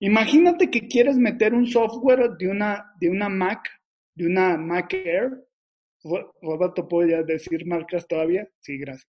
Imagínate 0.00 0.70
que 0.70 0.88
quieres 0.88 1.16
meter 1.16 1.54
un 1.54 1.66
software 1.66 2.30
de 2.38 2.48
una, 2.48 2.92
de 2.98 3.08
una 3.08 3.28
Mac, 3.28 3.68
de 4.14 4.26
una 4.26 4.56
Mac 4.56 4.92
Air. 4.94 5.44
Roberto, 6.42 6.88
¿puedo 6.88 7.24
decir 7.24 7.64
marcas 7.66 8.06
todavía? 8.06 8.48
Sí, 8.60 8.76
gracias. 8.78 9.08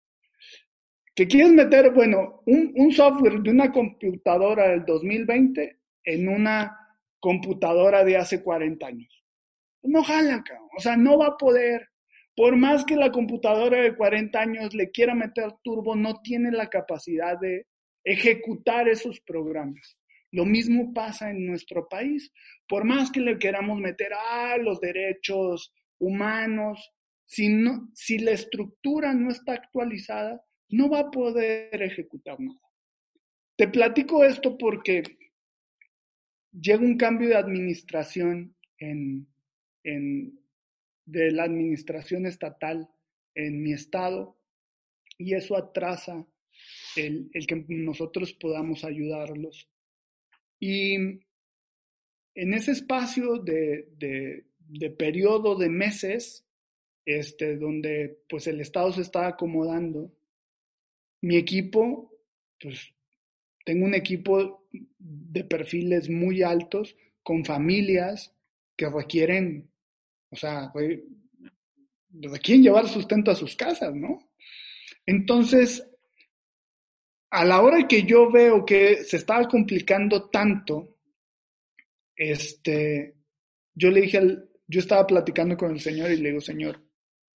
Que 1.16 1.28
quieres 1.28 1.52
meter, 1.52 1.92
bueno, 1.92 2.42
un, 2.46 2.72
un 2.76 2.92
software 2.92 3.40
de 3.40 3.52
una 3.52 3.72
computadora 3.72 4.70
del 4.70 4.86
2020 4.86 5.80
en 6.06 6.28
una 6.28 6.78
computadora 7.20 8.04
de 8.04 8.18
hace 8.18 8.44
40 8.44 8.86
años. 8.86 9.24
No 9.84 10.04
jala, 10.04 10.44
o 10.76 10.82
sea, 10.82 10.98
no 10.98 11.18
va 11.18 11.28
a 11.28 11.38
poder. 11.38 11.90
Por 12.36 12.56
más 12.56 12.84
que 12.84 12.96
la 12.96 13.12
computadora 13.12 13.82
de 13.82 13.96
40 13.96 14.40
años 14.40 14.74
le 14.74 14.92
quiera 14.92 15.14
meter 15.14 15.54
turbo, 15.64 15.96
no 15.96 16.20
tiene 16.22 16.52
la 16.52 16.68
capacidad 16.68 17.40
de 17.40 17.68
ejecutar 18.04 18.88
esos 18.88 19.20
programas. 19.22 19.98
Lo 20.34 20.46
mismo 20.46 20.94
pasa 20.94 21.30
en 21.30 21.46
nuestro 21.46 21.88
país. 21.88 22.32
Por 22.68 22.86
más 22.86 23.12
que 23.12 23.20
le 23.20 23.38
queramos 23.38 23.80
meter 23.80 24.14
a 24.14 24.58
los 24.58 24.82
derechos 24.82 25.72
humanos, 26.00 26.92
si, 27.26 28.18
la 28.18 28.32
estructura 28.32 29.14
no 29.14 29.30
está 29.30 29.54
actualizada, 29.54 30.44
no 30.70 30.90
va 30.90 31.02
a 31.02 31.12
poder 31.12 31.80
ejecutar 31.84 32.40
nada. 32.40 32.60
Te 33.56 33.68
platico 33.68 34.26
esto 34.26 34.58
porque 34.58 35.04
llega 36.52 36.80
un 36.80 36.98
cambio 36.98 37.30
de 37.30 37.36
administración 37.36 38.56
en, 38.80 39.28
de 39.84 41.32
la 41.32 41.44
administración 41.44 42.26
estatal 42.26 42.90
en 43.36 43.62
mi 43.62 43.74
estado 43.74 44.36
y 45.20 45.36
eso 45.36 45.56
atrasa 45.56 46.26
el, 46.96 47.30
que 47.48 47.66
nosotros 47.68 48.34
podamos 48.34 48.84
ayudarlos. 48.84 49.70
Y 50.64 50.94
en 52.36 52.54
ese 52.54 52.72
espacio 52.72 53.38
de, 53.38 53.90
de, 53.98 54.90
periodo 54.92 55.58
de 55.58 55.68
meses, 55.68 56.46
este, 57.06 57.58
donde 57.58 58.24
pues 58.30 58.48
el 58.48 58.62
Estado 58.62 58.94
se 58.94 59.02
está 59.02 59.28
acomodando, 59.28 60.10
mi 61.20 61.36
equipo, 61.36 62.18
pues 62.62 62.94
tengo 63.66 63.84
un 63.84 63.94
equipo 63.94 64.66
de 64.72 65.44
perfiles 65.44 66.10
muy 66.10 66.44
altos, 66.44 66.96
con 67.24 67.44
familias 67.44 68.34
que 68.78 68.90
requieren 68.90 69.70
o 70.30 70.38
sea, 70.38 70.72
¿de 70.74 72.40
quién 72.40 72.64
llevar 72.64 72.88
sustento 72.88 73.32
a 73.32 73.36
sus 73.36 73.58
casas, 73.58 73.94
no? 73.94 74.32
Entonces, 75.06 75.86
a 77.34 77.46
la 77.46 77.62
hora 77.62 77.88
que 77.88 78.04
yo 78.04 78.32
veo 78.32 78.66
que 78.66 79.04
se 79.04 79.18
estaba 79.18 79.48
complicando 79.48 80.30
tanto, 80.30 80.98
este, 82.16 83.16
yo 83.74 83.90
le 83.90 84.02
dije 84.02 84.18
al, 84.18 84.50
yo 84.68 84.80
estaba 84.80 85.06
platicando 85.06 85.58
con 85.58 85.72
el 85.72 85.80
Señor 85.80 86.12
y 86.12 86.18
le 86.18 86.30
digo, 86.30 86.42
Señor, 86.42 86.82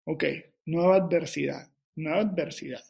ok, 0.06 0.24
nueva 0.66 0.98
adversidad, 0.98 1.72
nueva 1.96 2.22
adversidad. 2.22 2.84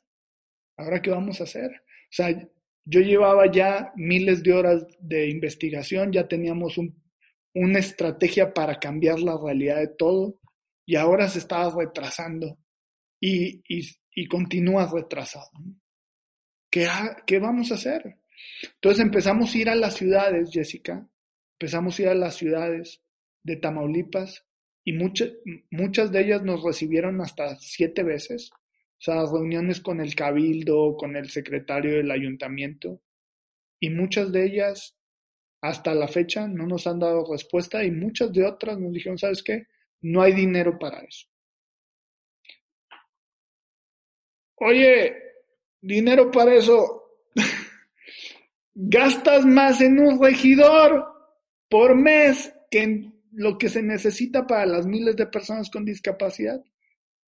¿Ahora 0.77 1.01
qué 1.01 1.11
vamos 1.11 1.39
a 1.39 1.45
hacer? 1.45 1.71
O 1.71 2.11
sea, 2.11 2.49
yo 2.85 2.99
llevaba 3.01 3.51
ya 3.51 3.93
miles 3.95 4.43
de 4.43 4.53
horas 4.53 4.85
de 4.99 5.29
investigación, 5.29 6.11
ya 6.11 6.27
teníamos 6.27 6.77
un 6.77 7.05
una 7.55 7.79
estrategia 7.79 8.53
para 8.53 8.79
cambiar 8.79 9.19
la 9.19 9.37
realidad 9.37 9.77
de 9.77 9.87
todo 9.87 10.39
y 10.85 10.97
ahora 10.97 11.27
se 11.29 11.39
estaba 11.39 11.73
retrasando 11.73 12.59
y, 13.19 13.63
y, 13.67 14.27
continúa 14.27 14.89
retrasado. 14.91 15.49
¿Qué, 16.75 16.89
¿Qué 17.25 17.39
vamos 17.39 17.71
a 17.71 17.75
hacer? 17.75 18.17
Entonces 18.73 19.01
empezamos 19.01 19.55
a 19.55 19.57
ir 19.57 19.69
a 19.69 19.75
las 19.75 19.93
ciudades, 19.93 20.49
Jessica, 20.51 21.07
empezamos 21.53 21.97
a 21.97 22.01
ir 22.01 22.07
a 22.09 22.15
las 22.15 22.35
ciudades 22.35 23.01
de 23.43 23.55
Tamaulipas 23.55 24.45
y 24.83 24.91
muchas, 24.91 25.31
muchas 25.71 26.11
de 26.11 26.19
ellas 26.19 26.43
nos 26.43 26.61
recibieron 26.61 27.21
hasta 27.21 27.55
siete 27.61 28.03
veces, 28.03 28.51
o 28.51 28.57
sea, 28.97 29.23
reuniones 29.23 29.79
con 29.79 30.01
el 30.01 30.15
cabildo, 30.15 30.97
con 30.97 31.15
el 31.15 31.29
secretario 31.29 31.95
del 31.95 32.11
ayuntamiento, 32.11 33.01
y 33.79 33.89
muchas 33.89 34.33
de 34.33 34.45
ellas 34.45 34.97
hasta 35.61 35.95
la 35.95 36.09
fecha 36.09 36.45
no 36.45 36.67
nos 36.67 36.87
han 36.87 36.99
dado 36.99 37.25
respuesta 37.31 37.85
y 37.85 37.91
muchas 37.91 38.33
de 38.33 38.45
otras 38.45 38.77
nos 38.77 38.91
dijeron, 38.91 39.17
¿sabes 39.17 39.41
qué? 39.41 39.67
No 40.01 40.21
hay 40.21 40.33
dinero 40.33 40.77
para 40.77 40.99
eso. 40.99 41.27
Oye, 44.57 45.24
dinero 45.85 46.31
para 46.31 46.53
eso. 46.53 47.03
Gastas 48.73 49.45
más 49.45 49.81
en 49.81 49.99
un 49.99 50.21
regidor 50.21 51.05
por 51.69 51.95
mes 51.95 52.53
que 52.69 52.83
en 52.83 53.15
lo 53.31 53.57
que 53.57 53.69
se 53.69 53.81
necesita 53.81 54.47
para 54.47 54.65
las 54.65 54.85
miles 54.85 55.15
de 55.15 55.27
personas 55.27 55.69
con 55.69 55.85
discapacidad. 55.85 56.63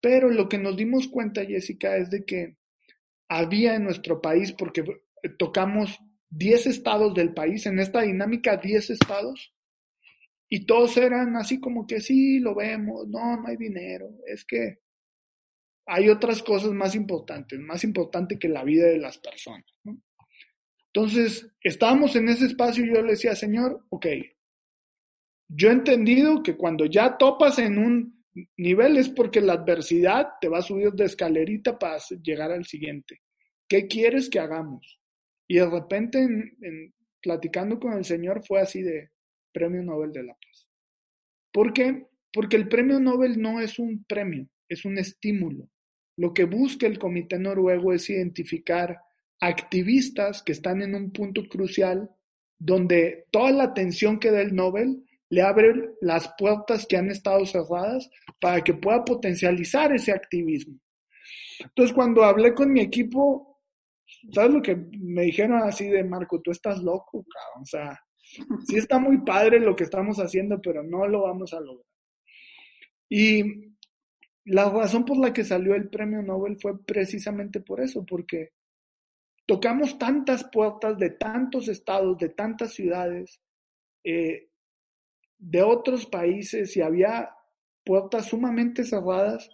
Pero 0.01 0.29
lo 0.29 0.47
que 0.47 0.57
nos 0.57 0.77
dimos 0.77 1.07
cuenta, 1.07 1.45
Jessica, 1.45 1.97
es 1.97 2.09
de 2.09 2.25
que 2.25 2.57
había 3.27 3.75
en 3.75 3.83
nuestro 3.83 4.21
país, 4.21 4.51
porque 4.51 4.83
tocamos 5.37 5.99
10 6.29 6.67
estados 6.67 7.13
del 7.13 7.33
país, 7.33 7.65
en 7.65 7.79
esta 7.79 8.01
dinámica 8.01 8.57
10 8.57 8.91
estados, 8.91 9.53
y 10.47 10.65
todos 10.65 10.95
eran 10.97 11.35
así 11.35 11.59
como 11.59 11.87
que 11.87 12.01
sí, 12.01 12.39
lo 12.39 12.53
vemos, 12.53 13.07
no, 13.07 13.37
no 13.37 13.47
hay 13.47 13.57
dinero, 13.57 14.11
es 14.27 14.45
que 14.45 14.84
hay 15.85 16.09
otras 16.09 16.41
cosas 16.41 16.71
más 16.71 16.95
importantes, 16.95 17.59
más 17.59 17.83
importante 17.83 18.39
que 18.39 18.49
la 18.49 18.63
vida 18.63 18.87
de 18.87 18.97
las 18.97 19.17
personas. 19.17 19.65
Entonces, 20.93 21.51
estábamos 21.61 22.15
en 22.15 22.29
ese 22.29 22.45
espacio 22.45 22.85
y 22.85 22.93
yo 22.93 23.01
le 23.01 23.11
decía, 23.11 23.35
Señor, 23.35 23.85
ok, 23.89 24.07
yo 25.47 25.69
he 25.69 25.73
entendido 25.73 26.41
que 26.41 26.55
cuando 26.55 26.85
ya 26.85 27.17
topas 27.17 27.59
en 27.59 27.77
un 27.77 28.23
nivel 28.57 28.97
es 28.97 29.09
porque 29.09 29.41
la 29.41 29.53
adversidad 29.53 30.33
te 30.41 30.49
va 30.49 30.59
a 30.59 30.63
subir 30.63 30.91
de 30.93 31.05
escalerita 31.05 31.77
para 31.77 31.97
llegar 32.21 32.51
al 32.51 32.65
siguiente. 32.65 33.21
¿Qué 33.67 33.87
quieres 33.87 34.29
que 34.29 34.39
hagamos? 34.39 34.99
Y 35.47 35.55
de 35.55 35.69
repente, 35.69 36.19
en, 36.19 36.93
platicando 37.21 37.79
con 37.79 37.93
el 37.93 38.05
Señor, 38.05 38.43
fue 38.45 38.59
así 38.61 38.81
de 38.81 39.11
Premio 39.51 39.83
Nobel 39.83 40.11
de 40.11 40.23
la 40.23 40.33
Paz. 40.33 40.67
¿Por 41.51 41.73
qué? 41.73 42.07
Porque 42.33 42.57
el 42.57 42.67
Premio 42.67 42.99
Nobel 42.99 43.41
no 43.41 43.61
es 43.61 43.79
un 43.79 44.03
premio, 44.05 44.47
es 44.67 44.85
un 44.85 44.97
estímulo. 44.97 45.69
Lo 46.17 46.33
que 46.33 46.45
busca 46.45 46.87
el 46.87 46.99
Comité 46.99 47.37
Noruego 47.37 47.93
es 47.93 48.09
identificar 48.09 48.99
activistas 49.39 50.41
que 50.43 50.53
están 50.53 50.81
en 50.81 50.95
un 50.95 51.11
punto 51.11 51.47
crucial 51.47 52.09
donde 52.57 53.25
toda 53.31 53.51
la 53.51 53.63
atención 53.65 54.19
que 54.19 54.31
da 54.31 54.41
el 54.41 54.55
Nobel 54.55 55.03
le 55.29 55.41
abre 55.41 55.73
las 56.01 56.33
puertas 56.37 56.85
que 56.85 56.97
han 56.97 57.09
estado 57.09 57.45
cerradas 57.45 58.09
para 58.39 58.63
que 58.63 58.73
pueda 58.73 59.03
potencializar 59.03 59.93
ese 59.93 60.13
activismo. 60.13 60.79
Entonces, 61.59 61.93
cuando 61.93 62.23
hablé 62.23 62.53
con 62.53 62.71
mi 62.71 62.81
equipo, 62.81 63.55
¿Sabes 64.31 64.53
lo 64.53 64.61
que 64.61 64.75
me 64.99 65.23
dijeron 65.23 65.61
así 65.63 65.87
de 65.87 66.03
Marco? 66.03 66.41
Tú 66.41 66.51
estás 66.51 66.81
loco, 66.81 67.25
cabrón. 67.29 67.63
O 67.63 67.65
sea, 67.65 67.99
sí 68.67 68.77
está 68.77 68.99
muy 68.99 69.19
padre 69.19 69.59
lo 69.59 69.75
que 69.75 69.83
estamos 69.83 70.17
haciendo, 70.17 70.59
pero 70.61 70.83
no 70.83 71.07
lo 71.07 71.23
vamos 71.23 71.53
a 71.53 71.59
lograr. 71.59 71.85
Y 73.09 73.74
la 74.45 74.69
razón 74.69 75.05
por 75.05 75.17
la 75.17 75.33
que 75.33 75.43
salió 75.43 75.73
el 75.75 75.89
premio 75.89 76.21
Nobel 76.21 76.57
fue 76.59 76.83
precisamente 76.83 77.59
por 77.59 77.81
eso, 77.81 78.05
porque 78.05 78.51
tocamos 79.45 79.97
tantas 79.97 80.43
puertas 80.45 80.97
de 80.97 81.11
tantos 81.11 81.67
estados, 81.67 82.17
de 82.17 82.29
tantas 82.29 82.73
ciudades, 82.73 83.41
eh, 84.03 84.49
de 85.37 85.61
otros 85.63 86.05
países 86.05 86.75
y 86.77 86.81
había 86.81 87.31
puertas 87.83 88.27
sumamente 88.27 88.83
cerradas 88.83 89.49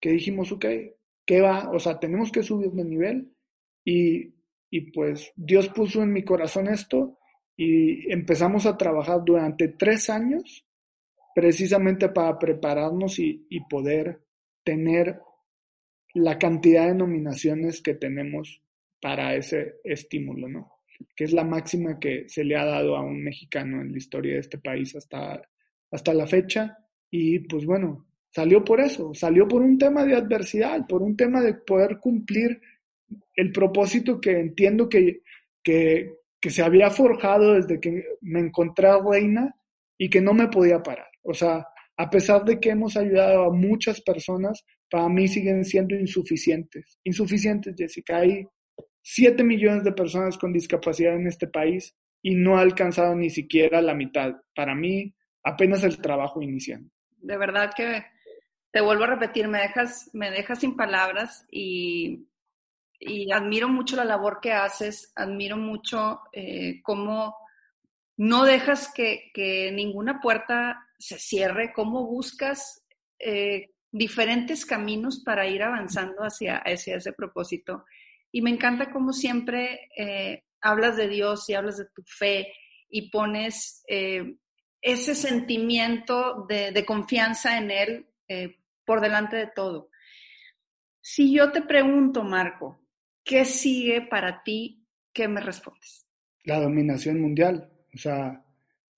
que 0.00 0.10
dijimos, 0.10 0.52
ok, 0.52 0.64
¿qué 1.24 1.40
va? 1.40 1.70
O 1.70 1.78
sea, 1.78 1.98
tenemos 1.98 2.30
que 2.30 2.42
subir 2.42 2.70
de 2.70 2.84
nivel 2.84 3.32
y, 3.84 4.32
y 4.70 4.92
pues 4.92 5.32
Dios 5.36 5.68
puso 5.68 6.02
en 6.02 6.12
mi 6.12 6.24
corazón 6.24 6.68
esto 6.68 7.18
y 7.56 8.12
empezamos 8.12 8.66
a 8.66 8.76
trabajar 8.76 9.22
durante 9.24 9.68
tres 9.68 10.08
años 10.10 10.64
precisamente 11.34 12.08
para 12.08 12.38
prepararnos 12.38 13.18
y, 13.18 13.46
y 13.50 13.60
poder 13.60 14.25
tener 14.66 15.20
la 16.12 16.38
cantidad 16.38 16.88
de 16.88 16.94
nominaciones 16.94 17.80
que 17.80 17.94
tenemos 17.94 18.60
para 19.00 19.36
ese 19.36 19.76
estímulo, 19.84 20.48
¿no? 20.48 20.72
Que 21.14 21.24
es 21.24 21.32
la 21.32 21.44
máxima 21.44 22.00
que 22.00 22.28
se 22.28 22.42
le 22.42 22.56
ha 22.56 22.64
dado 22.64 22.96
a 22.96 23.02
un 23.02 23.22
mexicano 23.22 23.80
en 23.80 23.92
la 23.92 23.98
historia 23.98 24.34
de 24.34 24.40
este 24.40 24.58
país 24.58 24.96
hasta, 24.96 25.40
hasta 25.92 26.12
la 26.12 26.26
fecha. 26.26 26.76
Y 27.10 27.38
pues 27.40 27.64
bueno, 27.64 28.06
salió 28.30 28.64
por 28.64 28.80
eso, 28.80 29.14
salió 29.14 29.46
por 29.46 29.62
un 29.62 29.78
tema 29.78 30.04
de 30.04 30.16
adversidad, 30.16 30.84
por 30.88 31.00
un 31.00 31.16
tema 31.16 31.40
de 31.40 31.54
poder 31.54 31.98
cumplir 32.00 32.60
el 33.34 33.52
propósito 33.52 34.20
que 34.20 34.32
entiendo 34.32 34.88
que, 34.88 35.22
que, 35.62 36.14
que 36.40 36.50
se 36.50 36.62
había 36.62 36.90
forjado 36.90 37.54
desde 37.54 37.78
que 37.78 38.04
me 38.22 38.40
encontré 38.40 38.88
a 38.88 38.98
Reina 38.98 39.54
y 39.96 40.10
que 40.10 40.20
no 40.20 40.34
me 40.34 40.48
podía 40.48 40.82
parar. 40.82 41.10
O 41.22 41.34
sea, 41.34 41.66
a 41.96 42.10
pesar 42.10 42.44
de 42.44 42.60
que 42.60 42.70
hemos 42.70 42.96
ayudado 42.96 43.44
a 43.44 43.52
muchas 43.52 44.00
personas, 44.00 44.64
para 44.90 45.08
mí 45.08 45.28
siguen 45.28 45.64
siendo 45.64 45.94
insuficientes. 45.94 46.98
Insuficientes, 47.04 47.74
Jessica. 47.76 48.18
Hay 48.18 48.46
7 49.02 49.42
millones 49.44 49.84
de 49.84 49.92
personas 49.92 50.36
con 50.36 50.52
discapacidad 50.52 51.14
en 51.14 51.26
este 51.26 51.46
país 51.46 51.96
y 52.22 52.34
no 52.34 52.58
ha 52.58 52.60
alcanzado 52.60 53.14
ni 53.14 53.30
siquiera 53.30 53.80
la 53.80 53.94
mitad. 53.94 54.34
Para 54.54 54.74
mí, 54.74 55.14
apenas 55.44 55.84
el 55.84 55.98
trabajo 55.98 56.42
iniciando. 56.42 56.90
De 57.18 57.36
verdad 57.38 57.72
que 57.74 58.04
te 58.70 58.80
vuelvo 58.80 59.04
a 59.04 59.08
repetir, 59.08 59.48
me 59.48 59.60
dejas, 59.60 60.10
me 60.12 60.30
dejas 60.30 60.60
sin 60.60 60.76
palabras 60.76 61.46
y, 61.50 62.28
y 62.98 63.32
admiro 63.32 63.68
mucho 63.68 63.96
la 63.96 64.04
labor 64.04 64.40
que 64.42 64.52
haces, 64.52 65.12
admiro 65.14 65.56
mucho 65.56 66.20
eh, 66.32 66.82
cómo 66.82 67.36
no 68.18 68.44
dejas 68.44 68.92
que, 68.92 69.30
que, 69.32 69.70
ninguna 69.72 70.20
puerta 70.20 70.85
se 70.98 71.18
cierre, 71.18 71.72
cómo 71.72 72.06
buscas 72.06 72.84
eh, 73.18 73.70
diferentes 73.90 74.66
caminos 74.66 75.22
para 75.24 75.46
ir 75.46 75.62
avanzando 75.62 76.22
hacia, 76.22 76.58
hacia, 76.58 76.96
ese 76.96 77.12
propósito. 77.12 77.84
Y 78.32 78.42
me 78.42 78.50
encanta 78.50 78.90
cómo 78.90 79.12
siempre 79.12 79.88
eh, 79.96 80.44
hablas 80.60 80.96
de 80.96 81.08
Dios 81.08 81.48
y 81.48 81.54
hablas 81.54 81.78
de 81.78 81.86
tu 81.94 82.02
fe 82.04 82.52
y 82.88 83.10
pones 83.10 83.82
eh, 83.88 84.36
ese 84.80 85.14
sentimiento 85.14 86.46
de, 86.48 86.72
de, 86.72 86.84
confianza 86.84 87.58
en 87.58 87.70
Él 87.70 88.06
por 88.84 89.00
delante 89.00 89.36
de 89.36 89.46
todo. 89.48 89.90
Si 91.00 91.32
yo 91.32 91.52
te 91.52 91.62
pregunto, 91.62 92.24
Marco, 92.24 92.80
¿qué 93.24 93.44
sigue 93.44 94.02
para 94.02 94.42
ti? 94.42 94.84
¿Qué 95.12 95.28
me 95.28 95.40
respondes? 95.40 96.06
La 96.44 96.60
dominación 96.60 97.20
mundial. 97.20 97.70
O 97.94 97.98
sea, 97.98 98.44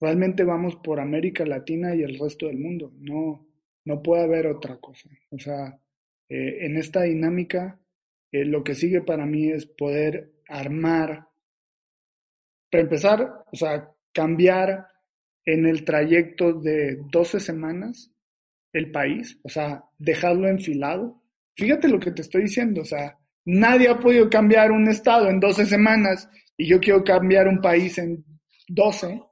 realmente 0.01 0.45
vamos 0.45 0.77
por 0.77 1.01
América 1.01 1.45
Latina 1.45 1.95
y 1.95 2.03
el 2.03 2.19
resto 2.19 2.47
del 2.47 2.59
mundo. 2.59 2.93
No, 2.99 3.47
no 3.85 4.03
puede 4.03 4.25
haber 4.25 4.47
otra 4.47 4.77
cosa. 4.77 5.09
O 5.31 5.39
sea, 5.39 5.79
eh, 6.29 6.67
en 6.67 6.77
esta 6.77 7.03
dinámica, 7.03 7.79
eh, 8.31 8.45
lo 8.45 8.63
que 8.63 8.75
sigue 8.75 9.03
para 9.03 9.25
mí 9.27 9.51
es 9.51 9.67
poder 9.67 10.33
armar, 10.49 11.27
para 12.71 12.83
empezar, 12.83 13.45
o 13.51 13.57
sea, 13.57 13.91
cambiar 14.13 14.87
en 15.45 15.67
el 15.67 15.85
trayecto 15.85 16.53
de 16.53 16.99
12 17.11 17.41
semanas 17.41 18.13
el 18.73 18.91
país, 18.91 19.39
o 19.43 19.49
sea, 19.49 19.83
dejarlo 19.99 20.49
enfilado. 20.49 21.23
Fíjate 21.57 21.89
lo 21.89 21.99
que 21.99 22.13
te 22.13 22.23
estoy 22.23 22.43
diciendo, 22.43 22.83
o 22.83 22.85
sea, 22.85 23.19
nadie 23.47 23.89
ha 23.89 23.99
podido 23.99 24.29
cambiar 24.29 24.71
un 24.71 24.89
estado 24.89 25.29
en 25.29 25.41
12 25.41 25.65
semanas 25.65 26.29
y 26.57 26.69
yo 26.69 26.79
quiero 26.79 27.03
cambiar 27.03 27.49
un 27.49 27.61
país 27.61 27.97
en 27.97 28.25
12. 28.69 29.23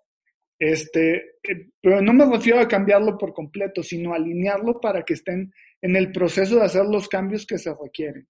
Este, 0.58 1.16
eh, 1.42 1.68
pero 1.80 2.00
no 2.00 2.12
me 2.12 2.24
refiero 2.24 2.60
a 2.60 2.68
cambiarlo 2.68 3.18
por 3.18 3.34
completo, 3.34 3.82
sino 3.82 4.14
alinearlo 4.14 4.80
para 4.80 5.04
que 5.04 5.14
estén 5.14 5.52
en 5.82 5.96
el 5.96 6.12
proceso 6.12 6.56
de 6.56 6.64
hacer 6.64 6.86
los 6.86 7.08
cambios 7.08 7.46
que 7.46 7.58
se 7.58 7.74
requieren. 7.74 8.26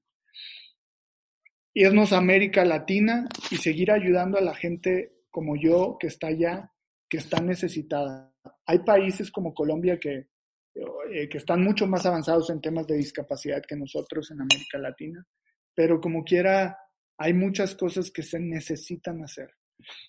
Irnos 1.74 2.12
a 2.12 2.18
América 2.18 2.64
Latina 2.64 3.26
y 3.50 3.56
seguir 3.56 3.92
ayudando 3.92 4.38
a 4.38 4.40
la 4.40 4.54
gente 4.54 5.12
como 5.30 5.56
yo 5.56 5.96
que 6.00 6.06
está 6.08 6.28
allá, 6.28 6.72
que 7.08 7.18
está 7.18 7.40
necesitada. 7.40 8.32
Hay 8.64 8.80
países 8.80 9.30
como 9.30 9.54
Colombia 9.54 9.98
que, 9.98 10.28
eh, 11.12 11.28
que 11.28 11.38
están 11.38 11.62
mucho 11.62 11.86
más 11.86 12.06
avanzados 12.06 12.50
en 12.50 12.60
temas 12.60 12.86
de 12.86 12.96
discapacidad 12.96 13.62
que 13.62 13.76
nosotros 13.76 14.30
en 14.30 14.40
América 14.40 14.78
Latina, 14.78 15.24
pero 15.74 16.00
como 16.00 16.24
quiera, 16.24 16.76
hay 17.18 17.34
muchas 17.34 17.76
cosas 17.76 18.10
que 18.10 18.22
se 18.22 18.40
necesitan 18.40 19.22
hacer. 19.22 19.50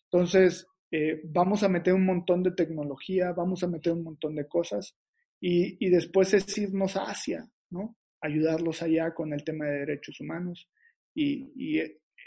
Entonces, 0.09 0.65
eh, 0.91 1.21
vamos 1.25 1.63
a 1.63 1.69
meter 1.69 1.93
un 1.93 2.05
montón 2.05 2.43
de 2.43 2.51
tecnología, 2.51 3.33
vamos 3.33 3.63
a 3.63 3.67
meter 3.67 3.93
un 3.93 4.03
montón 4.03 4.35
de 4.35 4.47
cosas 4.47 4.95
y, 5.39 5.85
y, 5.85 5.89
después 5.89 6.33
es 6.33 6.57
irnos 6.57 6.95
a 6.95 7.11
Asia, 7.11 7.47
¿no? 7.69 7.97
Ayudarlos 8.21 8.81
allá 8.81 9.13
con 9.13 9.33
el 9.33 9.43
tema 9.43 9.65
de 9.65 9.79
derechos 9.79 10.19
humanos. 10.21 10.69
Y, 11.13 11.51
y, 11.55 11.81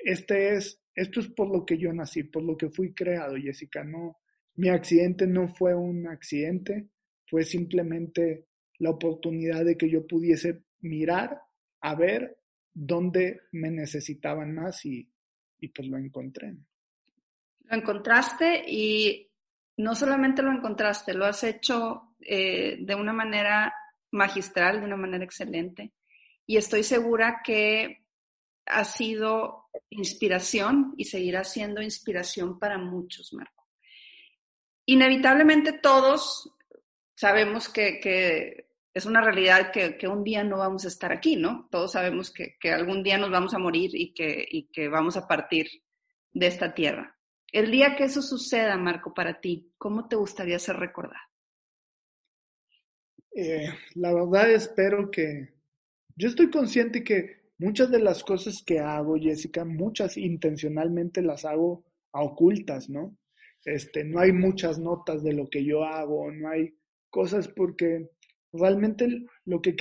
este 0.04 0.54
es, 0.54 0.82
esto 0.94 1.20
es 1.20 1.28
por 1.28 1.50
lo 1.50 1.64
que 1.64 1.78
yo 1.78 1.92
nací, 1.92 2.24
por 2.24 2.42
lo 2.42 2.56
que 2.56 2.70
fui 2.70 2.94
creado, 2.94 3.36
Jessica. 3.36 3.82
No, 3.82 4.18
mi 4.56 4.68
accidente 4.68 5.26
no 5.26 5.48
fue 5.48 5.74
un 5.74 6.06
accidente, 6.06 6.90
fue 7.26 7.44
simplemente 7.44 8.46
la 8.78 8.90
oportunidad 8.90 9.64
de 9.64 9.76
que 9.76 9.90
yo 9.90 10.06
pudiese 10.06 10.62
mirar 10.80 11.40
a 11.80 11.94
ver 11.94 12.38
dónde 12.72 13.40
me 13.52 13.70
necesitaban 13.70 14.54
más 14.54 14.84
y, 14.84 15.10
y 15.58 15.68
pues 15.68 15.88
lo 15.88 15.98
encontré. 15.98 16.54
Lo 17.70 17.76
encontraste 17.76 18.64
y 18.66 19.30
no 19.76 19.94
solamente 19.94 20.42
lo 20.42 20.50
encontraste, 20.50 21.14
lo 21.14 21.24
has 21.24 21.44
hecho 21.44 22.16
eh, 22.20 22.78
de 22.80 22.94
una 22.96 23.12
manera 23.12 23.72
magistral, 24.10 24.80
de 24.80 24.86
una 24.86 24.96
manera 24.96 25.24
excelente. 25.24 25.92
Y 26.46 26.56
estoy 26.56 26.82
segura 26.82 27.42
que 27.44 28.04
ha 28.66 28.84
sido 28.84 29.68
inspiración 29.88 30.94
y 30.96 31.04
seguirá 31.04 31.44
siendo 31.44 31.80
inspiración 31.80 32.58
para 32.58 32.76
muchos, 32.76 33.32
Marco. 33.32 33.68
Inevitablemente 34.86 35.72
todos 35.74 36.52
sabemos 37.14 37.68
que, 37.68 38.66
es 38.92 39.06
una 39.06 39.20
realidad 39.20 39.70
que, 39.70 39.96
que, 39.96 40.08
un 40.08 40.24
día 40.24 40.42
no 40.42 40.58
vamos 40.58 40.84
a 40.84 40.88
estar 40.88 41.12
aquí, 41.12 41.36
¿no? 41.36 41.68
Todos 41.70 41.92
sabemos 41.92 42.32
que, 42.32 42.56
que 42.58 42.72
algún 42.72 43.04
día 43.04 43.16
nos 43.16 43.30
vamos 43.30 43.54
a 43.54 43.58
morir 43.58 43.92
y 43.94 44.12
que 44.12 44.88
vamos 44.88 45.16
a 45.16 45.28
partir 45.28 45.68
de 46.32 46.48
esta 46.48 46.74
tierra. 46.74 47.19
El 47.52 47.70
día 47.70 47.96
que 47.96 48.04
eso 48.04 48.22
suceda, 48.22 48.76
Marco, 48.76 49.12
para 49.12 49.40
ti, 49.40 49.72
¿cómo 49.76 50.06
te 50.08 50.16
gustaría 50.16 50.58
ser 50.58 50.76
recordado? 50.76 51.20
Eh, 53.34 53.68
la 53.94 54.12
verdad 54.12 54.50
espero 54.50 55.10
que... 55.10 55.54
Yo 56.16 56.28
estoy 56.28 56.50
consciente 56.50 57.02
que 57.02 57.50
muchas 57.58 57.90
de 57.90 58.00
las 58.00 58.22
cosas 58.22 58.62
que 58.64 58.78
hago, 58.78 59.16
Jessica, 59.18 59.64
muchas 59.64 60.16
intencionalmente 60.16 61.22
las 61.22 61.44
hago 61.44 61.84
a 62.12 62.22
ocultas, 62.22 62.88
¿no? 62.90 63.16
Este, 63.64 64.04
no 64.04 64.20
hay 64.20 64.32
muchas 64.32 64.78
notas 64.78 65.22
de 65.22 65.32
lo 65.32 65.48
que 65.48 65.64
yo 65.64 65.84
hago, 65.84 66.30
no 66.30 66.48
hay 66.48 66.74
cosas 67.10 67.48
porque 67.48 68.10
realmente 68.52 69.26
lo 69.44 69.60
que, 69.60 69.76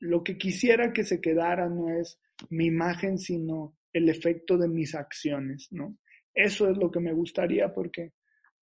lo 0.00 0.22
que 0.22 0.38
quisiera 0.38 0.92
que 0.92 1.04
se 1.04 1.20
quedara 1.20 1.68
no 1.68 1.90
es 1.90 2.20
mi 2.50 2.66
imagen, 2.66 3.18
sino 3.18 3.76
el 3.92 4.08
efecto 4.08 4.58
de 4.58 4.68
mis 4.68 4.94
acciones, 4.94 5.68
¿no? 5.70 5.96
Eso 6.36 6.68
es 6.68 6.76
lo 6.76 6.90
que 6.90 7.00
me 7.00 7.14
gustaría 7.14 7.72
porque, 7.72 8.12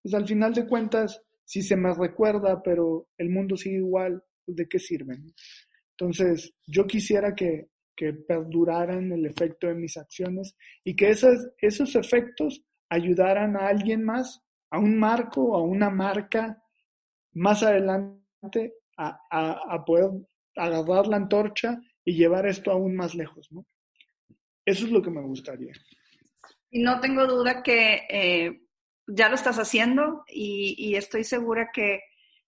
pues 0.01 0.13
al 0.15 0.25
final 0.25 0.53
de 0.53 0.65
cuentas, 0.65 1.21
si 1.43 1.61
se 1.61 1.75
me 1.75 1.93
recuerda, 1.93 2.63
pero 2.63 3.09
el 3.17 3.29
mundo 3.29 3.57
sigue 3.57 3.77
igual, 3.77 4.23
pues, 4.45 4.55
¿de 4.55 4.67
qué 4.69 4.79
sirven? 4.79 5.33
Entonces, 5.91 6.53
yo 6.65 6.87
quisiera 6.87 7.35
que, 7.35 7.67
que 7.93 8.13
perduraran 8.13 9.11
el 9.11 9.25
efecto 9.25 9.67
de 9.67 9.75
mis 9.75 9.97
acciones 9.97 10.55
y 10.85 10.95
que 10.95 11.09
esos, 11.09 11.95
efectos 11.95 12.63
ayudaran 12.89 13.57
a 13.57 13.67
alguien 13.67 14.05
más, 14.05 14.41
a 14.69 14.79
un 14.79 14.97
marco, 14.97 15.53
a 15.53 15.61
una 15.61 15.89
marca, 15.89 16.63
más 17.33 17.61
adelante 17.61 18.75
a, 18.97 19.19
a, 19.29 19.75
a 19.75 19.83
poder 19.83 20.11
agarrar 20.55 21.07
la 21.07 21.17
antorcha 21.17 21.77
y 22.05 22.13
llevar 22.13 22.47
esto 22.47 22.71
aún 22.71 22.95
más 22.95 23.15
lejos, 23.15 23.51
¿no? 23.51 23.65
Eso 24.65 24.85
es 24.85 24.91
lo 24.91 25.01
que 25.01 25.11
me 25.11 25.21
gustaría. 25.21 25.73
Y 26.75 26.79
no 26.79 26.99
tengo 26.99 27.25
duda 27.25 27.63
que 27.63 28.05
eh, 28.09 28.67
ya 29.07 29.29
lo 29.29 29.35
estás 29.35 29.59
haciendo 29.59 30.25
y, 30.27 30.93
estoy 30.97 31.23
segura 31.23 31.69
que 31.73 32.01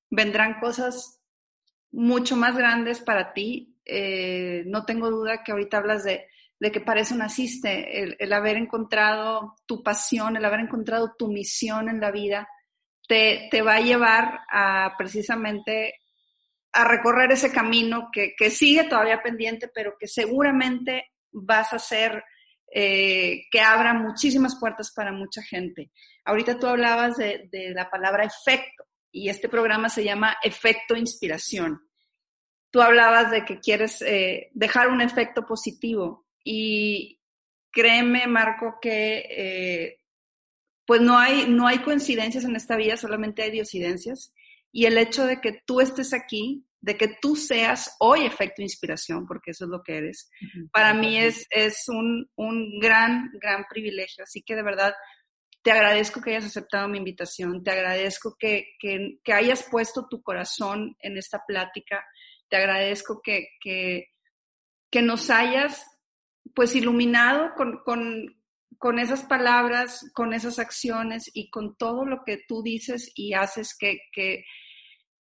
vendrán 0.10 0.60
cosas 0.60 1.22
mucho 1.92 2.36
más 2.36 2.58
grandes 2.58 3.00
para 3.00 3.32
ti. 3.32 3.80
Eh, 3.86 4.64
no 4.66 4.84
tengo 4.84 5.10
duda 5.10 5.46
que 5.46 5.54
ahorita 5.54 5.78
hablas 5.78 6.04
de, 6.04 6.28
de 6.60 6.72
que 6.74 6.82
para 6.82 7.00
eso 7.00 7.16
naciste, 7.16 8.04
el, 8.04 8.18
el, 8.20 8.34
haber 8.34 8.58
encontrado 8.58 9.56
tu 9.66 9.82
pasión, 9.82 10.36
el 10.36 10.44
haber 10.44 10.60
encontrado 10.60 11.16
tu 11.18 11.30
misión 11.30 11.88
en 11.88 12.02
la 12.02 12.12
vida, 12.12 12.50
te, 13.08 13.48
te 13.50 13.62
va 13.62 13.76
a 13.76 13.82
llevar 13.82 14.42
a 14.52 14.96
precisamente 14.98 16.02
a 16.74 16.84
recorrer 16.84 17.32
ese 17.32 17.50
camino 17.50 18.10
que, 18.12 18.34
que 18.38 18.50
sigue 18.50 18.84
todavía 18.84 19.24
pendiente, 19.24 19.70
pero 19.74 19.96
que 19.98 20.08
seguramente 20.10 21.14
vas 21.32 21.72
a 21.72 21.80
ser 21.80 22.26
eh, 22.70 23.46
que 23.50 23.62
abra 23.62 23.94
muchísimas 23.94 24.60
puertas 24.60 24.92
para 24.94 25.12
mucha 25.12 25.42
gente. 25.42 25.92
Ahorita 26.26 26.60
tú 26.60 26.68
hablabas 26.68 27.18
de, 27.18 27.50
la 27.74 27.90
palabra 27.90 28.26
efecto 28.26 28.84
y 29.12 29.30
este 29.30 29.48
programa 29.48 29.90
se 29.90 30.04
llama 30.04 30.38
Efecto 30.44 30.96
Inspiración. 30.96 31.80
Tú 32.70 32.82
hablabas 32.82 33.32
de 33.32 33.46
que 33.46 33.60
quieres 33.60 34.02
eh, 34.02 34.50
dejar 34.54 34.90
un 34.90 35.02
efecto 35.02 35.46
positivo 35.46 36.26
y 36.44 37.22
créeme, 37.72 38.28
Marco, 38.28 38.78
que 38.82 39.26
eh, 39.30 40.02
pues 40.86 41.00
no 41.00 41.18
hay, 41.18 41.48
no 41.48 41.68
hay 41.68 41.80
coincidencias 41.80 42.44
en 42.44 42.56
esta 42.56 42.76
vida, 42.76 42.98
solamente 42.98 43.44
hay 43.44 43.52
diosidencias. 43.52 44.34
Y 44.72 44.86
el 44.86 44.98
hecho 44.98 45.26
de 45.26 45.40
que 45.40 45.62
tú 45.66 45.80
estés 45.80 46.14
aquí 46.14 46.67
de 46.88 46.96
que 46.96 47.18
tú 47.22 47.36
seas 47.36 47.98
hoy 48.00 48.26
efecto 48.26 48.62
inspiración, 48.62 49.28
porque 49.28 49.52
eso 49.52 49.66
es 49.66 49.70
lo 49.70 49.84
que 49.84 49.98
eres, 49.98 50.30
para 50.72 50.94
mí 50.94 51.18
es, 51.18 51.46
es 51.50 51.84
un, 51.90 52.30
un, 52.38 52.80
gran, 52.80 53.30
gran 53.42 53.66
privilegio. 53.70 54.24
Así 54.24 54.42
que 54.42 54.56
de 54.56 54.64
verdad, 54.64 54.96
te 55.62 55.72
agradezco 55.72 56.22
que 56.22 56.30
hayas 56.30 56.46
aceptado 56.46 56.88
mi 56.88 56.98
invitación, 56.98 57.62
te 57.62 57.72
agradezco 57.72 58.38
que, 58.40 58.70
que, 58.80 59.20
que 59.22 59.34
hayas 59.34 59.64
puesto 59.64 60.08
tu 60.10 60.24
corazón 60.24 60.96
en 61.00 61.18
esta 61.18 61.44
plática, 61.46 62.06
te 62.48 62.56
agradezco 62.56 63.22
que, 63.22 63.50
que, 63.60 64.14
que 64.90 65.02
nos 65.02 65.30
hayas 65.30 65.86
pues 66.56 66.74
iluminado 66.74 67.52
con, 67.58 67.80
con, 67.84 68.34
con 68.78 68.98
esas 68.98 69.26
palabras, 69.26 70.10
con 70.14 70.32
esas 70.32 70.58
acciones 70.58 71.30
y 71.34 71.50
con 71.50 71.76
todo 71.76 72.06
lo 72.06 72.24
que 72.26 72.46
tú 72.48 72.64
dices 72.64 73.12
y 73.14 73.34
haces 73.34 73.76
que, 73.78 74.00
que 74.14 74.46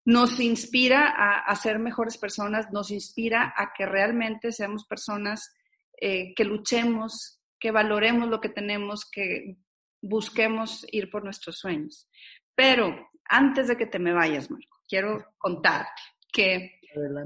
nos 0.07 0.39
inspira 0.39 1.09
a, 1.09 1.55
ser 1.57 1.81
mejores 1.81 2.17
personas, 2.17 2.71
nos 2.71 2.93
inspira 2.93 3.53
a 3.57 3.73
que 3.77 3.85
realmente 3.87 4.53
seamos 4.53 4.87
personas 4.87 5.53
eh, 6.01 6.33
que 6.37 6.45
luchemos, 6.45 7.43
que 7.59 7.73
valoremos 7.73 8.29
lo 8.29 8.41
que 8.41 8.49
tenemos, 8.49 9.05
que 9.11 9.57
busquemos 10.01 10.87
ir 10.93 11.11
por 11.11 11.25
nuestros 11.25 11.59
sueños. 11.59 12.09
Pero 12.55 13.11
antes 13.25 13.67
de 13.67 13.77
que 13.77 13.87
te 13.87 13.99
me 13.99 14.13
vayas, 14.13 14.49
Marco, 14.49 14.79
quiero 14.89 15.35
contarte 15.39 16.03
que 16.33 16.79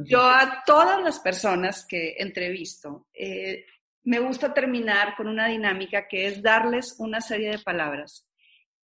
yo 0.05 0.23
a 0.23 0.63
todas 0.65 1.03
las 1.03 1.21
personas 1.21 1.87
que 1.87 2.15
entrevisto, 2.19 3.09
eh, 3.13 3.67
me 4.05 4.21
gusta 4.21 4.55
terminar 4.55 5.17
con 5.17 5.29
una 5.29 5.49
dinámica 5.49 6.09
que 6.09 6.27
es 6.27 6.43
darles 6.43 6.97
una 6.99 7.21
serie 7.21 7.51
de 7.51 7.59
palabras 7.59 8.27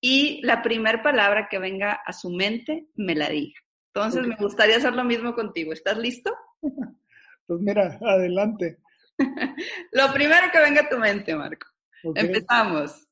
y 0.03 0.43
la 0.43 0.63
primera 0.63 1.03
palabra 1.03 1.49
que 1.49 1.59
venga 1.59 1.93
a 1.93 2.13
su 2.13 2.29
mente 2.29 2.89
me 2.95 3.15
la 3.15 3.31
diga. 3.31 3.59
Entonces, 3.97 4.27
me 4.27 4.37
gustaría 4.37 4.77
hacer 4.77 4.93
lo 4.93 5.05
mismo 5.05 5.35
contigo. 5.35 5.73
¿Estás 5.73 5.97
listo? 5.97 6.35
Pues 7.49 7.61
mira, 7.61 7.97
adelante. 8.03 8.81
lo 9.93 10.13
primero 10.13 10.51
que 10.51 10.59
venga 10.59 10.81
a 10.81 10.89
tu 10.89 10.99
mente, 10.99 11.37
Marco. 11.37 11.69
Empezamos. 12.03 13.07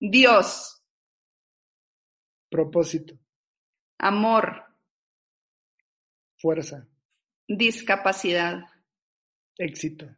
Dios. 0.00 0.82
Propósito. 2.50 3.16
Amor. 3.98 4.64
Fuerza. 6.38 6.88
Discapacidad. 7.46 8.64
Éxito. 9.56 10.08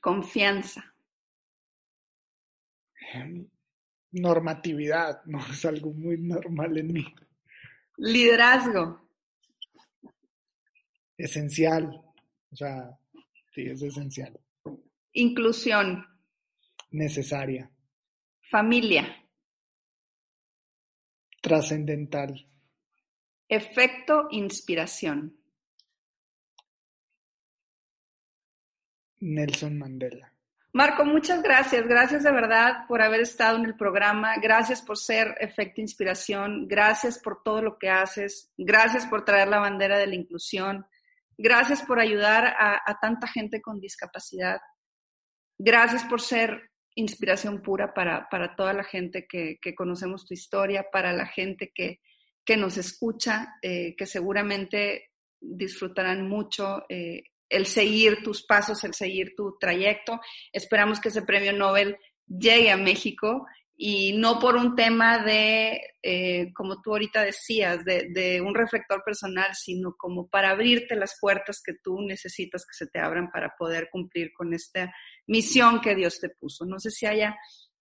Confianza. 0.00 0.96
Normatividad, 4.10 5.22
no 5.26 5.38
es 5.52 5.64
algo 5.64 5.92
muy 5.92 6.18
normal 6.18 6.76
en 6.76 6.92
mí. 6.92 7.06
Liderazgo 7.98 9.05
esencial. 11.16 12.02
O 12.50 12.56
sea, 12.56 12.98
sí, 13.54 13.62
es 13.62 13.82
esencial. 13.82 14.38
Inclusión. 15.12 16.04
Necesaria. 16.90 17.70
Familia. 18.50 19.24
Trascendental. 21.40 22.46
Efecto 23.48 24.28
inspiración. 24.30 25.36
Nelson 29.20 29.78
Mandela. 29.78 30.32
Marco, 30.72 31.06
muchas 31.06 31.42
gracias. 31.42 31.86
Gracias 31.86 32.22
de 32.22 32.30
verdad 32.30 32.86
por 32.86 33.00
haber 33.00 33.22
estado 33.22 33.56
en 33.56 33.64
el 33.64 33.76
programa. 33.76 34.36
Gracias 34.36 34.82
por 34.82 34.98
ser 34.98 35.34
efecto 35.40 35.80
inspiración. 35.80 36.68
Gracias 36.68 37.18
por 37.18 37.42
todo 37.42 37.62
lo 37.62 37.78
que 37.78 37.88
haces. 37.88 38.52
Gracias 38.58 39.06
por 39.06 39.24
traer 39.24 39.48
la 39.48 39.58
bandera 39.58 39.96
de 39.96 40.06
la 40.06 40.16
inclusión. 40.16 40.86
Gracias 41.38 41.82
por 41.82 42.00
ayudar 42.00 42.54
a, 42.58 42.98
tanta 43.00 43.26
gente 43.26 43.60
con 43.60 43.80
discapacidad. 43.80 44.58
Gracias 45.58 46.04
por 46.04 46.20
ser 46.20 46.70
inspiración 46.94 47.62
pura 47.62 47.92
para, 47.92 48.26
toda 48.56 48.72
la 48.72 48.84
gente 48.84 49.26
que, 49.26 49.58
conocemos 49.74 50.24
tu 50.24 50.32
historia, 50.32 50.86
para 50.90 51.12
la 51.12 51.26
gente 51.26 51.72
que, 51.74 52.00
que 52.44 52.56
nos 52.56 52.78
escucha, 52.78 53.54
eh, 53.60 53.94
que 53.96 54.06
seguramente 54.06 55.10
disfrutarán 55.40 56.26
mucho 56.26 56.84
eh, 56.88 57.24
el 57.48 57.66
seguir 57.66 58.22
tus 58.22 58.44
pasos, 58.44 58.82
el 58.84 58.94
seguir 58.94 59.34
tu 59.36 59.58
trayecto. 59.58 60.20
Esperamos 60.52 61.00
que 61.00 61.10
ese 61.10 61.22
premio 61.22 61.52
Nobel 61.52 61.98
llegue 62.26 62.70
a 62.70 62.76
México 62.76 63.46
y 63.78 64.16
no 64.16 64.38
por 64.38 64.56
un 64.56 64.74
tema 64.74 65.18
de, 65.22 65.80
eh, 66.02 66.52
como 66.54 66.80
tú 66.80 66.92
ahorita 66.92 67.22
decías, 67.22 67.84
de, 67.84 68.40
un 68.40 68.54
reflector 68.54 69.02
personal, 69.04 69.54
sino 69.54 69.94
como 69.96 70.28
para 70.28 70.50
abrirte 70.50 70.96
las 70.96 71.18
puertas 71.20 71.60
que 71.62 71.74
tú 71.82 72.00
necesitas 72.00 72.64
que 72.64 72.72
se 72.72 72.90
te 72.90 72.98
abran 72.98 73.30
para 73.30 73.54
poder 73.58 73.88
cumplir 73.90 74.32
con 74.32 74.54
esta 74.54 74.92
misión 75.26 75.82
que 75.82 75.94
Dios 75.94 76.18
te 76.20 76.30
puso. 76.30 76.64
No 76.64 76.78
sé 76.78 76.90
si 76.90 77.04
haya 77.04 77.36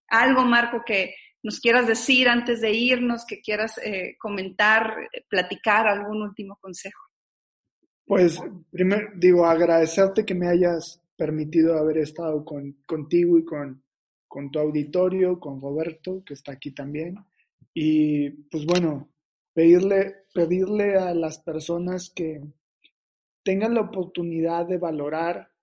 algo, 0.10 0.44
Marco, 0.44 0.84
que 0.86 1.16
nos 1.42 1.62
quieras 1.62 1.88
decir 1.88 2.28
antes 2.28 2.60
de 2.60 2.72
irnos, 2.72 3.26
que 3.26 3.40
quieras 3.40 3.78
eh, 3.78 4.18
comentar, 4.20 4.96
platicar 5.30 5.88
algún 5.88 6.24
último 6.24 6.58
consejo. 6.60 7.04
Pues 8.06 8.38
primero 8.70 9.12
digo, 9.16 9.46
agradecerte 9.46 10.26
que 10.26 10.36
me 10.36 10.50
hayas 10.50 11.02
permitido 11.16 11.78
haber 11.78 12.00
estado 12.00 12.44
con, 12.44 12.74
contigo 12.86 13.38
y 13.38 13.46
con 13.46 13.85
con 14.36 14.52
tu 14.52 14.60
auditorio, 14.60 15.40
con 15.40 15.62
Roberto, 15.62 16.22
que 16.26 16.34
está 16.34 16.52
aquí 16.52 16.72
también. 16.72 17.16
Y 17.74 18.32
pues 18.52 18.66
bueno, 18.66 19.10
pedirle, 19.54 20.26
pedirle 20.34 20.98
a 20.98 21.14
las 21.14 21.40
personas 21.40 22.10
que 22.10 22.42
tengan 23.44 23.76
la 23.76 23.80
oportunidad 23.80 24.66
de 24.66 24.78
valorar 24.78 25.54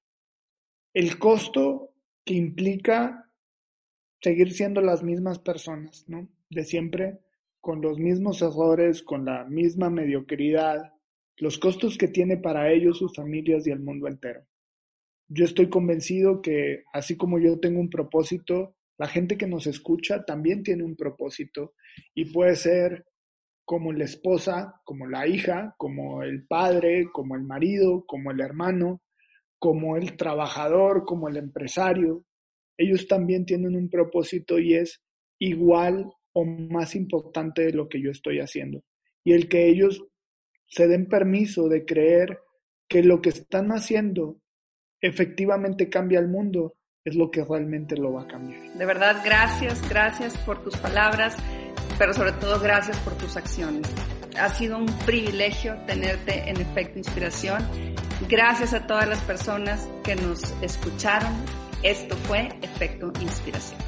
el 0.95 1.19
costo 1.19 1.93
que 2.25 2.33
implica 2.33 3.31
seguir 4.23 4.55
siendo 4.55 4.81
las 4.81 5.03
mismas 5.03 5.39
personas, 5.39 6.09
¿no? 6.09 6.27
De 6.49 6.65
siempre, 6.65 7.19
con 7.61 7.83
los 7.83 7.99
mismos 7.99 8.41
errores, 8.41 9.03
con 9.03 9.27
la 9.27 9.45
misma 9.45 9.91
mediocridad, 9.91 10.95
los 11.37 11.59
costos 11.59 11.99
que 11.99 12.09
tiene 12.09 12.39
para 12.39 12.73
ellos, 12.73 12.97
sus 12.97 13.15
familias 13.15 13.67
y 13.67 13.71
el 13.71 13.81
mundo 13.81 14.09
entero 14.09 14.47
yo 15.35 15.45
estoy 15.47 15.69
convencido 15.71 16.43
que 16.43 16.85
así 16.93 17.17
como 17.17 17.39
yo 17.39 17.59
tengo 17.59 17.81
un 17.81 17.89
propósito, 17.89 18.77
la 18.99 19.09
gente 19.09 19.37
que 19.39 19.47
nos 19.47 19.67
escucha 19.67 20.25
también 20.25 20.63
tiene 20.63 20.85
un 20.85 20.95
propósito 20.95 21.75
y 22.15 22.27
puede 22.27 22.57
ser 22.57 23.07
como 23.65 23.93
la 23.93 24.05
esposa, 24.05 24.81
como 24.85 25.07
la 25.07 25.27
hija, 25.27 25.75
como 25.79 26.23
el 26.23 26.47
padre, 26.47 27.09
como 27.13 27.35
el 27.35 27.43
marido, 27.43 28.05
como 28.07 28.31
el 28.31 28.41
hermano, 28.41 29.03
como 29.59 29.97
el 29.97 30.17
trabajador, 30.17 31.05
como 31.07 31.29
el 31.29 31.39
empresario. 31.39 32.27
Ellos 32.77 33.07
también 33.07 33.47
tienen 33.47 33.75
un 33.75 33.89
propósito 33.89 34.59
y 34.59 34.75
es 34.75 35.01
igual 35.39 36.13
o 36.35 36.45
más 36.45 36.95
importante 36.95 37.63
de 37.63 37.73
lo 37.73 37.89
que 37.89 38.03
yo 38.03 38.11
estoy 38.11 38.41
haciendo. 38.41 38.83
Y 39.25 39.33
el 39.33 39.49
que 39.49 39.69
ellos 39.69 40.05
se 40.67 40.89
den 40.89 41.07
permiso 41.07 41.69
de 41.69 41.85
creer 41.87 42.39
que 42.89 43.03
lo 43.03 43.23
que 43.23 43.31
están 43.31 43.71
haciendo 43.71 44.42
efectivamente 45.03 45.91
cambia 45.91 46.21
el 46.21 46.29
mundo, 46.29 46.77
es 47.05 47.17
lo 47.17 47.31
que 47.31 47.45
realmente 47.45 47.97
lo 47.97 48.13
va 48.13 48.23
a 48.23 48.27
cambiar. 48.29 48.73
De 48.75 48.87
verdad, 48.87 49.21
gracias, 49.25 49.87
gracias 49.89 50.37
por 50.39 50.63
tus 50.63 50.77
palabras, 50.77 51.37
pero 51.99 52.15
sobre 52.15 52.33
todo 52.33 52.61
gracias 52.61 52.97
por 52.99 53.15
tus 53.15 53.37
acciones. 53.37 53.91
Ha 54.39 54.49
sido 54.49 54.79
un 54.79 54.87
privilegio 55.05 55.77
tenerte 55.87 56.49
en 56.49 56.61
Efecto 56.61 56.99
Inspiración. 56.99 57.67
Gracias 58.29 58.73
a 58.73 58.87
todas 58.87 59.09
las 59.09 59.21
personas 59.23 59.89
que 60.05 60.15
nos 60.15 60.55
escucharon. 60.63 61.33
Esto 61.83 62.17
fue 62.17 62.49
Efecto 62.63 63.13
Inspiración. 63.21 63.81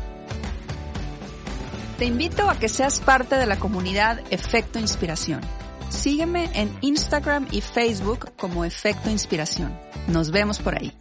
Te 1.98 2.06
invito 2.06 2.50
a 2.50 2.58
que 2.58 2.68
seas 2.68 2.98
parte 2.98 3.36
de 3.36 3.46
la 3.46 3.58
comunidad 3.58 4.20
Efecto 4.30 4.80
Inspiración. 4.80 5.40
Sígueme 5.88 6.50
en 6.54 6.76
Instagram 6.80 7.46
y 7.50 7.60
Facebook 7.60 8.32
como 8.36 8.64
Efecto 8.64 9.10
Inspiración. 9.10 9.78
Nos 10.08 10.30
vemos 10.30 10.58
por 10.58 10.76
ahí. 10.76 10.92